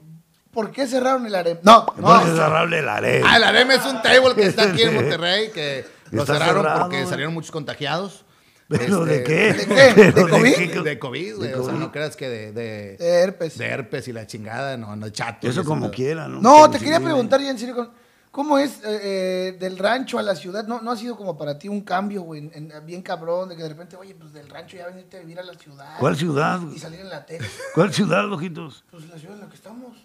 ¿Por 0.53 0.71
qué 0.71 0.85
cerraron 0.87 1.25
el 1.25 1.33
harem? 1.35 1.57
No, 1.63 1.85
no. 1.97 2.07
Porque 2.07 2.29
es 2.29 2.35
cerrable 2.35 2.81
la 2.81 3.01
ley. 3.01 3.21
Ah, 3.25 3.37
el 3.37 3.43
Arem 3.43 3.71
es 3.71 3.85
un 3.85 4.01
table 4.03 4.35
que 4.35 4.43
está 4.45 4.63
aquí 4.63 4.83
en 4.83 4.93
Monterrey, 4.95 5.49
que 5.51 5.85
lo 6.11 6.25
cerraron 6.25 6.57
cerrado, 6.57 6.79
porque 6.81 7.05
salieron 7.07 7.33
muchos 7.33 7.51
contagiados. 7.51 8.23
¿Pero 8.69 9.05
Este, 9.05 9.17
de 9.17 9.23
qué? 9.23 9.53
¿de 9.53 9.65
qué? 9.67 9.91
¿Pero 10.13 10.25
¿De 10.25 10.31
COVID? 10.31 10.55
qué? 10.55 10.81
De 10.81 10.99
COVID, 10.99 11.35
güey. 11.37 11.49
De 11.49 11.55
O 11.55 11.63
sea, 11.65 11.73
no 11.73 11.91
creas 11.91 12.15
que 12.15 12.29
de, 12.29 12.51
de, 12.53 12.97
De 12.97 13.09
herpes. 13.21 13.57
de 13.57 13.65
herpes 13.65 14.07
y 14.07 14.13
la 14.13 14.25
chingada, 14.25 14.77
no, 14.77 14.95
no, 14.95 15.09
chato. 15.09 15.47
Eso 15.47 15.63
como 15.65 15.91
quiera, 15.91 16.27
¿no? 16.27 16.39
No, 16.39 16.69
te 16.69 16.77
si 16.79 16.85
quería 16.85 16.99
preguntar 17.01 17.41
ya 17.41 17.49
en 17.49 17.59
serio, 17.59 17.75
con- 17.75 17.91
¿cómo 18.31 18.57
es 18.57 18.77
eh, 18.83 18.99
eh, 19.03 19.57
del 19.59 19.77
rancho 19.77 20.17
a 20.17 20.23
la 20.23 20.35
ciudad? 20.35 20.65
¿No, 20.65 20.81
¿No 20.81 20.91
ha 20.91 20.95
sido 20.97 21.17
como 21.17 21.37
para 21.37 21.59
ti 21.59 21.67
un 21.67 21.81
cambio, 21.81 22.21
güey, 22.21 22.49
en- 22.53 22.71
en- 22.71 22.85
bien 22.85 23.01
cabrón, 23.01 23.49
de 23.49 23.57
que 23.57 23.63
de 23.63 23.69
repente, 23.69 23.95
oye, 23.97 24.15
pues 24.15 24.31
del 24.33 24.49
rancho 24.49 24.77
ya 24.77 24.87
venirte 24.87 25.17
a 25.17 25.19
vivir 25.19 25.39
a 25.39 25.43
la 25.43 25.53
ciudad? 25.55 25.95
¿Cuál 25.99 26.15
ciudad? 26.15 26.59
Y 26.73 26.79
salir 26.79 27.01
en 27.01 27.09
la 27.09 27.25
tele. 27.25 27.45
¿Cuál 27.75 27.93
ciudad, 27.93 28.31
ojitos? 28.31 28.85
Pues 28.89 29.07
la 29.09 29.17
ciudad 29.17 29.35
en 29.35 29.41
la 29.41 29.49
que 29.49 29.55
estamos. 29.55 29.97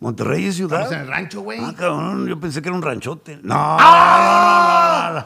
¿Monterrey 0.00 0.46
es 0.46 0.56
ciudad? 0.56 0.80
Estamos 0.82 0.96
en 0.96 1.00
el 1.02 1.08
rancho, 1.08 1.40
güey. 1.42 1.60
Ah, 1.62 1.74
cabrón, 1.76 2.26
yo 2.26 2.40
pensé 2.40 2.62
que 2.62 2.68
era 2.68 2.76
un 2.76 2.82
ranchote. 2.82 3.38
No, 3.42 3.54
¡Ah! 3.54 5.24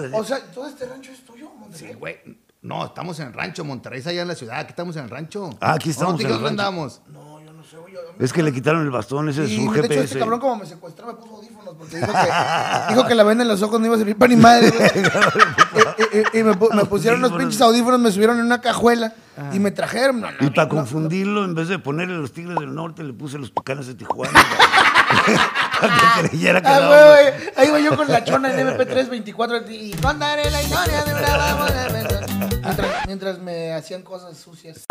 no, 0.00 0.06
no, 0.06 0.08
no, 0.08 0.08
no. 0.10 0.16
O 0.18 0.24
sea, 0.24 0.40
todo 0.52 0.66
este 0.68 0.86
rancho 0.86 1.12
es 1.12 1.24
tuyo, 1.24 1.48
Monterrey. 1.58 1.92
Sí, 1.92 1.94
güey. 1.98 2.16
No, 2.62 2.84
estamos 2.86 3.18
en 3.20 3.28
el 3.28 3.32
rancho. 3.32 3.64
Monterrey 3.64 4.00
es 4.00 4.06
allá 4.06 4.22
en 4.22 4.28
la 4.28 4.34
ciudad. 4.34 4.58
Aquí 4.58 4.70
estamos 4.70 4.96
en 4.96 5.04
el 5.04 5.10
rancho. 5.10 5.50
Ah, 5.60 5.74
aquí 5.74 5.90
estamos 5.90 6.14
¿Dónde 6.14 6.24
en 6.24 6.30
el 6.30 6.34
dónde 6.42 6.48
rancho. 6.62 6.62
andamos? 6.62 7.02
No, 7.08 7.40
yo 7.40 7.52
no 7.52 7.62
sé, 7.64 7.76
mí- 7.76 8.24
Es 8.24 8.32
que 8.32 8.42
le 8.42 8.52
quitaron 8.52 8.82
el 8.82 8.90
bastón, 8.90 9.28
ese 9.28 9.44
es 9.44 9.50
su 9.54 9.72
de 9.72 9.80
hecho, 9.86 10.00
este 10.00 10.18
cabrón, 10.18 10.40
como 10.40 10.56
me 10.56 10.66
secuestró, 10.66 11.06
me 11.06 11.14
puso 11.14 11.40
porque 11.78 11.96
dijo 11.96 12.12
que, 12.12 12.28
dijo 12.94 13.06
que 13.06 13.14
la 13.14 13.22
venda 13.24 13.42
en 13.42 13.48
los 13.48 13.62
ojos 13.62 13.80
no 13.80 13.86
iba 13.86 13.94
a 13.94 13.98
servir 13.98 14.16
para 14.16 14.32
ni 14.34 14.40
madre. 14.40 14.70
güey. 14.70 14.90
y, 16.12 16.18
y- 16.38 16.40
y 16.40 16.42
me, 16.42 16.52
pu- 16.52 16.72
me 16.74 16.84
pusieron 16.84 17.18
unos 17.20 17.30
Audífonos. 17.32 17.38
pinches 17.54 17.60
audífonos, 17.62 18.00
me 18.00 18.10
subieron 18.12 18.38
en 18.38 18.44
una 18.46 18.60
cajuela 18.60 19.14
y 19.52 19.58
me 19.58 19.70
trajeron. 19.70 20.20
No, 20.20 20.30
no, 20.30 20.46
Y 20.46 20.50
para 20.50 20.64
no, 20.68 20.74
confundirlo, 20.76 21.44
en 21.44 21.54
vez 21.54 21.68
de 21.68 21.78
ponerle 21.78 22.16
los 22.16 22.32
Tigres 22.32 22.56
del 22.58 22.74
Norte, 22.74 23.02
le 23.02 23.12
puse 23.12 23.38
los 23.38 23.52
Tucanes 23.52 23.86
de 23.86 23.94
Tijuana. 23.94 24.32
para 25.80 25.94
que 26.22 26.28
creyera 26.28 26.60
que 26.62 26.68
Ah, 26.68 26.86
güey. 26.86 27.50
Ahí 27.56 27.70
voy 27.70 27.82
yo 27.84 27.96
con 27.96 28.08
la 28.08 28.24
chona 28.24 28.52
en 28.58 28.66
MP324 28.68 29.64
y 29.70 29.92
contaré 29.96 30.50
la 30.50 30.62
historia 30.62 31.04
de 31.04 31.14
una 31.14 31.88
mientras, 32.62 33.06
mientras 33.06 33.38
me 33.38 33.72
hacían 33.74 34.02
cosas 34.02 34.36
sucias. 34.38 34.86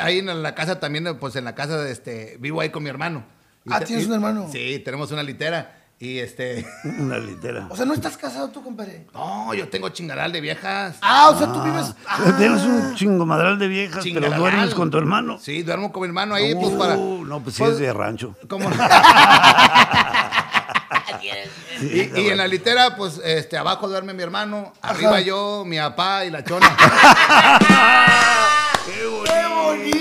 Ahí 0.00 0.18
en 0.20 0.42
la 0.42 0.54
casa 0.54 0.78
también, 0.78 1.18
pues 1.18 1.34
en 1.36 1.44
la 1.44 1.54
casa 1.54 1.76
de 1.78 1.90
este, 1.90 2.36
vivo 2.40 2.60
ahí 2.60 2.70
con 2.70 2.82
mi 2.82 2.90
hermano. 2.90 3.24
Y 3.64 3.72
Ah, 3.72 3.80
¿tienes 3.80 4.04
y- 4.04 4.08
un 4.08 4.14
hermano? 4.14 4.48
Sí, 4.50 4.80
tenemos 4.84 5.10
una 5.12 5.22
litera. 5.22 5.76
Y 6.02 6.18
este. 6.18 6.66
Una 6.98 7.18
litera. 7.18 7.66
O 7.68 7.76
sea, 7.76 7.84
¿no 7.84 7.92
estás 7.92 8.16
casado 8.16 8.48
tú, 8.48 8.64
compadre? 8.64 9.06
No, 9.12 9.52
yo 9.52 9.68
tengo 9.68 9.90
chingaral 9.90 10.32
de 10.32 10.40
viejas. 10.40 10.96
Ah, 11.02 11.28
o 11.28 11.36
sea, 11.38 11.52
tú 11.52 11.62
vives... 11.62 11.94
Ah, 12.08 12.34
Tienes 12.38 12.62
un 12.62 12.94
chingomadral 12.94 13.58
de 13.58 13.68
viejas, 13.68 14.02
pero 14.02 14.30
duermes 14.32 14.74
con 14.74 14.90
tu 14.90 14.96
hermano. 14.96 15.38
Sí, 15.38 15.62
duermo 15.62 15.92
con 15.92 16.00
mi 16.00 16.08
hermano 16.08 16.34
ahí, 16.34 16.54
pues 16.54 16.70
para. 16.70 16.96
Uh, 16.96 17.22
no, 17.26 17.40
pues 17.42 17.56
sí 17.56 17.62
pues, 17.62 17.74
es 17.74 17.80
de 17.80 17.92
rancho. 17.92 18.34
¿Cómo? 18.48 18.70
y, 21.82 22.18
y 22.18 22.28
en 22.30 22.38
la 22.38 22.46
litera, 22.46 22.96
pues, 22.96 23.20
este, 23.22 23.58
abajo 23.58 23.86
duerme 23.86 24.14
mi 24.14 24.22
hermano, 24.22 24.72
arriba 24.80 25.20
yo, 25.20 25.64
mi 25.66 25.76
papá 25.76 26.24
y 26.24 26.30
la 26.30 26.42
chona. 26.42 26.74
¡Qué 28.86 29.06
bonito! 29.06 29.92
¡Qué 29.92 29.99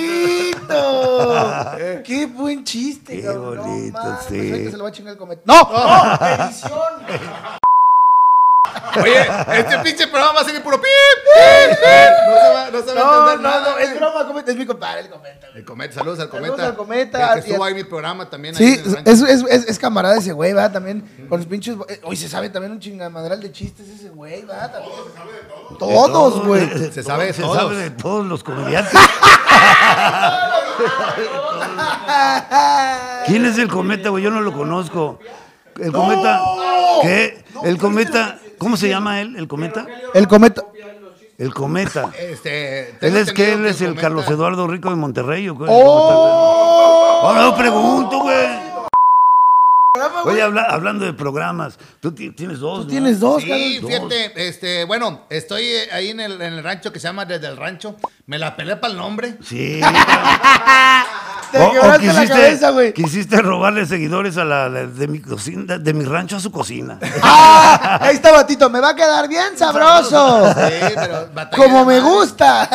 buen 2.25 2.63
chiste, 2.63 3.17
Qué 3.17 3.23
cabrón! 3.23 3.55
No 3.57 3.63
bonito, 3.63 3.97
mames, 3.97 4.25
sí. 4.27 4.51
ahorita 4.51 4.71
se 4.71 4.77
lo 4.77 4.83
va 4.83 4.89
a 4.89 4.91
chingar 4.91 5.13
el 5.13 5.17
cometa. 5.19 5.41
¡No! 5.45 5.63
¡No! 5.63 6.45
¡Edición! 6.45 7.59
Oye, 9.01 9.21
este 9.59 9.77
pinche 9.79 10.07
programa 10.07 10.33
va 10.33 10.41
a 10.41 10.43
ser 10.45 10.61
puro 10.63 10.79
pip, 10.81 10.89
pip, 10.89 11.77
pip. 11.79 12.11
No 12.27 12.35
se 12.35 12.49
va, 12.53 12.69
no 12.71 12.79
se 12.81 12.93
va 12.93 13.01
a 13.01 13.29
entender 13.31 13.39
no, 13.41 13.49
nada. 13.49 13.71
no, 13.71 13.77
es 13.77 13.87
güey. 13.89 13.99
broma, 13.99 14.27
cometa, 14.27 14.51
es 14.51 14.57
mi 14.57 14.65
compadre, 14.65 15.01
el 15.01 15.09
cometa. 15.09 15.47
güey. 15.47 15.57
El 15.59 15.65
cometa, 15.65 15.93
saludos 15.93 16.19
al 16.19 16.29
cometa. 16.29 16.47
Saludos 16.55 16.69
al 16.69 16.75
Cometa. 16.75 17.33
El 17.33 17.43
que 17.43 17.49
estuvo 17.49 17.63
ahí 17.63 17.73
mi 17.73 17.83
programa 17.83 18.29
también. 18.29 18.55
Sí, 18.55 18.81
es, 19.05 19.21
es, 19.21 19.41
es, 19.43 19.67
es 19.67 19.79
camarada 19.79 20.17
ese 20.17 20.31
güey, 20.33 20.53
¿verdad? 20.53 20.71
También 20.71 21.03
con 21.29 21.39
los 21.39 21.47
pinches. 21.47 21.75
eh, 21.87 21.99
Hoy 22.03 22.15
se 22.15 22.27
sabe 22.29 22.49
también 22.49 22.71
un 22.71 22.79
chingamadral 22.79 23.39
de 23.41 23.51
chistes 23.51 23.87
ese 23.89 24.09
güey, 24.09 24.41
¿verdad? 24.43 24.71
También. 24.71 24.93
Todos, 25.77 26.45
güey. 26.45 26.67
Se 26.91 27.03
sabe 27.03 27.25
de 27.27 27.33
se 27.33 27.41
todos. 27.41 27.57
sabe 27.57 27.75
de 27.75 27.89
todos 27.91 28.25
los 28.25 28.43
comediantes. 28.43 28.93
¿Quién 33.27 33.45
es 33.45 33.57
el 33.57 33.67
cometa, 33.67 34.09
güey? 34.09 34.23
Yo 34.23 34.31
no 34.31 34.41
lo 34.41 34.51
conozco. 34.53 35.19
El 35.79 35.91
cometa. 35.91 36.41
¿Qué? 37.01 37.43
El 37.63 37.77
cometa. 37.77 38.39
¿Cómo 38.59 38.77
se 38.77 38.89
llama 38.89 39.21
él? 39.21 39.35
¿El 39.37 39.47
cometa? 39.47 39.85
El 40.13 40.27
cometa. 40.27 40.63
El 41.37 41.53
cometa. 41.53 42.11
Este, 42.19 42.89
¿Él 43.01 43.15
es 43.17 43.29
entendido 43.29 43.57
¿Él 43.57 43.63
que 43.63 43.69
es 43.69 43.81
el 43.81 43.95
Carlos 43.95 44.27
Eduardo 44.29 44.67
Rico 44.67 44.89
de 44.89 44.95
Monterrey 44.97 45.47
o 45.49 45.57
qué? 45.57 45.65
¡Oh! 45.67 47.21
Ahora 47.23 47.41
no 47.41 47.55
pregunto, 47.57 48.19
güey. 48.19 48.69
Oye, 50.25 50.41
habla- 50.41 50.67
hablando 50.69 51.03
de 51.05 51.13
programas, 51.13 51.77
tú 51.99 52.11
ti- 52.13 52.31
tienes 52.31 52.59
dos. 52.59 52.79
Tú 52.79 52.83
¿no? 52.85 52.89
tienes 52.89 53.19
dos, 53.19 53.41
Sí, 53.41 53.49
cabrón. 53.49 53.89
fíjate, 54.09 54.47
este, 54.47 54.83
bueno, 54.85 55.21
estoy 55.29 55.63
eh, 55.63 55.89
ahí 55.91 56.09
en 56.09 56.19
el, 56.21 56.33
en 56.41 56.53
el 56.53 56.63
rancho 56.63 56.93
que 56.93 56.99
se 56.99 57.07
llama 57.07 57.25
Desde 57.25 57.47
el 57.47 57.57
Rancho. 57.57 57.95
Me 58.25 58.37
la 58.37 58.55
peleé 58.55 58.75
para 58.77 58.93
el 58.93 58.99
nombre. 58.99 59.35
Sí. 59.43 59.81
Te 61.51 61.57
O- 61.57 61.67
o 61.67 61.71
quebraste 61.71 62.05
la 62.07 62.13
quisiste- 62.13 62.27
cabeza, 62.29 62.69
güey. 62.71 62.93
Quisiste 62.93 63.41
robarle 63.41 63.85
seguidores 63.85 64.37
a 64.37 64.45
la, 64.45 64.69
la- 64.69 64.85
de 64.87 65.07
mi 65.07 65.19
cocina, 65.19 65.77
de 65.77 65.93
mi 65.93 66.05
rancho 66.05 66.37
a 66.37 66.39
su 66.39 66.51
cocina. 66.51 66.99
¡Ah! 67.23 67.97
Ahí 68.01 68.15
está, 68.15 68.31
Batito. 68.31 68.69
Me 68.69 68.79
va 68.79 68.89
a 68.89 68.95
quedar 68.95 69.27
bien 69.27 69.57
sabroso. 69.57 70.53
Sí, 70.53 70.93
pero 70.95 71.27
batalla 71.33 71.49
Como 71.63 71.85
me 71.85 71.99
madre. 71.99 72.09
gusta. 72.09 72.69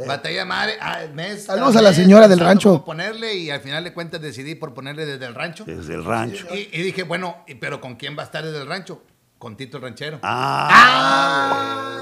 Batalla 0.06 0.44
madre. 0.44 0.74
ah, 0.80 0.98
mes 1.14 1.44
Saludos 1.44 1.76
a 1.76 1.82
la 1.82 1.92
señora 1.92 2.26
del 2.28 2.40
rancho. 2.40 2.84
ponerle 2.84 3.34
y 3.34 3.50
al 3.50 3.60
final 3.60 3.84
de 3.84 3.92
cuentas 3.92 4.20
decidí 4.20 4.54
por 4.54 4.72
ponerle 4.74 5.04
desde 5.06 5.26
el 5.26 5.34
rancho. 5.34 5.64
Desde 5.66 5.94
el 5.94 6.04
rancho. 6.04 6.46
Y, 6.54 6.68
y 6.72 6.82
dije, 6.82 7.02
bueno, 7.02 7.44
pero 7.60 7.80
¿con 7.80 7.96
quién 7.96 8.16
va 8.16 8.22
a 8.22 8.24
estar 8.26 8.44
desde 8.44 8.60
el 8.62 8.66
rancho? 8.68 9.02
Con 9.38 9.56
Tito 9.56 9.76
el 9.78 9.82
ranchero. 9.84 10.18
Ah, 10.22 12.00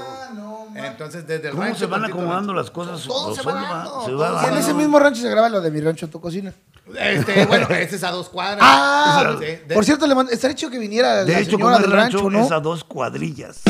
Entonces, 0.87 1.27
desde 1.27 1.47
el 1.47 1.51
¿Cómo 1.51 1.63
rancho. 1.63 1.79
se 1.79 1.85
van 1.85 2.05
acomodando 2.05 2.53
Ranchero. 2.53 2.53
las 2.53 2.71
cosas? 2.71 3.03
Todo 3.05 3.35
se 3.35 3.41
va 3.43 3.53
dando, 3.53 4.05
se 4.05 4.11
va 4.13 4.47
en 4.47 4.57
ese 4.57 4.73
mismo 4.73 4.99
rancho 4.99 5.21
se 5.21 5.29
graba 5.29 5.49
lo 5.49 5.61
de 5.61 5.71
mi 5.71 5.81
rancho 5.81 6.05
en 6.05 6.11
tu 6.11 6.19
cocina. 6.21 6.53
Este, 6.97 7.45
bueno, 7.47 7.67
ese 7.69 7.95
es 7.97 8.03
a 8.03 8.11
dos 8.11 8.29
cuadras. 8.29 8.59
Ah, 8.61 9.35
Sí, 9.39 9.45
de- 9.45 9.73
por 9.75 9.83
cierto, 9.85 10.05
le 10.07 10.15
estaría 10.33 10.55
chido 10.55 10.71
que 10.71 10.79
viniera 10.79 11.23
De 11.23 11.33
la 11.33 11.39
hecho, 11.39 11.51
señora 11.51 11.79
del 11.79 11.91
rancho, 11.91 12.17
rancho, 12.17 12.29
¿no? 12.29 12.45
es 12.45 12.51
a 12.51 12.59
dos 12.59 12.83
cuadrillas. 12.83 13.61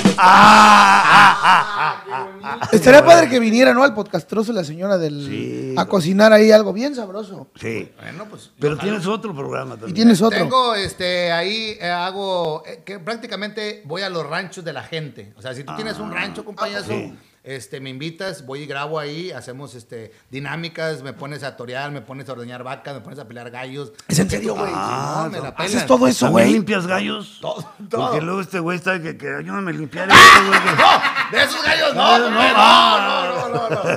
Ah, 1.41 2.67
Estaría 2.71 3.03
padre 3.05 3.29
que 3.29 3.39
viniera, 3.39 3.73
¿no? 3.73 3.83
Al 3.83 3.93
podcastroso 3.93 4.51
la 4.53 4.63
señora 4.63 4.97
del... 4.97 5.25
Sí. 5.27 5.73
A 5.77 5.85
cocinar 5.85 6.33
ahí 6.33 6.51
algo 6.51 6.73
bien 6.73 6.95
sabroso. 6.95 7.47
Sí. 7.59 7.91
Bueno, 8.01 8.25
pues. 8.29 8.51
Pero 8.59 8.73
ojalá. 8.73 8.89
tienes 8.89 9.07
otro 9.07 9.33
programa 9.35 9.75
Y 9.75 9.77
también. 9.77 9.95
tienes 9.95 10.21
otro. 10.21 10.37
Tengo, 10.39 10.75
este, 10.75 11.31
ahí 11.31 11.77
eh, 11.79 11.89
hago, 11.89 12.63
eh, 12.65 12.81
que 12.85 12.99
prácticamente 12.99 13.81
voy 13.85 14.01
a 14.01 14.09
los 14.09 14.25
ranchos 14.25 14.63
de 14.65 14.73
la 14.73 14.83
gente. 14.83 15.33
O 15.37 15.41
sea, 15.41 15.53
si 15.53 15.63
tú 15.63 15.73
tienes 15.75 15.97
un 15.99 16.11
rancho, 16.11 16.43
compañero, 16.45 16.83
sí. 16.83 17.13
Este, 17.55 17.79
me 17.79 17.89
invitas, 17.89 18.45
voy 18.45 18.61
y 18.61 18.65
grabo 18.67 18.99
ahí, 18.99 19.31
hacemos, 19.31 19.73
este, 19.75 20.11
dinámicas, 20.29 21.01
me 21.01 21.13
pones 21.13 21.43
a 21.43 21.57
torear, 21.57 21.91
me 21.91 22.01
pones 22.01 22.29
a 22.29 22.33
ordeñar 22.33 22.63
vacas, 22.63 22.93
me 22.93 23.01
pones 23.01 23.19
a 23.19 23.27
pelear 23.27 23.49
gallos. 23.49 23.91
¿Es 24.07 24.19
en 24.19 24.29
serio, 24.29 24.55
güey? 24.55 24.71
Ah, 24.73 25.23
No, 25.25 25.29
me 25.31 25.39
la 25.41 25.49
¿Haces 25.49 25.71
pelan. 25.71 25.87
todo 25.87 26.07
eso, 26.07 26.25
¿También 26.27 26.47
güey? 26.47 26.53
limpias 26.53 26.85
gallos? 26.87 27.39
Todo, 27.41 27.65
todo. 27.89 28.01
Porque 28.09 28.21
luego 28.21 28.41
este 28.41 28.59
güey 28.59 28.77
está 28.77 29.01
que, 29.01 29.17
que 29.17 29.27
ayúdame 29.35 29.71
a 29.71 29.73
limpiar 29.73 30.07
güey. 30.07 30.19
que- 30.19 30.69
¡No! 30.81 31.37
¡De 31.37 31.43
esos 31.43 31.63
gallos 31.63 31.95
no! 31.95 32.17
No, 32.19 32.29
No, 32.29 32.29
no, 32.29 32.49
no, 32.53 33.49
no, 33.49 33.69
no, 33.69 33.83
no. 33.83 33.89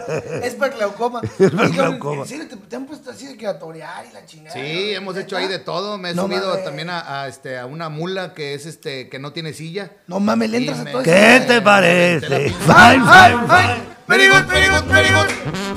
Es 0.44 0.54
para 0.54 0.74
glaucoma. 0.74 1.20
Es 1.38 1.50
para 1.50 1.68
glaucoma. 1.68 2.24
¿En 2.30 2.48
te, 2.48 2.56
te 2.56 2.76
han 2.76 2.86
puesto 2.86 3.10
así 3.10 3.26
de 3.26 3.36
que 3.36 3.46
a 3.46 3.58
torear 3.58 4.04
y 4.10 4.12
la 4.14 4.24
chingada? 4.26 4.54
Sí, 4.54 4.92
hemos 4.94 5.16
hecho 5.16 5.36
ahí 5.36 5.46
de 5.48 5.58
todo. 5.58 5.98
Me 5.98 6.10
he 6.10 6.14
No 6.14 6.22
subido 6.22 6.48
mames. 6.48 6.64
también 6.64 6.88
a, 6.90 7.22
a, 7.22 7.28
este, 7.28 7.58
a 7.58 7.66
una 7.66 7.88
mula 7.88 8.32
que 8.34 8.54
es 8.54 8.64
este 8.66 9.08
que 9.08 9.18
no 9.18 9.32
tiene 9.32 9.52
silla. 9.52 9.90
No 10.06 10.20
mames, 10.20 10.50
le 10.50 10.58
entras 10.58 10.80
a 10.80 10.84
todo 10.90 11.02
¿Qué 11.02 11.36
eso. 11.36 11.46
te 11.46 11.60
parece? 11.60 12.54
Very 13.46 14.28
good, 14.28 14.46
very 14.46 14.68
good, 14.68 14.84
very 14.86 15.08
good. 15.08 15.28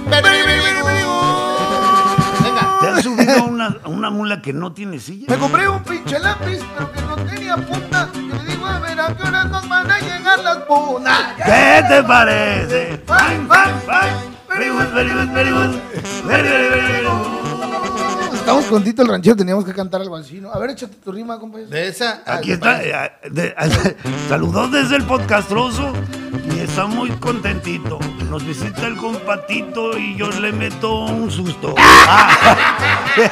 Very, 0.09 0.21
very, 0.21 0.59
very, 0.61 0.81
very 0.83 1.03
good. 1.03 2.43
Venga. 2.43 2.77
¿Te 2.81 2.87
has 2.89 3.03
subido 3.03 3.31
a 3.39 3.43
una, 3.43 3.77
a 3.83 3.87
una 3.89 4.09
mula 4.09 4.41
que 4.41 4.53
no 4.53 4.71
tiene 4.73 4.99
silla? 4.99 5.25
Me 5.29 5.37
compré 5.37 5.67
un 5.67 5.81
pinche 5.83 6.19
lápiz, 6.19 6.59
pero 6.77 6.91
que 6.91 7.01
no 7.01 7.15
tenía 7.15 7.55
punta. 7.55 8.09
Y 8.13 8.19
le 8.21 8.51
digo, 8.51 8.65
a 8.67 8.79
ver, 8.79 8.99
¿a 8.99 9.15
qué 9.15 9.23
horas 9.27 9.49
nos 9.49 9.67
van 9.69 9.89
a 9.89 9.99
llegar 9.99 10.39
las 10.39 10.57
puntas? 10.57 11.19
¿Qué 11.37 11.83
te 11.87 12.03
parece? 12.03 13.03
Fine, 13.07 13.47
fine, 13.47 13.79
fine. 13.85 14.35
Very 14.47 14.69
good, 14.69 14.93
very 14.93 15.09
good, 15.09 15.29
very 15.33 15.49
good. 15.51 15.75
Very, 16.25 16.43
very, 16.49 16.69
very, 16.69 16.91
very 16.91 17.05
good. 17.05 18.35
Estamos 18.35 18.65
con 18.65 18.83
Tito 18.83 19.01
el 19.01 19.07
ranchero, 19.07 19.35
teníamos 19.35 19.65
que 19.65 19.73
cantar 19.73 20.01
algo 20.01 20.15
así, 20.15 20.39
¿no? 20.39 20.51
A 20.51 20.59
ver, 20.59 20.69
échate 20.69 20.95
tu 21.03 21.11
rima, 21.11 21.39
compañero. 21.39 21.69
De 21.71 21.87
esa. 21.87 22.21
Aquí 22.27 22.51
está. 22.51 22.83
eh, 22.83 23.11
de- 23.31 23.55
saludos 24.29 24.71
desde 24.71 24.97
el 24.97 25.03
podcastroso 25.05 25.91
está 26.65 26.87
muy 26.87 27.09
contentito. 27.11 27.99
Nos 28.29 28.45
visita 28.45 28.87
el 28.87 28.97
compatito 28.97 29.97
y 29.97 30.15
yo 30.15 30.29
le 30.29 30.51
meto 30.51 31.05
un 31.05 31.31
susto. 31.31 31.73
Ah. 31.77 32.57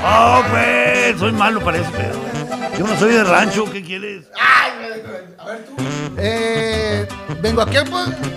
Oh, 0.00 0.42
pues, 0.50 1.18
soy 1.18 1.32
malo 1.32 1.60
para 1.60 1.78
eso, 1.78 1.90
pero 1.94 2.37
yo 2.78 2.86
no 2.86 2.96
soy 2.98 3.12
de 3.14 3.24
rancho, 3.24 3.64
¿qué 3.70 3.82
quieres? 3.82 4.26
Eh, 6.20 7.06
vengo 7.40 7.62
aquí, 7.62 7.76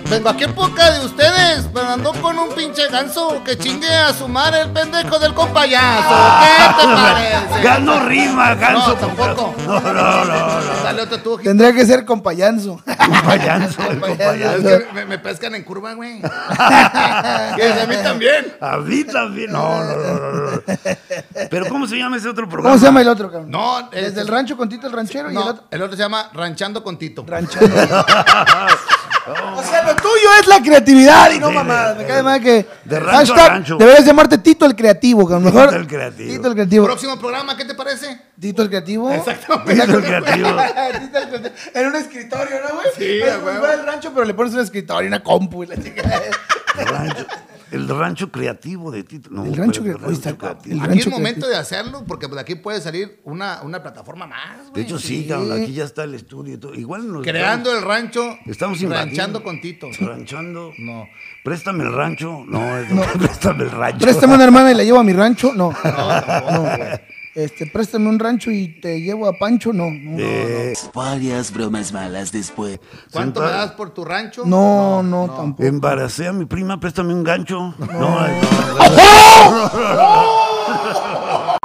vengo 0.08 0.28
aquí 0.28 0.44
en 0.44 0.54
poca 0.54 0.90
de 0.92 1.04
ustedes, 1.06 1.68
pero 1.74 1.88
ando 1.88 2.12
con 2.14 2.38
un 2.38 2.54
pinche 2.54 2.86
ganso 2.88 3.42
que 3.44 3.58
chingue 3.58 3.88
a 3.92 4.12
su 4.12 4.28
madre 4.28 4.62
el 4.62 4.70
pendejo 4.70 5.18
del 5.18 5.34
compayazo. 5.34 6.14
¿Qué 6.40 6.74
te 6.82 6.86
parece? 6.94 7.62
Gano 7.62 8.00
rima, 8.06 8.54
ganso. 8.54 8.88
No, 8.88 8.94
tampoco. 8.94 9.54
No, 9.66 9.80
no, 9.80 9.92
no, 9.92 10.24
no. 10.24 10.82
Dale 10.84 11.02
otro 11.02 11.18
tú. 11.18 11.38
Tendría 11.38 11.72
que 11.72 11.84
ser 11.84 12.04
compayanzo. 12.04 12.80
Compayanzo, 12.84 13.82
el 13.90 13.96
Es 13.96 14.00
compayanzo. 14.02 14.68
que 14.68 14.86
me, 14.94 15.04
me 15.06 15.18
pescan 15.18 15.54
en 15.56 15.64
curva, 15.64 15.94
güey. 15.94 16.20
que 16.20 16.28
a 16.28 17.86
mí 17.88 17.96
también. 18.02 18.54
A 18.60 18.76
mí 18.76 19.04
también. 19.04 19.50
No, 19.52 19.84
no, 19.84 19.96
no, 19.96 20.18
no, 20.32 20.50
no. 20.52 20.62
Pero 21.50 21.66
¿cómo 21.68 21.86
se 21.88 21.96
llama 21.98 22.16
ese 22.16 22.28
otro 22.28 22.48
programa? 22.48 22.70
¿Cómo 22.70 22.78
se 22.80 22.86
llama 22.86 23.00
el 23.02 23.08
otro, 23.08 23.30
cabrón? 23.30 23.50
No, 23.50 23.88
Desde 23.90 24.06
este- 24.08 24.20
el 24.20 24.28
rancho 24.32 24.56
con 24.56 24.68
Tito 24.68 24.86
el 24.86 24.92
ranchero 24.92 25.30
y 25.30 25.36
el 25.36 25.38
otro. 25.38 25.64
el 25.70 25.82
otro 25.82 25.96
se 25.96 26.02
llama 26.02 26.30
Ranchando 26.32 26.82
con 26.82 26.98
Tito. 26.98 27.24
Ranchero. 27.26 27.66
O 29.24 29.62
sea, 29.62 29.84
lo 29.84 29.94
tuyo 29.94 30.30
es 30.40 30.48
la 30.48 30.60
creatividad 30.60 31.30
y 31.30 31.38
no 31.38 31.48
Sí, 31.50 31.54
mamadas. 31.54 31.96
Me 31.96 32.04
cae 32.04 32.24
mal 32.24 32.40
que. 32.40 32.66
de 32.84 32.98
rancho 32.98 33.32
a 33.34 33.36
Hashtag, 33.36 33.48
rancho. 33.52 33.76
Deberías 33.76 34.04
llamarte 34.04 34.38
Tito 34.38 34.66
el 34.66 34.74
creativo, 34.74 35.28
que 35.28 35.34
a 35.34 35.38
lo 35.38 35.44
mejor. 35.44 35.66
Tito 35.68 35.76
el 35.80 35.86
creativo. 35.86 36.32
Tito 36.32 36.48
el 36.48 36.54
creativo. 36.54 36.84
Próximo 36.86 37.18
programa, 37.20 37.56
¿qué 37.56 37.64
te 37.64 37.74
parece? 37.74 38.20
Tito 38.40 38.62
el 38.62 38.68
creativo. 38.68 39.12
Exactamente. 39.12 39.74
Tito 39.80 39.98
el 39.98 40.04
creativo. 40.04 40.48
Tito 41.00 41.18
el 41.18 41.28
creativo. 41.28 41.54
En 41.74 41.86
un 41.86 41.94
escritorio, 41.96 42.56
¿no, 42.68 42.74
güey? 42.74 42.86
Sí, 42.98 43.20
fuera 43.60 43.74
el 43.74 43.86
rancho, 43.86 44.10
pero 44.12 44.24
le 44.26 44.34
pones 44.34 44.54
un 44.54 44.60
escritorio 44.60 45.04
y 45.04 45.06
una 45.06 45.22
compu 45.22 45.62
y 45.62 45.66
la 45.68 45.76
chica. 45.76 46.02
Rancho, 46.74 47.24
el 47.72 47.88
rancho 47.88 48.30
creativo 48.30 48.90
de 48.90 49.02
Tito. 49.04 49.30
No, 49.30 49.44
El 49.44 49.56
rancho 49.56 49.82
pero 49.82 50.10
está- 50.10 50.36
creativo. 50.36 50.74
el 50.74 50.80
Aquí 50.80 50.88
rancho 50.88 51.08
es 51.08 51.14
momento 51.14 51.40
creativo. 51.40 51.48
de 51.48 51.56
hacerlo, 51.56 52.04
porque 52.06 52.28
de 52.28 52.40
aquí 52.40 52.54
puede 52.54 52.80
salir 52.80 53.20
una, 53.24 53.62
una 53.62 53.82
plataforma 53.82 54.26
más, 54.26 54.64
De 54.66 54.70
güey. 54.70 54.84
hecho, 54.84 54.98
sí, 54.98 55.26
cabrón, 55.28 55.62
aquí 55.62 55.72
ya 55.72 55.84
está 55.84 56.04
el 56.04 56.14
estudio 56.14 56.54
y 56.54 56.58
todo. 56.58 56.74
Igual 56.74 57.10
nos 57.12 57.22
Creando 57.22 57.76
el 57.76 57.82
rancho, 57.82 58.38
Estamos 58.46 58.80
invadiendo. 58.82 59.08
ranchando 59.16 59.42
con 59.42 59.60
Tito. 59.60 59.88
Ranchando. 60.00 60.72
No. 60.78 61.06
Préstame 61.44 61.84
el 61.84 61.92
rancho. 61.92 62.44
No, 62.46 62.60
es- 62.78 62.88
préstame 63.18 63.64
el 63.64 63.70
rancho. 63.70 63.98
Préstame 63.98 64.34
una 64.34 64.44
hermana 64.44 64.70
y 64.70 64.74
la 64.74 64.84
llevo 64.84 64.98
a 65.00 65.04
mi 65.04 65.12
rancho. 65.12 65.52
No. 65.54 65.72
No. 65.72 66.72
Este, 67.34 67.66
préstame 67.66 68.10
un 68.10 68.18
rancho 68.18 68.50
y 68.50 68.78
te 68.80 69.00
llevo 69.00 69.26
a 69.26 69.32
Pancho. 69.38 69.72
No. 69.72 69.84
No, 69.90 70.18
Eh, 70.18 70.74
Varias 70.94 71.50
bromas 71.52 71.90
malas 71.92 72.30
después. 72.30 72.78
¿Cuánto 73.10 73.40
me 73.40 73.46
das 73.46 73.72
por 73.72 73.94
tu 73.94 74.04
rancho? 74.04 74.42
no, 74.44 75.02
no, 75.02 75.30
tampoco. 75.34 75.66
Embaracé 75.66 76.28
a 76.28 76.32
mi 76.34 76.44
prima, 76.44 76.78
préstame 76.78 77.14
un 77.14 77.24
gancho. 77.24 77.74
No, 77.78 78.18
ay, 78.20 78.32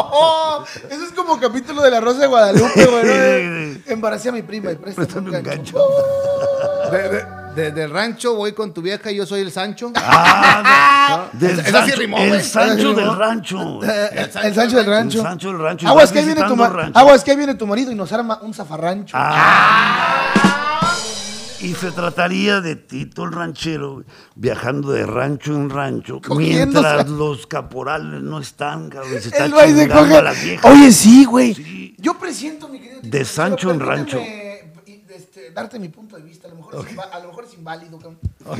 Oh, 0.00 0.64
eso 0.90 1.04
es 1.04 1.10
como 1.12 1.40
capítulo 1.40 1.82
de 1.82 1.90
La 1.90 2.00
Rosa 2.00 2.20
de 2.20 2.26
Guadalupe, 2.28 2.86
güey. 2.86 3.04
¿no? 3.04 3.74
Sí, 3.74 3.82
sí, 3.84 3.92
Embaracé 3.92 4.28
a 4.28 4.32
mi 4.32 4.42
prima 4.42 4.70
y 4.70 4.76
préstame, 4.76 5.06
préstame 5.08 5.36
un 5.36 5.42
gancho. 5.42 5.76
De- 6.92 7.08
de- 7.08 7.37
de- 7.58 7.72
del 7.72 7.90
rancho 7.90 8.34
voy 8.34 8.52
con 8.52 8.72
tu 8.72 8.80
vieja 8.82 9.10
y 9.10 9.16
yo 9.16 9.26
soy 9.26 9.40
el 9.40 9.50
Sancho. 9.52 9.92
Ah, 9.96 11.26
de- 11.32 11.48
del 11.54 11.58
Esa 11.60 11.66
sí 11.66 11.72
Sancho, 11.90 11.96
rimó, 12.00 12.18
el. 12.18 12.42
Sancho 12.42 12.94
del 12.94 13.16
rancho. 13.16 13.82
El, 13.82 14.18
el 14.44 14.54
Sancho 14.54 14.76
del 14.76 14.86
rancho. 14.86 15.18
El 15.18 15.24
Sancho 15.24 15.48
del 15.48 15.58
rancho. 15.58 15.88
Aguas 15.88 16.12
que 16.12 16.18
ahí 16.20 16.24
viene 16.26 16.42
tu. 16.44 16.64
Aguas 16.94 17.24
que 17.24 17.36
viene 17.36 17.54
tu 17.54 17.66
marido 17.66 17.90
y 17.92 17.94
nos 17.94 18.12
arma 18.12 18.38
un 18.42 18.54
zafarrancho. 18.54 19.16
Y 21.60 21.74
se 21.74 21.90
trataría 21.90 22.60
de 22.60 22.76
Tito 22.76 23.24
el 23.24 23.32
ranchero 23.32 24.04
viajando 24.36 24.92
de 24.92 25.04
rancho 25.04 25.52
en 25.56 25.68
rancho 25.70 26.20
Cogiéndose. 26.20 26.86
mientras 26.86 27.08
los 27.08 27.48
caporales 27.48 28.22
no 28.22 28.38
están, 28.38 28.88
cabrón. 28.88 29.14
y 29.18 29.20
Se 29.20 29.28
está 29.30 29.44
El 29.46 29.52
güey 29.52 29.72
se 29.72 29.80
chingando 29.82 30.02
coge. 30.04 30.16
a 30.18 30.22
la 30.22 30.32
vieja. 30.34 30.68
Oye, 30.68 30.92
sí, 30.92 31.24
güey. 31.24 31.54
Sí. 31.54 31.96
Yo 31.98 32.14
presiento, 32.16 32.68
mi 32.68 32.78
querido. 32.78 33.00
De 33.02 33.10
Tito, 33.10 33.24
Sancho 33.24 33.72
en 33.72 33.80
rancho. 33.80 34.20
Darte 35.52 35.78
mi 35.78 35.88
punto 35.88 36.16
de 36.16 36.22
vista. 36.22 36.46
A 36.46 36.50
lo 36.50 36.56
mejor, 36.56 36.86
es, 36.88 36.98
a 36.98 37.18
lo 37.20 37.28
mejor 37.28 37.44
es 37.44 37.54
inválido, 37.54 37.98
cabrón. 37.98 38.18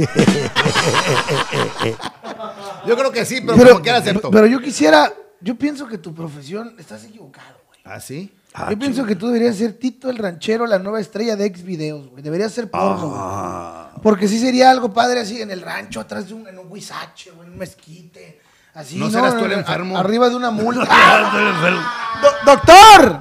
Yo 2.86 2.96
creo 2.96 3.12
que 3.12 3.24
sí, 3.24 3.40
pero, 3.40 3.56
Pero, 3.56 3.70
como 3.70 3.82
quiera 3.82 3.98
acepto. 3.98 4.30
pero 4.30 4.46
yo 4.46 4.60
quisiera. 4.60 5.12
Yo 5.40 5.56
pienso 5.56 5.86
que 5.86 5.98
tu 5.98 6.14
profesión 6.14 6.74
estás 6.78 7.04
equivocado, 7.04 7.58
güey. 7.68 7.80
¿Ah, 7.84 8.00
sí? 8.00 8.32
Ah, 8.54 8.68
Yo 8.70 8.78
pienso 8.78 9.04
que 9.04 9.14
tú 9.14 9.26
deberías 9.28 9.56
ser 9.56 9.74
Tito 9.74 10.10
el 10.10 10.18
Ranchero, 10.18 10.66
la 10.66 10.78
nueva 10.78 11.00
estrella 11.00 11.36
de 11.36 11.44
ex 11.44 11.62
videos, 11.62 12.08
güey. 12.08 12.22
Deberías 12.22 12.52
ser 12.52 12.70
porno, 12.70 13.08
güey. 13.08 13.20
Ah, 13.22 13.92
Porque 14.02 14.26
sí 14.26 14.38
sería 14.40 14.70
algo 14.70 14.92
padre 14.92 15.20
así 15.20 15.40
en 15.40 15.50
el 15.50 15.60
rancho, 15.62 16.00
atrás 16.00 16.28
de 16.28 16.34
un, 16.34 16.48
en 16.48 16.58
un 16.58 16.70
huizache, 16.72 17.30
güey, 17.30 17.46
en 17.46 17.52
un 17.52 17.58
mezquite. 17.58 18.40
Así, 18.78 18.96
¿No 18.96 19.10
serás 19.10 19.36
tú 19.36 19.44
el 19.44 19.52
A- 19.52 19.58
enfermo? 19.58 19.96
arriba 19.98 20.28
de 20.28 20.36
una 20.36 20.48
enfermo. 20.50 21.80
Do- 22.22 22.52
¡Doctor! 22.52 23.20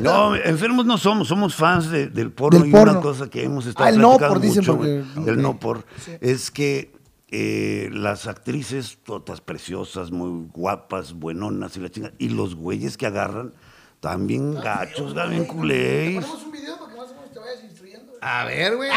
No, 0.00 0.36
enfermos 0.44 0.86
no 0.86 0.96
somos, 0.98 1.26
somos 1.28 1.54
fans 1.56 1.90
de- 1.90 2.06
del 2.08 2.30
porno. 2.30 2.60
Del 2.60 2.68
y 2.68 2.72
porno. 2.72 2.92
una 2.92 3.00
cosa 3.00 3.28
que 3.28 3.42
hemos 3.42 3.66
estado 3.66 3.86
Ah, 3.86 3.90
el 3.90 3.98
no 3.98 4.10
platicando 4.18 4.34
por, 4.34 4.40
dicen, 4.42 4.60
mucho, 4.60 4.76
porque- 4.76 5.02
güey, 5.14 5.24
del 5.26 5.34
ok. 5.38 5.42
no 5.42 5.58
por, 5.58 5.84
es 6.20 6.50
que 6.52 6.92
eh, 7.34 7.88
las 7.92 8.26
actrices, 8.28 8.98
todas 9.04 9.40
preciosas, 9.40 10.10
muy 10.12 10.48
guapas, 10.52 11.12
buenonas 11.14 11.76
y 11.76 11.80
la 11.80 11.88
chingada, 11.90 12.14
y 12.18 12.28
los 12.28 12.54
güeyes 12.54 12.96
que 12.96 13.06
agarran, 13.06 13.54
también 14.00 14.54
gachos, 14.54 15.12
también 15.14 15.44
culés. 15.46 16.14
Ponemos 16.24 16.42
un 16.44 16.52
video 16.52 16.78
para 16.78 16.92
que 16.92 16.98
más 16.98 17.10
o 17.10 17.14
menos 17.14 17.32
te 17.32 17.38
vayas 17.40 17.64
instruyendo. 17.64 18.12
A 18.20 18.44
ver, 18.44 18.76
güey. 18.76 18.90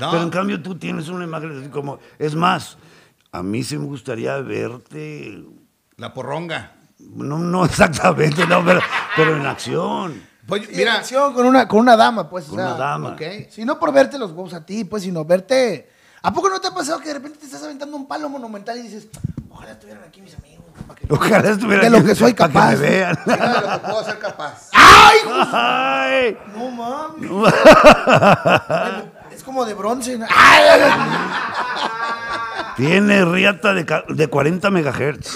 No. 0.00 0.10
Pero 0.12 0.22
en 0.22 0.30
cambio 0.30 0.62
tú 0.62 0.74
tienes 0.76 1.08
una 1.08 1.24
imagen 1.24 1.58
así 1.58 1.68
como, 1.70 1.98
es 2.18 2.34
más, 2.34 2.78
a 3.32 3.42
mí 3.42 3.62
sí 3.64 3.76
me 3.78 3.86
gustaría 3.86 4.36
verte, 4.38 5.42
La 5.96 6.12
porronga. 6.14 6.72
no, 6.98 7.38
no 7.38 7.64
exactamente, 7.66 8.46
no, 8.46 8.64
pero, 8.64 8.80
pero 9.16 9.36
en 9.36 9.46
acción. 9.46 10.22
Pues, 10.46 10.62
Mira, 10.62 10.76
mira, 10.76 10.94
acción 10.96 11.32
con 11.34 11.46
una, 11.46 11.68
con 11.68 11.78
una 11.80 11.96
dama, 11.96 12.28
pues. 12.28 12.46
o 12.46 12.50
Con 12.50 12.58
sea, 12.58 12.68
una 12.74 12.76
dama. 12.76 13.08
ok. 13.10 13.22
Si 13.50 13.64
no 13.64 13.78
por 13.78 13.92
verte 13.92 14.18
los 14.18 14.32
huevos 14.32 14.52
a 14.54 14.66
ti, 14.66 14.84
pues, 14.84 15.04
sino 15.04 15.24
verte. 15.24 15.88
¿A 16.20 16.32
poco 16.32 16.48
no 16.50 16.60
te 16.60 16.68
ha 16.68 16.74
pasado 16.74 16.98
que 17.00 17.08
de 17.08 17.14
repente 17.14 17.38
te 17.38 17.46
estás 17.46 17.62
aventando 17.64 17.96
un 17.96 18.06
palo 18.06 18.28
monumental 18.28 18.76
y 18.78 18.82
dices, 18.82 19.08
ojalá 19.50 19.72
estuvieran 19.72 20.02
aquí 20.04 20.20
mis 20.20 20.34
amigos? 20.36 20.64
para 20.86 20.98
que- 20.98 21.06
Ojalá 21.14 21.50
estuviera 21.50 21.84
De 21.84 21.90
lo 21.90 21.98
aquí 21.98 22.06
que 22.08 22.14
soy 22.16 22.34
para 22.34 22.52
capaz. 22.52 22.70
Que 22.70 22.76
me 22.76 22.88
vean. 22.88 23.18
mira 23.26 23.46
de 23.54 23.60
lo 23.60 23.70
que 23.72 23.78
puedo 23.78 24.04
ser 24.04 24.18
capaz. 24.18 24.68
Ay, 24.72 26.36
No 26.56 26.70
mames. 26.70 27.30
es 29.32 29.42
como 29.44 29.64
de 29.64 29.74
bronce. 29.74 30.18
¿no? 30.18 30.26
¡Ay! 30.28 30.62
Tiene 32.76 33.24
riata 33.24 33.74
de, 33.74 33.84
ca- 33.86 34.04
de 34.08 34.26
40 34.28 34.70
megahertz. 34.70 35.34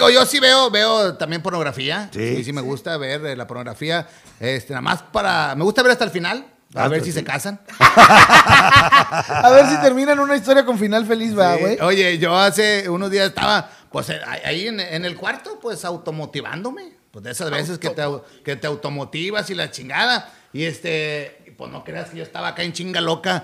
Yo, 0.00 0.10
yo 0.10 0.26
sí 0.26 0.40
veo, 0.40 0.70
veo 0.70 1.16
también 1.16 1.42
pornografía. 1.42 2.08
Sí. 2.12 2.36
Sí, 2.36 2.44
sí, 2.44 2.52
me 2.52 2.60
gusta 2.60 2.96
ver 2.96 3.24
eh, 3.26 3.36
la 3.36 3.46
pornografía. 3.46 4.08
Este, 4.38 4.72
nada 4.72 4.82
más 4.82 5.02
para. 5.02 5.54
Me 5.56 5.64
gusta 5.64 5.82
ver 5.82 5.92
hasta 5.92 6.04
el 6.04 6.10
final. 6.10 6.46
A 6.74 6.84
Ah, 6.84 6.88
ver 6.88 7.00
pues 7.00 7.06
si 7.06 7.12
sí. 7.12 7.18
se 7.18 7.24
casan. 7.24 7.60
A 7.80 9.50
ver 9.52 9.66
si 9.66 9.80
terminan 9.80 10.20
una 10.20 10.36
historia 10.36 10.64
con 10.64 10.78
final 10.78 11.04
feliz, 11.04 11.34
¿verdad, 11.34 11.56
Sí. 11.56 11.60
güey? 11.62 11.80
Oye, 11.80 12.18
yo 12.18 12.36
hace 12.38 12.88
unos 12.88 13.10
días 13.10 13.26
estaba, 13.26 13.68
pues 13.90 14.08
eh, 14.10 14.20
ahí 14.44 14.68
en, 14.68 14.78
en 14.78 15.04
el 15.04 15.16
cuarto, 15.16 15.58
pues 15.60 15.84
automotivándome. 15.84 16.92
Pues 17.10 17.24
de 17.24 17.32
esas 17.32 17.50
veces 17.50 17.78
que 17.80 17.90
te, 17.90 18.02
au- 18.04 18.22
que 18.44 18.54
te 18.54 18.68
automotivas 18.68 19.50
y 19.50 19.56
la 19.56 19.72
chingada. 19.72 20.32
Y 20.52 20.62
este, 20.64 21.54
pues 21.58 21.72
no 21.72 21.82
creas 21.82 22.10
que 22.10 22.18
yo 22.18 22.22
estaba 22.22 22.46
acá 22.48 22.62
en 22.62 22.72
chinga 22.72 23.00
loca. 23.00 23.42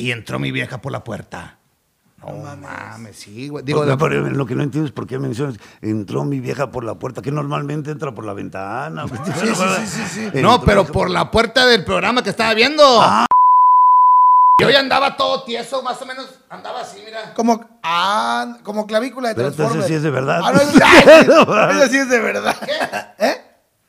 Y 0.00 0.12
entró 0.12 0.38
mi 0.38 0.50
vieja 0.50 0.80
por 0.80 0.92
la 0.92 1.04
puerta. 1.04 1.58
No, 2.26 2.56
mames, 2.56 3.18
sí, 3.18 3.48
güey. 3.48 3.62
Digo, 3.62 3.84
pero 3.98 4.30
lo 4.30 4.46
que 4.46 4.54
no 4.54 4.62
entiendo 4.62 4.86
es 4.86 4.92
por 4.92 5.06
qué 5.06 5.18
mencionas, 5.18 5.56
entró 5.82 6.24
mi 6.24 6.40
vieja 6.40 6.70
por 6.70 6.84
la 6.84 6.94
puerta, 6.94 7.20
que 7.20 7.30
normalmente 7.30 7.90
entra 7.90 8.14
por 8.14 8.24
la 8.24 8.32
ventana. 8.32 9.04
Sí, 9.40 9.46
sí, 9.54 9.86
sí, 9.86 10.30
sí. 10.32 10.40
no, 10.40 10.62
pero 10.62 10.86
por 10.86 11.10
la 11.10 11.30
puerta 11.30 11.66
del 11.66 11.84
programa 11.84 12.22
que 12.22 12.30
estaba 12.30 12.54
viendo. 12.54 12.82
Yo 14.58 14.70
ya 14.70 14.80
andaba 14.80 15.18
todo 15.18 15.44
tieso, 15.44 15.82
más 15.82 16.00
o 16.00 16.06
menos 16.06 16.26
andaba 16.48 16.80
así, 16.80 17.02
mira. 17.04 17.34
Como, 17.34 17.78
ah, 17.82 18.56
como 18.62 18.86
clavícula 18.86 19.34
de 19.34 19.34
Pero 19.34 19.82
sí 19.82 19.92
es 19.92 20.02
de 20.02 20.10
verdad. 20.10 20.40
Ah, 20.42 20.52
no, 20.52 20.60
es- 20.62 20.82
ay, 20.82 21.76
Eso 21.76 21.88
sí 21.90 21.96
es 21.98 22.08
de 22.08 22.20
verdad. 22.20 22.56
¿Eh? 23.18 23.36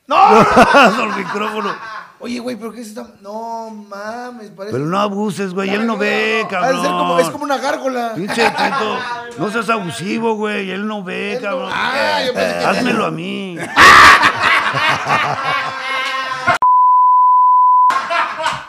¡No! 0.08 0.42
el 1.04 1.16
micrófono. 1.16 2.01
Oye, 2.24 2.40
güey, 2.40 2.56
¿pero 2.56 2.72
qué 2.72 2.82
es 2.82 2.88
esta? 2.90 3.08
No 3.22 3.70
mames, 3.90 4.52
parece. 4.52 4.74
Pero 4.74 4.86
no 4.86 5.00
abuses, 5.00 5.54
güey, 5.54 5.70
él 5.72 5.88
no 5.88 5.98
ve, 5.98 6.42
Ha 6.42 6.44
de 6.44 6.48
cabrón. 6.48 6.82
ser 6.82 6.92
como, 6.92 7.20
es 7.20 7.30
como 7.30 7.44
una 7.46 7.58
gárgola. 7.58 8.12
Pinche 8.16 8.48
Tito, 8.50 9.00
no 9.40 9.50
seas 9.52 9.70
abusivo, 9.70 10.36
güey, 10.36 10.70
él 10.70 10.86
no 10.88 11.04
ve, 11.04 11.34
Él 11.34 11.42
no- 11.42 11.50
cabrón. 11.50 11.72
Ah, 11.74 12.20
yo 12.26 12.34
pensé 12.34 12.60
que- 12.60 12.66
Házmelo 12.66 13.06
a 13.06 13.12
mí. 13.12 13.58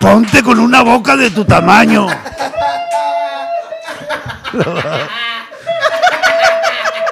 Ponte 0.01 0.43
con 0.43 0.59
una 0.59 0.83
boca 0.83 1.17
de 1.17 1.31
tu 1.31 1.45
tamaño. 1.45 2.07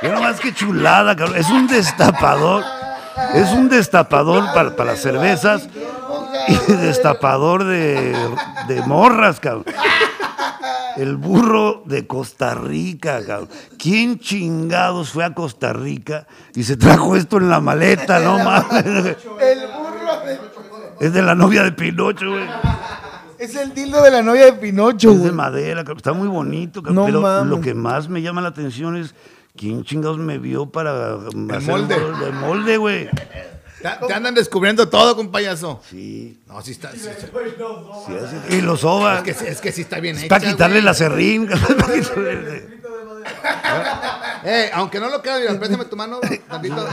Yo 0.02 0.12
nomás 0.12 0.40
que 0.40 0.52
chulada, 0.52 1.14
cabrón. 1.14 1.36
Es 1.38 1.48
un 1.50 1.66
destapador. 1.68 2.64
Es 3.34 3.50
un 3.50 3.68
destapador 3.68 4.52
para, 4.54 4.74
para 4.74 4.92
las 4.92 5.00
cervezas 5.02 5.68
destapador 6.68 7.64
de, 7.64 8.16
de 8.68 8.82
morras, 8.82 9.40
cabrón. 9.40 9.64
El 10.96 11.16
burro 11.16 11.82
de 11.86 12.06
Costa 12.06 12.54
Rica, 12.54 13.24
cabrón. 13.24 13.48
¿Quién 13.78 14.18
chingados 14.18 15.10
fue 15.10 15.24
a 15.24 15.32
Costa 15.34 15.72
Rica 15.72 16.26
y 16.54 16.64
se 16.64 16.76
trajo 16.76 17.16
esto 17.16 17.38
en 17.38 17.48
la 17.48 17.60
maleta? 17.60 18.18
No 18.20 18.38
mames. 18.38 18.84
El 19.40 19.60
burro 19.68 20.24
de... 20.26 20.38
Es 21.06 21.12
de 21.14 21.22
la 21.22 21.34
novia 21.34 21.62
de 21.62 21.72
Pinocho, 21.72 22.30
güey. 22.30 22.44
Es 23.38 23.56
el 23.56 23.72
dildo 23.72 24.02
de 24.02 24.10
la 24.10 24.20
novia 24.22 24.44
de 24.46 24.52
Pinocho, 24.52 25.12
Es 25.12 25.22
de 25.22 25.32
madera, 25.32 25.76
cabrón. 25.80 25.96
está 25.96 26.12
muy 26.12 26.28
bonito, 26.28 26.82
cabrón. 26.82 26.96
No 26.96 27.04
pero 27.06 27.20
mames. 27.22 27.48
lo 27.48 27.60
que 27.62 27.72
más 27.72 28.10
me 28.10 28.20
llama 28.20 28.42
la 28.42 28.48
atención 28.48 28.96
es 28.96 29.14
quién 29.56 29.82
chingados 29.82 30.18
me 30.18 30.36
vio 30.38 30.66
para 30.66 31.12
el 31.14 31.36
molde. 31.36 31.98
De 31.98 32.32
molde, 32.32 32.76
güey. 32.76 33.08
Te, 33.82 34.06
te 34.06 34.12
andan 34.12 34.34
descubriendo 34.34 34.88
todo, 34.88 35.16
compayazo. 35.16 35.80
Sí, 35.88 36.38
No, 36.46 36.60
sí 36.62 36.72
está. 36.72 36.92
sí- 36.92 36.98
Y 38.50 38.60
lo 38.60 38.76
soba. 38.76 39.22
es, 39.24 39.36
que, 39.36 39.48
es 39.48 39.60
que 39.60 39.72
sí 39.72 39.82
está 39.82 40.00
bien 40.00 40.16
Es 40.16 40.24
hecha. 40.24 40.28
para 40.38 40.50
quitarle 40.50 40.76
güey. 40.76 40.84
la 40.84 40.94
serrín. 40.94 41.48
Eh, 44.42 44.70
aunque 44.72 44.98
no 44.98 45.10
lo 45.10 45.20
creas, 45.20 45.40
mira, 45.40 45.58
préstame 45.58 45.84
tu 45.84 45.96
mano 45.96 46.18
tantito. 46.48 46.88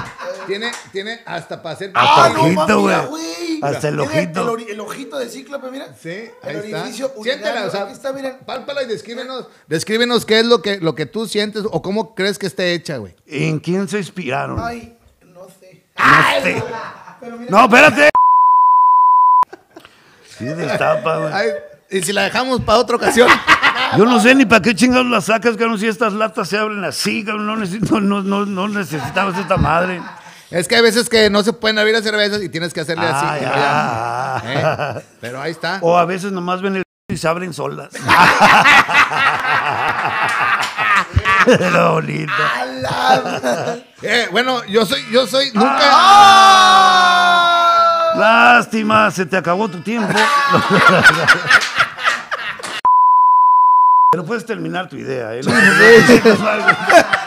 Tiene, 0.47 0.69
tiene 0.91 1.21
hasta 1.25 1.61
para 1.63 1.75
hacer. 1.75 1.91
Hasta 1.93 2.25
Ah, 2.25 2.29
no 2.29 2.41
ojito, 2.43 2.81
güey. 2.81 3.05
güey. 3.07 3.59
Hasta 3.61 3.87
el 3.87 3.99
ojito. 4.01 4.57
El, 4.57 4.79
ojito 4.81 5.17
de 5.17 5.29
cíclope, 5.29 5.71
mira. 5.71 5.87
Sí, 5.99 6.09
ahí 6.09 6.55
el 6.55 6.55
está. 6.65 6.81
orificio 6.81 7.11
Siéntela, 7.23 7.65
o 7.65 7.71
sea, 7.71 7.83
Aquí 7.83 7.93
está, 7.93 8.11
miren. 8.11 8.37
pálpala 8.45 8.83
y 8.83 8.87
descríbenos, 8.87 9.47
descríbenos 9.67 10.25
qué 10.25 10.39
es 10.41 10.45
lo 10.45 10.61
que, 10.61 10.79
lo 10.81 10.93
que 10.93 11.05
tú 11.05 11.25
sientes 11.27 11.63
o 11.71 11.81
cómo 11.81 12.13
crees 12.15 12.37
que 12.37 12.47
esté 12.47 12.73
hecha, 12.73 12.97
güey. 12.97 13.15
¿En 13.25 13.59
quién 13.59 13.87
se 13.87 13.97
inspiraron? 13.99 14.59
Ay, 14.61 14.96
no 16.17 16.41
sé. 16.43 16.53
No 16.55 16.59
sé. 16.61 16.63
Pero 17.19 17.37
mira, 17.37 17.51
No, 17.51 17.63
espérate. 17.65 18.09
Sí, 20.37 20.45
destapa, 20.45 21.17
güey. 21.17 21.33
Ay, 21.33 21.47
y 21.89 22.01
si 22.03 22.13
la 22.13 22.23
dejamos 22.23 22.61
para 22.61 22.77
otra 22.79 22.95
ocasión. 22.97 23.27
Yo 23.97 24.05
no 24.05 24.19
sé 24.19 24.35
ni 24.35 24.45
para 24.45 24.61
qué 24.61 24.75
chingados 24.75 25.05
las 25.07 25.25
sacas, 25.25 25.55
cabrón, 25.55 25.79
si 25.79 25.87
estas 25.87 26.11
latas 26.13 26.49
se 26.49 26.57
abren 26.57 26.83
así, 26.83 27.23
cabrón, 27.23 27.47
no, 27.47 27.55
necesito, 27.55 27.99
no, 28.01 28.21
no, 28.21 28.45
no 28.45 28.67
necesitabas 28.67 29.37
esta 29.37 29.55
madre. 29.57 30.01
Es 30.51 30.67
que 30.67 30.75
hay 30.75 30.81
veces 30.81 31.09
que 31.09 31.29
no 31.29 31.41
se 31.43 31.53
pueden 31.53 31.77
abrir 31.79 31.93
las 31.95 32.03
cervezas 32.03 32.41
y 32.41 32.49
tienes 32.49 32.73
que 32.73 32.81
hacerle 32.81 33.05
Ah, 33.07 34.35
así. 34.35 34.43
ya. 34.45 34.99
¿Eh? 34.99 35.03
Pero 35.21 35.41
ahí 35.41 35.51
está. 35.51 35.79
O 35.81 35.97
a 35.97 36.05
veces 36.05 36.31
nomás 36.31 36.61
ven 36.61 36.75
el 36.77 36.83
y 37.09 37.17
se 37.17 37.27
abren 37.27 37.53
solas. 37.53 37.89
Era 41.59 41.89
bonito. 41.89 42.33
Eh, 44.01 44.27
bueno, 44.31 44.65
yo 44.65 44.85
soy, 44.85 45.01
yo 45.11 45.25
soy, 45.25 45.49
nunca. 45.53 45.79
Ah. 45.81 47.37
Lástima, 48.17 49.09
se 49.11 49.25
te 49.25 49.37
acabó 49.37 49.69
tu 49.69 49.79
tiempo. 49.81 50.13
Pero 54.11 54.25
puedes 54.25 54.45
terminar 54.45 54.89
tu 54.89 54.97
idea, 54.97 55.33
¿eh? 55.35 55.41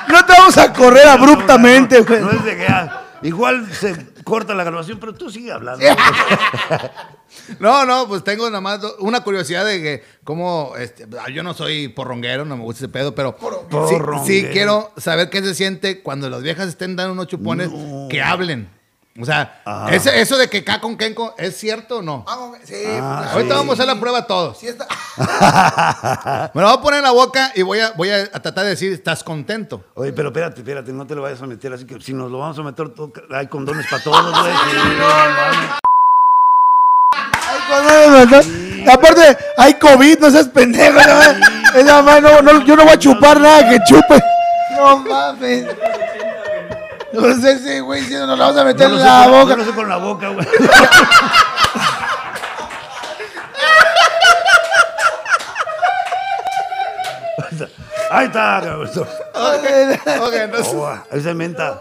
No, 0.09 0.25
te 0.25 0.33
vamos 0.33 0.59
a 0.59 0.73
correr 0.73 1.07
abruptamente, 1.07 2.01
güey. 2.01 2.21
no 2.21 2.31
es 2.31 2.45
de 2.45 2.57
que 2.57 2.67
ah, 2.67 3.03
igual 3.23 3.67
se 3.73 3.95
corta 4.31 4.55
la 4.55 4.63
grabación, 4.63 4.99
pero 5.01 5.13
tú 5.13 5.29
sigue 5.31 5.51
hablando. 5.53 5.85
No, 7.61 7.87
no, 7.87 8.09
pues 8.09 8.25
tengo 8.25 8.47
nada 8.47 8.61
más 8.61 8.81
una 8.99 9.23
curiosidad 9.23 9.65
de 9.65 9.81
que, 9.81 10.03
como, 10.25 10.73
este, 10.77 11.07
yo 11.33 11.45
no 11.45 11.55
soy 11.55 11.87
porronguero, 11.87 12.45
no 12.45 12.57
me 12.57 12.65
gusta 12.65 12.85
ese 12.85 12.89
pedo, 12.89 13.15
pero 13.15 13.37
sí, 13.89 13.95
sí 14.25 14.49
quiero 14.53 14.93
saber 14.97 15.31
qué 15.31 15.41
se 15.41 15.55
siente 15.55 16.03
cuando 16.03 16.29
las 16.29 16.43
viejas 16.43 16.67
estén 16.67 16.97
dando 16.97 17.13
unos 17.13 17.29
chupones 17.29 17.71
que 18.09 18.21
hablen. 18.21 18.69
O 19.21 19.25
sea, 19.25 19.61
ese- 19.91 20.21
eso 20.21 20.39
de 20.39 20.49
que 20.49 20.63
K 20.65 20.81
con 20.81 20.97
Kenko, 20.97 21.35
¿es 21.37 21.57
cierto 21.57 21.99
o 21.99 22.03
no? 22.03 22.25
Ah, 22.29 22.53
sí, 22.65 22.75
Ah, 22.87 23.19
pues, 23.23 23.33
Ahorita 23.33 23.55
sí. 23.55 23.59
vamos 23.59 23.71
a 23.71 23.83
hacer 23.83 23.95
la 23.95 24.01
prueba 24.01 24.27
todos. 24.27 24.57
sí 24.59 24.69
está. 24.69 24.87
Me 26.55 26.61
lo 26.63 26.69
voy 26.69 26.77
a 26.79 26.81
poner 26.81 26.99
en 26.99 27.05
la 27.05 27.11
boca 27.11 27.51
y 27.55 27.63
voy 27.63 27.81
a, 27.81 27.91
voy 27.93 28.11
a 28.11 28.31
tratar 28.31 28.65
de 28.65 28.71
decir, 28.71 28.93
¿estás 28.93 29.25
contento? 29.25 29.83
Oye, 29.95 30.13
pero 30.13 30.29
espérate, 30.29 30.61
espérate, 30.61 30.93
no 30.93 31.07
te 31.07 31.15
lo 31.17 31.23
vayas 31.23 31.43
a 31.43 31.47
meter 31.47 31.73
así 31.73 31.85
que 31.87 32.01
si 32.01 32.15
nos 32.15 32.31
lo 32.31 32.39
vamos 32.39 32.59
a 32.59 32.63
meter, 32.63 32.89
todo- 32.91 33.13
hay 33.35 33.49
condones 33.49 33.87
para 33.91 34.03
todos, 34.03 34.41
güey. 34.41 34.53
Sí. 38.43 38.85
Aparte, 38.91 39.37
hay 39.57 39.75
COVID, 39.75 40.19
no 40.21 40.31
seas 40.31 40.49
pendejo. 40.49 40.99
No, 41.85 42.21
no, 42.21 42.43
no, 42.43 42.65
yo 42.65 42.77
no 42.77 42.85
voy 42.85 42.93
a 42.95 42.99
chupar 42.99 43.41
nada 43.41 43.69
que 43.69 43.79
chupe. 43.85 44.21
No 44.77 44.97
mames. 44.99 45.67
No 47.13 47.35
sé 47.41 47.59
si, 47.59 47.81
güey, 47.81 48.05
si 48.05 48.15
nos 48.15 48.29
lo 48.29 48.37
vamos 48.37 48.57
a 48.57 48.65
meter 48.65 48.89
Yo 48.89 48.95
en 48.95 49.01
sé 49.01 49.07
la 49.07 49.23
con- 49.25 49.33
boca. 49.33 49.51
Yo 49.51 49.57
lo 49.57 49.65
sé 49.65 49.71
con 49.73 49.89
la 49.89 49.97
boca, 49.97 50.29
güey. 50.29 50.47
Ahí 58.11 58.27
está, 58.27 58.61
cabrón. 58.63 58.89
Ok, 58.89 60.33
entonces, 60.35 60.75
Oh, 60.75 60.93
esa 61.13 61.31
es 61.31 61.37
menta. 61.37 61.81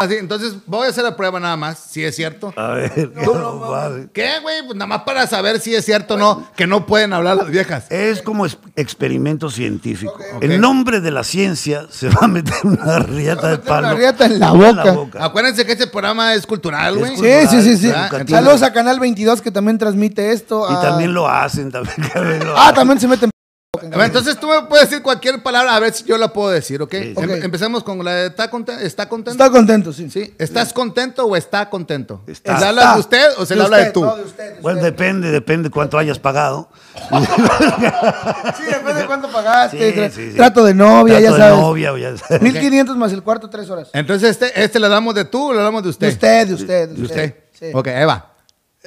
Así, 0.00 0.14
entonces 0.14 0.54
voy 0.66 0.86
a 0.86 0.90
hacer 0.90 1.02
la 1.02 1.16
prueba 1.16 1.40
nada 1.40 1.56
más, 1.56 1.76
si 1.90 2.04
es 2.04 2.14
cierto. 2.14 2.54
A 2.56 2.68
ver, 2.68 2.92
qué 2.92 3.06
padre. 3.08 4.08
¿Qué, 4.12 4.28
güey? 4.40 4.62
Pues 4.64 4.76
nada 4.76 4.86
más 4.86 5.02
para 5.02 5.26
saber 5.26 5.58
si 5.58 5.74
es 5.74 5.84
cierto 5.84 6.14
o 6.14 6.16
no, 6.16 6.46
que 6.54 6.68
no 6.68 6.86
pueden 6.86 7.12
hablar 7.12 7.36
las 7.36 7.48
viejas. 7.50 7.86
Es 7.90 8.22
como 8.22 8.46
es- 8.46 8.58
experimento 8.76 9.50
científico. 9.50 10.12
Ok. 10.36 10.44
En 10.44 10.60
nombre 10.60 11.00
de 11.00 11.10
la 11.10 11.24
ciencia 11.24 11.86
se 11.90 12.08
va 12.10 12.20
a 12.22 12.28
meter 12.28 12.54
una 12.62 13.00
riata 13.00 13.48
de 13.48 13.56
meter 13.56 13.72
una 13.72 13.80
palo. 13.82 13.96
riata 13.96 14.26
en 14.26 14.38
la 14.38 14.48
en 14.50 14.58
boca. 14.94 15.24
Acuérdense 15.24 15.66
que 15.66 15.72
este 15.72 15.88
programa 15.88 16.32
es 16.34 16.46
cultural, 16.46 16.96
güey. 16.96 17.16
Sí, 17.16 17.48
sí, 17.50 17.62
sí, 17.62 17.76
sí. 17.76 17.92
Saludos 18.28 18.62
a 18.62 18.72
Canal 18.72 19.00
22 19.00 19.42
que 19.42 19.50
también 19.50 19.78
transmite 19.78 20.30
esto. 20.30 20.64
Y 20.70 20.74
a- 20.74 20.80
también 20.80 21.12
lo 21.12 21.28
hacen, 21.28 21.72
también, 21.72 21.96
también 22.12 22.38
lo 22.46 22.56
Ah, 22.56 22.66
hacen. 22.66 22.74
también 22.76 23.00
se 23.00 23.08
meten. 23.08 23.30
A 23.78 23.96
ver, 23.96 24.06
entonces 24.06 24.38
tú 24.38 24.46
me 24.48 24.62
puedes 24.62 24.88
decir 24.88 25.02
cualquier 25.02 25.42
palabra, 25.42 25.74
a 25.74 25.80
ver 25.80 25.92
si 25.92 26.04
yo 26.04 26.18
la 26.18 26.32
puedo 26.32 26.50
decir, 26.50 26.80
¿ok? 26.82 26.90
Sí, 26.92 27.14
sí. 27.16 27.22
Em-. 27.22 27.42
Empecemos 27.44 27.82
con 27.84 28.04
la 28.04 28.12
de 28.14 28.26
¿está 28.28 28.50
contento? 28.50 28.82
¿Está 28.82 29.08
contento? 29.08 29.42
Está 29.44 29.50
contento, 29.56 29.92
sí. 29.92 30.10
Sí. 30.10 30.34
¿Estás 30.38 30.72
contento 30.72 31.24
o 31.26 31.36
está 31.36 31.68
contento? 31.70 32.22
Está. 32.26 32.58
¿Se 32.58 32.64
habla 32.66 32.94
de 32.94 33.00
usted 33.00 33.26
o 33.38 33.46
se 33.46 33.54
le 33.54 33.60
De 33.60 33.64
habla 33.64 33.78
de 33.78 33.90
tú? 33.92 34.04
no, 34.04 34.16
de 34.16 34.22
usted, 34.24 34.54
de 34.56 34.60
Bueno, 34.60 34.78
usted. 34.78 34.90
depende, 34.92 35.30
depende 35.30 35.70
cuánto 35.70 35.98
hayas 35.98 36.18
pagado. 36.18 36.68
Sí, 37.08 38.64
depende 38.70 38.94
de 39.02 39.06
cuánto 39.06 39.30
pagaste. 39.30 39.92
Sí, 39.92 39.98
tra- 39.98 40.10
sí, 40.10 40.30
sí. 40.30 40.36
Trato 40.36 40.64
de 40.64 40.74
novia, 40.74 41.14
Trato 41.20 41.24
ya 41.24 41.32
de 41.32 41.38
sabes. 41.50 41.58
novia, 41.60 41.92
o 41.92 41.96
ya 41.98 42.16
sabes. 42.16 42.42
1500 42.42 42.96
más 42.96 43.12
el 43.12 43.22
cuarto, 43.22 43.48
tres 43.50 43.68
horas. 43.70 43.88
Entonces, 43.92 44.30
este, 44.30 44.62
¿este 44.62 44.78
le 44.80 44.88
damos 44.88 45.14
de 45.14 45.24
tú 45.24 45.50
o 45.50 45.54
le 45.54 45.62
damos 45.62 45.82
de 45.82 45.88
usted? 45.90 46.06
De 46.08 46.12
usted, 46.12 46.46
de 46.48 46.54
usted, 46.54 46.88
de 46.88 46.94
¿De 46.94 47.02
usted. 47.02 47.24
usted? 47.52 47.68
Sí. 47.70 47.70
Ok, 47.74 47.88
ahí 47.88 48.04
va. 48.04 48.34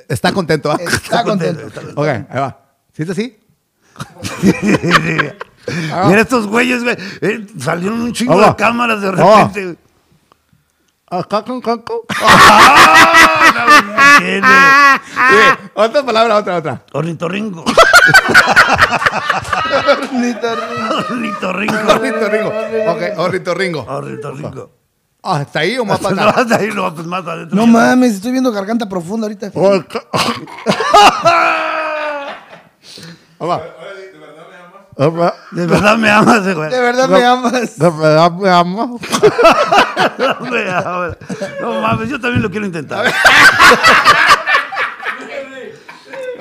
¿Está 0.08 0.32
contento? 0.32 0.71
ah? 0.71 0.77
Está 0.82 1.23
contento. 1.23 1.67
ok, 1.95 2.08
ahí 2.08 2.39
va. 2.39 2.58
¿Sí 2.93 3.04
es 3.04 3.10
así? 3.10 3.38
Mira 6.08 6.21
estos 6.21 6.47
güeyes, 6.47 6.84
güey. 6.84 6.97
eh, 7.21 7.45
salieron 7.60 8.01
un 8.01 8.13
chingo 8.13 8.34
Hola. 8.36 8.49
de 8.49 8.56
cámaras 8.56 9.01
de 9.01 9.12
repente. 9.12 9.77
Acá 11.10 11.43
con 11.43 11.60
coco. 11.62 12.06
¡Ah! 12.23 13.54
No, 13.54 14.17
tiene. 14.25 14.47
Sí, 14.47 15.69
Otra 15.73 16.04
palabra, 16.06 16.38
otra, 16.38 16.58
otra. 16.58 16.84
Ornitorrinco. 16.93 17.65
Ni 20.13 20.34
te 20.34 20.56
ríes. 20.56 20.91
Ornitorrinco. 21.10 21.75
Ornitorrinco. 21.91 22.49
Ok, 22.88 23.01
ornitorringo. 23.17 23.82
Ornitorrinco. 23.88 24.71
Ah, 25.23 25.41
¿Está 25.43 25.60
ahí 25.60 25.77
o 25.77 25.86
más 25.86 25.99
para 25.99 26.30
acá? 26.30 26.41
hasta 26.41 26.56
ahí 26.56 26.69
no, 26.73 26.91
pues 26.95 27.06
más 27.06 27.23
adentro. 27.27 27.56
No 27.56 27.67
mames, 27.67 28.13
estoy 28.15 28.32
viendo 28.32 28.51
garganta 28.51 28.89
profunda 28.89 29.27
ahorita. 29.27 29.51
Ahí 33.41 33.47
va. 33.47 35.34
De 35.51 35.65
verdad 35.65 35.97
me 35.97 36.12
amas, 36.12 36.54
güey. 36.54 36.69
De 36.69 36.80
verdad 36.80 37.10
me 37.10 37.25
amas. 37.25 37.80
De 37.80 37.89
verdad 37.89 38.32
me 38.32 38.49
amo. 38.49 38.99
Me 40.41 40.69
amas. 40.69 41.17
No 41.62 41.82
mames, 41.82 42.10
yo 42.10 42.19
también 42.19 42.43
lo 42.43 42.51
quiero 42.51 42.65
intentar. 42.67 43.06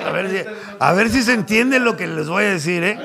A 0.05 0.11
ver 0.11 0.29
si, 0.29 0.45
a 0.79 0.93
ver 0.93 1.09
si 1.09 1.23
se 1.23 1.33
entiende 1.33 1.79
lo 1.79 1.95
que 1.97 2.05
les 2.07 2.27
voy 2.27 2.43
a 2.43 2.49
decir, 2.49 2.83
¿eh? 2.83 2.99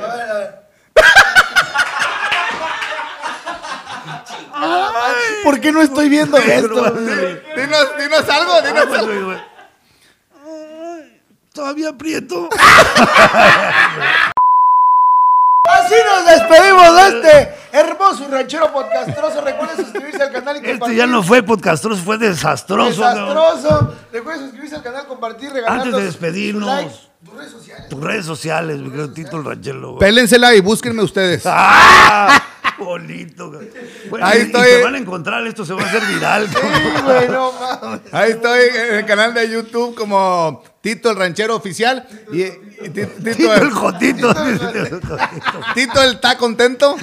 ¿Por 5.44 5.60
qué 5.60 5.72
no 5.72 5.80
estoy 5.80 6.08
viendo 6.08 6.36
esto? 6.38 6.90
Dinos, 6.90 7.86
dinos 7.98 8.28
algo, 8.28 8.60
dinos 8.62 8.98
algo. 8.98 9.55
Todavía 11.56 11.88
aprieto. 11.88 12.50
Así 15.68 15.94
nos 16.04 16.26
despedimos 16.26 16.96
de 16.96 17.08
este 17.08 17.54
hermoso 17.72 18.28
ranchero 18.30 18.70
podcastroso. 18.70 19.40
Recuerden 19.40 19.76
suscribirse 19.78 20.22
al 20.22 20.32
canal 20.32 20.56
y 20.56 20.60
compartir. 20.60 20.82
Este 20.82 20.96
ya 20.96 21.06
no 21.06 21.22
fue 21.22 21.42
podcastroso, 21.42 22.02
fue 22.02 22.18
desastroso. 22.18 23.02
Desastroso. 23.02 23.94
Recuerden 24.12 24.44
suscribirse 24.44 24.76
al 24.76 24.82
canal, 24.82 25.06
compartir, 25.06 25.50
regalarnos 25.50 25.86
Antes 25.86 25.98
de 25.98 26.04
despedirnos. 26.04 27.10
tus 27.24 27.34
redes 27.34 27.52
sociales. 27.52 27.88
Tus 27.88 28.04
redes 28.04 28.26
sociales, 28.26 28.76
mi 28.76 28.90
querido 28.90 29.10
Tito 29.14 29.36
el 29.38 29.44
Ranchelo. 29.46 29.88
güey. 29.92 30.00
Pélensela 30.00 30.54
y 30.54 30.60
búsquenme 30.60 31.02
ustedes. 31.02 31.42
¡Ah! 31.46 32.38
Bonito. 32.78 33.50
güey. 33.52 33.70
Bueno, 34.10 34.26
Ahí 34.26 34.38
y- 34.38 34.42
estoy. 34.42 34.62
Y 34.68 34.70
te 34.70 34.82
van 34.84 34.94
a 34.94 34.98
encontrar, 34.98 35.46
esto 35.46 35.64
se 35.64 35.72
va 35.74 35.82
a 35.82 35.86
hacer 35.86 36.02
viral. 36.06 36.48
Sí, 36.48 36.56
güey, 37.04 37.28
no 37.28 37.52
mames. 37.52 38.00
Ahí 38.12 38.30
estoy 38.32 38.60
en 38.74 38.94
el 38.96 39.06
canal 39.06 39.32
de 39.34 39.48
YouTube 39.50 39.94
como 39.94 40.62
Tito 40.80 41.10
el 41.10 41.16
Ranchero 41.16 41.56
Oficial. 41.56 42.06
Y, 42.32 42.42
y 42.42 42.88
Ti- 42.90 43.06
Tito, 43.06 43.08
Tito 43.24 43.54
el 43.54 43.62
el, 43.62 43.70
Jotito. 43.70 44.34
Tito 45.74 46.02
el 46.02 46.10
está 46.14 46.36
contento. 46.36 46.96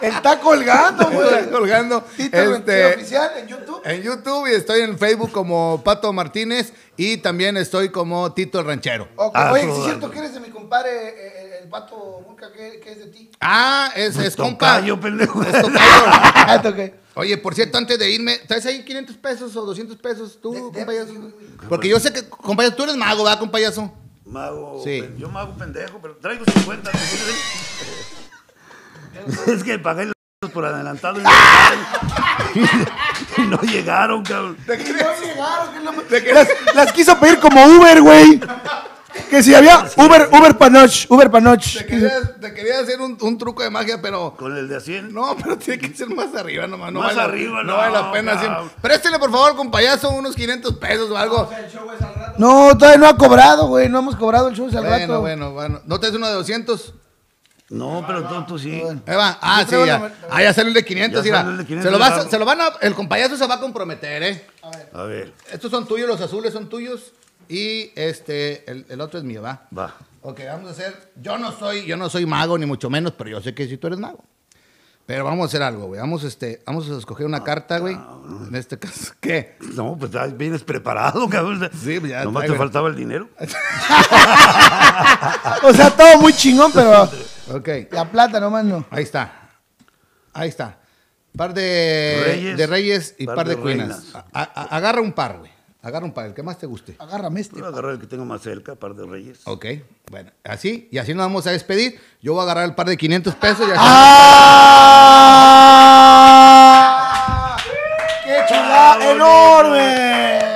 Está 0.00 0.40
colgando, 0.40 1.02
Está 1.10 1.14
güey. 1.14 1.50
colgando. 1.50 2.02
Tito 2.16 2.36
el 2.38 2.52
Este, 2.54 2.82
Ranchero 2.82 3.00
oficial 3.00 3.30
en 3.38 3.46
YouTube. 3.48 3.80
en 3.84 4.02
YouTube 4.02 4.46
y 4.48 4.54
estoy 4.54 4.80
en 4.80 4.98
Facebook 4.98 5.32
como 5.32 5.82
Pato 5.84 6.12
Martínez 6.12 6.72
y 6.96 7.18
también 7.18 7.56
estoy 7.56 7.90
como 7.90 8.32
Tito 8.32 8.60
el 8.60 8.66
Ranchero. 8.66 9.08
Ok, 9.16 9.32
Ah, 9.36 9.52
Oye, 9.52 9.62
sí 9.64 9.70
es 9.78 9.84
cierto 9.84 10.10
que 10.10 10.18
eres 10.18 10.34
de 10.34 10.40
mi 10.40 10.48
compadre, 10.50 10.90
eh, 10.90 11.49
el 11.76 11.82
pato 11.82 11.96
Vulca, 12.26 12.50
que, 12.52 12.80
que 12.80 12.92
es 12.92 12.98
de 12.98 13.06
ti. 13.06 13.30
Ah, 13.40 13.92
es, 13.94 14.16
es 14.16 14.34
compa. 14.34 14.76
Tocayo, 14.76 14.98
pendejo. 15.00 15.40
Es 15.42 15.52
tocayo. 15.62 15.78
Ah, 15.78 16.60
ok. 16.64 16.78
Oye, 17.14 17.38
por 17.38 17.54
cierto, 17.54 17.78
antes 17.78 17.98
de 17.98 18.10
irme, 18.10 18.38
¿traes 18.46 18.66
ahí 18.66 18.84
500 18.84 19.16
pesos 19.16 19.54
o 19.56 19.64
200 19.64 19.96
pesos 19.98 20.38
tú, 20.42 20.50
De- 20.52 20.58
de- 20.58 20.62
compayazo? 20.64 21.12
Porque 21.68 21.88
yo 21.88 21.98
sé 22.00 22.12
que, 22.12 22.28
compayazo, 22.28 22.74
tú 22.76 22.82
eres 22.84 22.96
mago, 22.96 23.22
¿verdad, 23.24 23.38
compayazo? 23.38 23.92
Mago. 24.24 24.80
Sí. 24.84 25.04
Yo 25.16 25.28
mago 25.28 25.54
pendejo, 25.56 25.98
pero 26.02 26.16
traigo 26.16 26.44
50. 26.44 26.90
es 29.46 29.62
que 29.64 29.78
pagué 29.78 30.06
los 30.06 30.14
por 30.52 30.64
adelantado 30.64 31.20
y 31.20 31.22
no, 31.22 31.30
no 33.48 33.60
llegaron, 33.62 34.24
cabrón. 34.24 34.56
No 34.66 34.74
llegaron, 34.74 36.06
que 36.08 36.16
es 36.16 36.24
lo- 36.24 36.34
Las, 36.34 36.48
las 36.74 36.92
quiso 36.92 37.18
pedir 37.20 37.38
como 37.38 37.64
Uber, 37.64 38.00
güey. 38.02 38.40
Que 39.28 39.42
si 39.42 39.54
había 39.54 39.84
Uber, 39.96 40.28
Uber 40.32 40.56
Panoch, 40.58 41.06
Uber 41.08 41.30
Panoch. 41.30 41.62
Te 41.78 41.86
quería, 41.86 42.20
te 42.40 42.54
quería 42.54 42.80
hacer 42.80 43.00
un, 43.00 43.16
un 43.20 43.38
truco 43.38 43.62
de 43.62 43.70
magia, 43.70 44.00
pero... 44.02 44.34
Con 44.36 44.56
el 44.56 44.68
de 44.68 44.76
a 44.76 44.80
100. 44.80 45.12
No, 45.12 45.36
pero 45.36 45.56
tiene 45.58 45.80
que 45.80 45.94
ser 45.96 46.08
más 46.08 46.34
arriba 46.34 46.66
nomás. 46.66 46.92
No 46.92 47.00
Más 47.00 47.14
vale, 47.16 47.28
arriba, 47.28 47.62
no, 47.62 47.72
no, 47.72 47.76
vale 47.76 47.92
la 47.92 48.12
pena. 48.12 48.38
siempre. 48.38 48.62
Préstele, 48.80 49.18
por 49.18 49.30
favor, 49.30 49.56
con 49.56 49.70
payaso, 49.70 50.10
unos 50.10 50.34
500 50.34 50.76
pesos 50.76 51.10
o 51.10 51.16
algo. 51.16 51.48
No, 52.38 52.76
todavía 52.76 52.98
no 52.98 53.06
ha 53.08 53.16
cobrado, 53.16 53.66
güey. 53.68 53.88
No 53.88 53.98
hemos 54.00 54.16
cobrado 54.16 54.48
el 54.48 54.56
show 54.56 54.66
al 54.66 54.72
Bueno, 54.72 54.88
rato. 54.90 55.20
bueno, 55.20 55.52
bueno. 55.52 55.80
¿No 55.86 55.98
te 56.00 56.08
es 56.08 56.14
uno 56.14 56.26
de 56.28 56.34
200? 56.34 56.94
No, 57.70 58.02
pero 58.06 58.24
tú, 58.24 58.42
tú 58.46 58.58
sí. 58.58 58.82
Ahí 59.06 59.16
va. 59.16 59.38
Ah, 59.40 59.64
sí, 59.68 59.76
ya. 59.86 60.12
Ah, 60.28 60.42
ya 60.42 60.52
salió 60.52 60.68
el 60.68 60.74
de 60.74 60.84
500. 60.84 61.20
Ya 61.22 61.24
mira. 61.24 61.36
salió 61.38 61.52
el 61.52 61.58
de 61.58 61.66
500, 61.66 61.84
se, 61.84 61.90
lo 61.92 61.98
vas 62.00 62.12
a- 62.26 62.28
se 62.28 62.38
lo 62.38 62.44
van 62.44 62.60
a... 62.62 62.68
El 62.80 62.94
compayazo 62.96 63.36
se 63.36 63.46
va 63.46 63.54
a 63.54 63.60
comprometer, 63.60 64.22
¿eh? 64.24 64.46
A 64.92 65.02
ver, 65.04 65.32
Estos 65.52 65.70
son 65.70 65.86
tuyos, 65.86 66.08
los 66.08 66.20
azules 66.20 66.52
son 66.52 66.68
tuyos. 66.68 67.12
Y 67.50 67.90
este, 67.96 68.70
el, 68.70 68.86
el 68.88 69.00
otro 69.00 69.18
es 69.18 69.24
mío, 69.24 69.42
¿va? 69.42 69.66
va. 69.76 69.94
Ok, 70.22 70.40
vamos 70.46 70.68
a 70.68 70.70
hacer. 70.72 71.12
Yo 71.20 71.36
no 71.36 71.50
soy, 71.52 71.84
yo 71.84 71.96
no 71.96 72.08
soy 72.08 72.24
mago, 72.26 72.56
ni 72.56 72.64
mucho 72.66 72.88
menos, 72.88 73.12
pero 73.18 73.30
yo 73.30 73.40
sé 73.40 73.54
que 73.54 73.66
si 73.66 73.76
tú 73.76 73.88
eres 73.88 73.98
mago. 73.98 74.24
Pero 75.06 75.24
vamos 75.24 75.42
a 75.42 75.46
hacer 75.46 75.60
algo, 75.62 75.86
güey. 75.88 76.00
Vamos, 76.00 76.22
este, 76.22 76.62
vamos 76.64 76.88
a 76.88 76.96
escoger 76.96 77.26
una 77.26 77.42
carta, 77.42 77.78
güey. 77.78 77.98
En 78.48 78.54
este 78.54 78.78
caso, 78.78 79.12
¿qué? 79.20 79.56
No, 79.74 79.96
pues 79.98 80.12
ya 80.12 80.26
vienes 80.26 80.62
preparado, 80.62 81.28
cabrón. 81.28 81.68
Sí, 81.82 81.98
pues 81.98 82.12
ya 82.12 82.22
Nomás 82.22 82.46
te 82.46 82.54
faltaba 82.54 82.88
el 82.88 82.94
dinero. 82.96 83.28
O 85.62 85.72
sea, 85.74 85.90
todo 85.90 86.18
muy 86.20 86.32
chingón, 86.32 86.70
pero 86.72 87.04
Ok, 87.52 87.68
la 87.90 88.08
plata 88.10 88.38
nomás 88.40 88.64
no. 88.64 88.84
ahí 88.90 89.02
está. 89.02 89.48
Ahí 90.32 90.48
está. 90.48 90.78
Par 91.36 91.54
de 91.54 92.22
Reyes, 92.26 92.56
de 92.56 92.66
reyes 92.66 93.14
y 93.18 93.26
par, 93.26 93.36
par 93.36 93.48
de, 93.48 93.54
de 93.56 93.60
cuinas. 93.60 93.88
reinas. 93.88 94.14
A- 94.32 94.42
a- 94.42 94.76
agarra 94.76 95.00
un 95.00 95.12
par, 95.12 95.38
güey. 95.38 95.50
Agarra 95.82 96.04
un 96.04 96.12
par, 96.12 96.26
el 96.26 96.34
que 96.34 96.42
más 96.42 96.58
te 96.58 96.66
guste. 96.66 96.94
Agárrame 96.98 97.40
este. 97.40 97.56
Voy 97.56 97.64
a 97.64 97.68
agarrar 97.68 97.92
el 97.92 97.98
que 97.98 98.06
tengo 98.06 98.24
más 98.26 98.42
cerca, 98.42 98.74
par 98.74 98.94
de 98.94 99.06
reyes. 99.06 99.40
Ok, 99.44 99.64
bueno, 100.10 100.30
así, 100.44 100.88
y 100.92 100.98
así 100.98 101.14
nos 101.14 101.24
vamos 101.24 101.46
a 101.46 101.52
despedir. 101.52 101.98
Yo 102.20 102.32
voy 102.34 102.40
a 102.40 102.42
agarrar 102.44 102.64
el 102.66 102.74
par 102.74 102.86
de 102.86 102.96
500 102.98 103.34
pesos 103.36 103.66
y 103.66 103.70
así- 103.70 103.80
¡Ah! 106.22 107.56
¡Qué 108.24 108.36
chulada 108.48 109.10
enorme! 109.12 110.49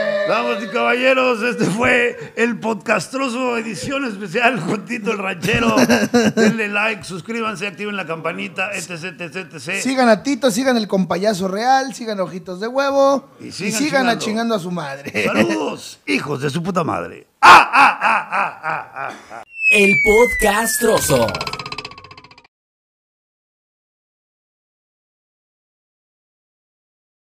Caballeros, 0.94 1.42
este 1.42 1.64
fue 1.64 2.34
el 2.36 2.60
podcastroso 2.60 3.58
edición 3.58 4.04
especial 4.04 4.60
con 4.60 4.84
Tito 4.84 5.10
el 5.10 5.18
Ranchero. 5.18 5.74
Denle 6.36 6.68
like, 6.68 7.02
suscríbanse, 7.02 7.66
activen 7.66 7.96
la 7.96 8.06
campanita, 8.06 8.70
etc, 8.72 9.20
etc, 9.20 9.36
etc. 9.52 9.82
Sigan 9.82 10.08
a 10.08 10.22
Tito, 10.22 10.52
sigan 10.52 10.76
el 10.76 10.86
compayazo 10.86 11.48
real, 11.48 11.92
sigan 11.94 12.20
Ojitos 12.20 12.60
de 12.60 12.68
Huevo 12.68 13.28
Y 13.40 13.46
y 13.46 13.52
sigan 13.52 13.82
sigan, 13.82 14.08
a 14.08 14.18
chingando 14.18 14.54
a 14.54 14.60
su 14.60 14.70
madre. 14.70 15.24
Saludos, 15.24 15.98
hijos 16.06 16.40
de 16.42 16.50
su 16.50 16.62
puta 16.62 16.84
madre. 16.84 17.26
¡Ah, 17.40 17.70
ah, 17.72 17.98
ah, 18.00 18.30
ah, 18.32 18.92
ah, 18.94 19.12
ah! 19.32 19.44
El 19.70 19.96
podcastroso. 20.04 21.26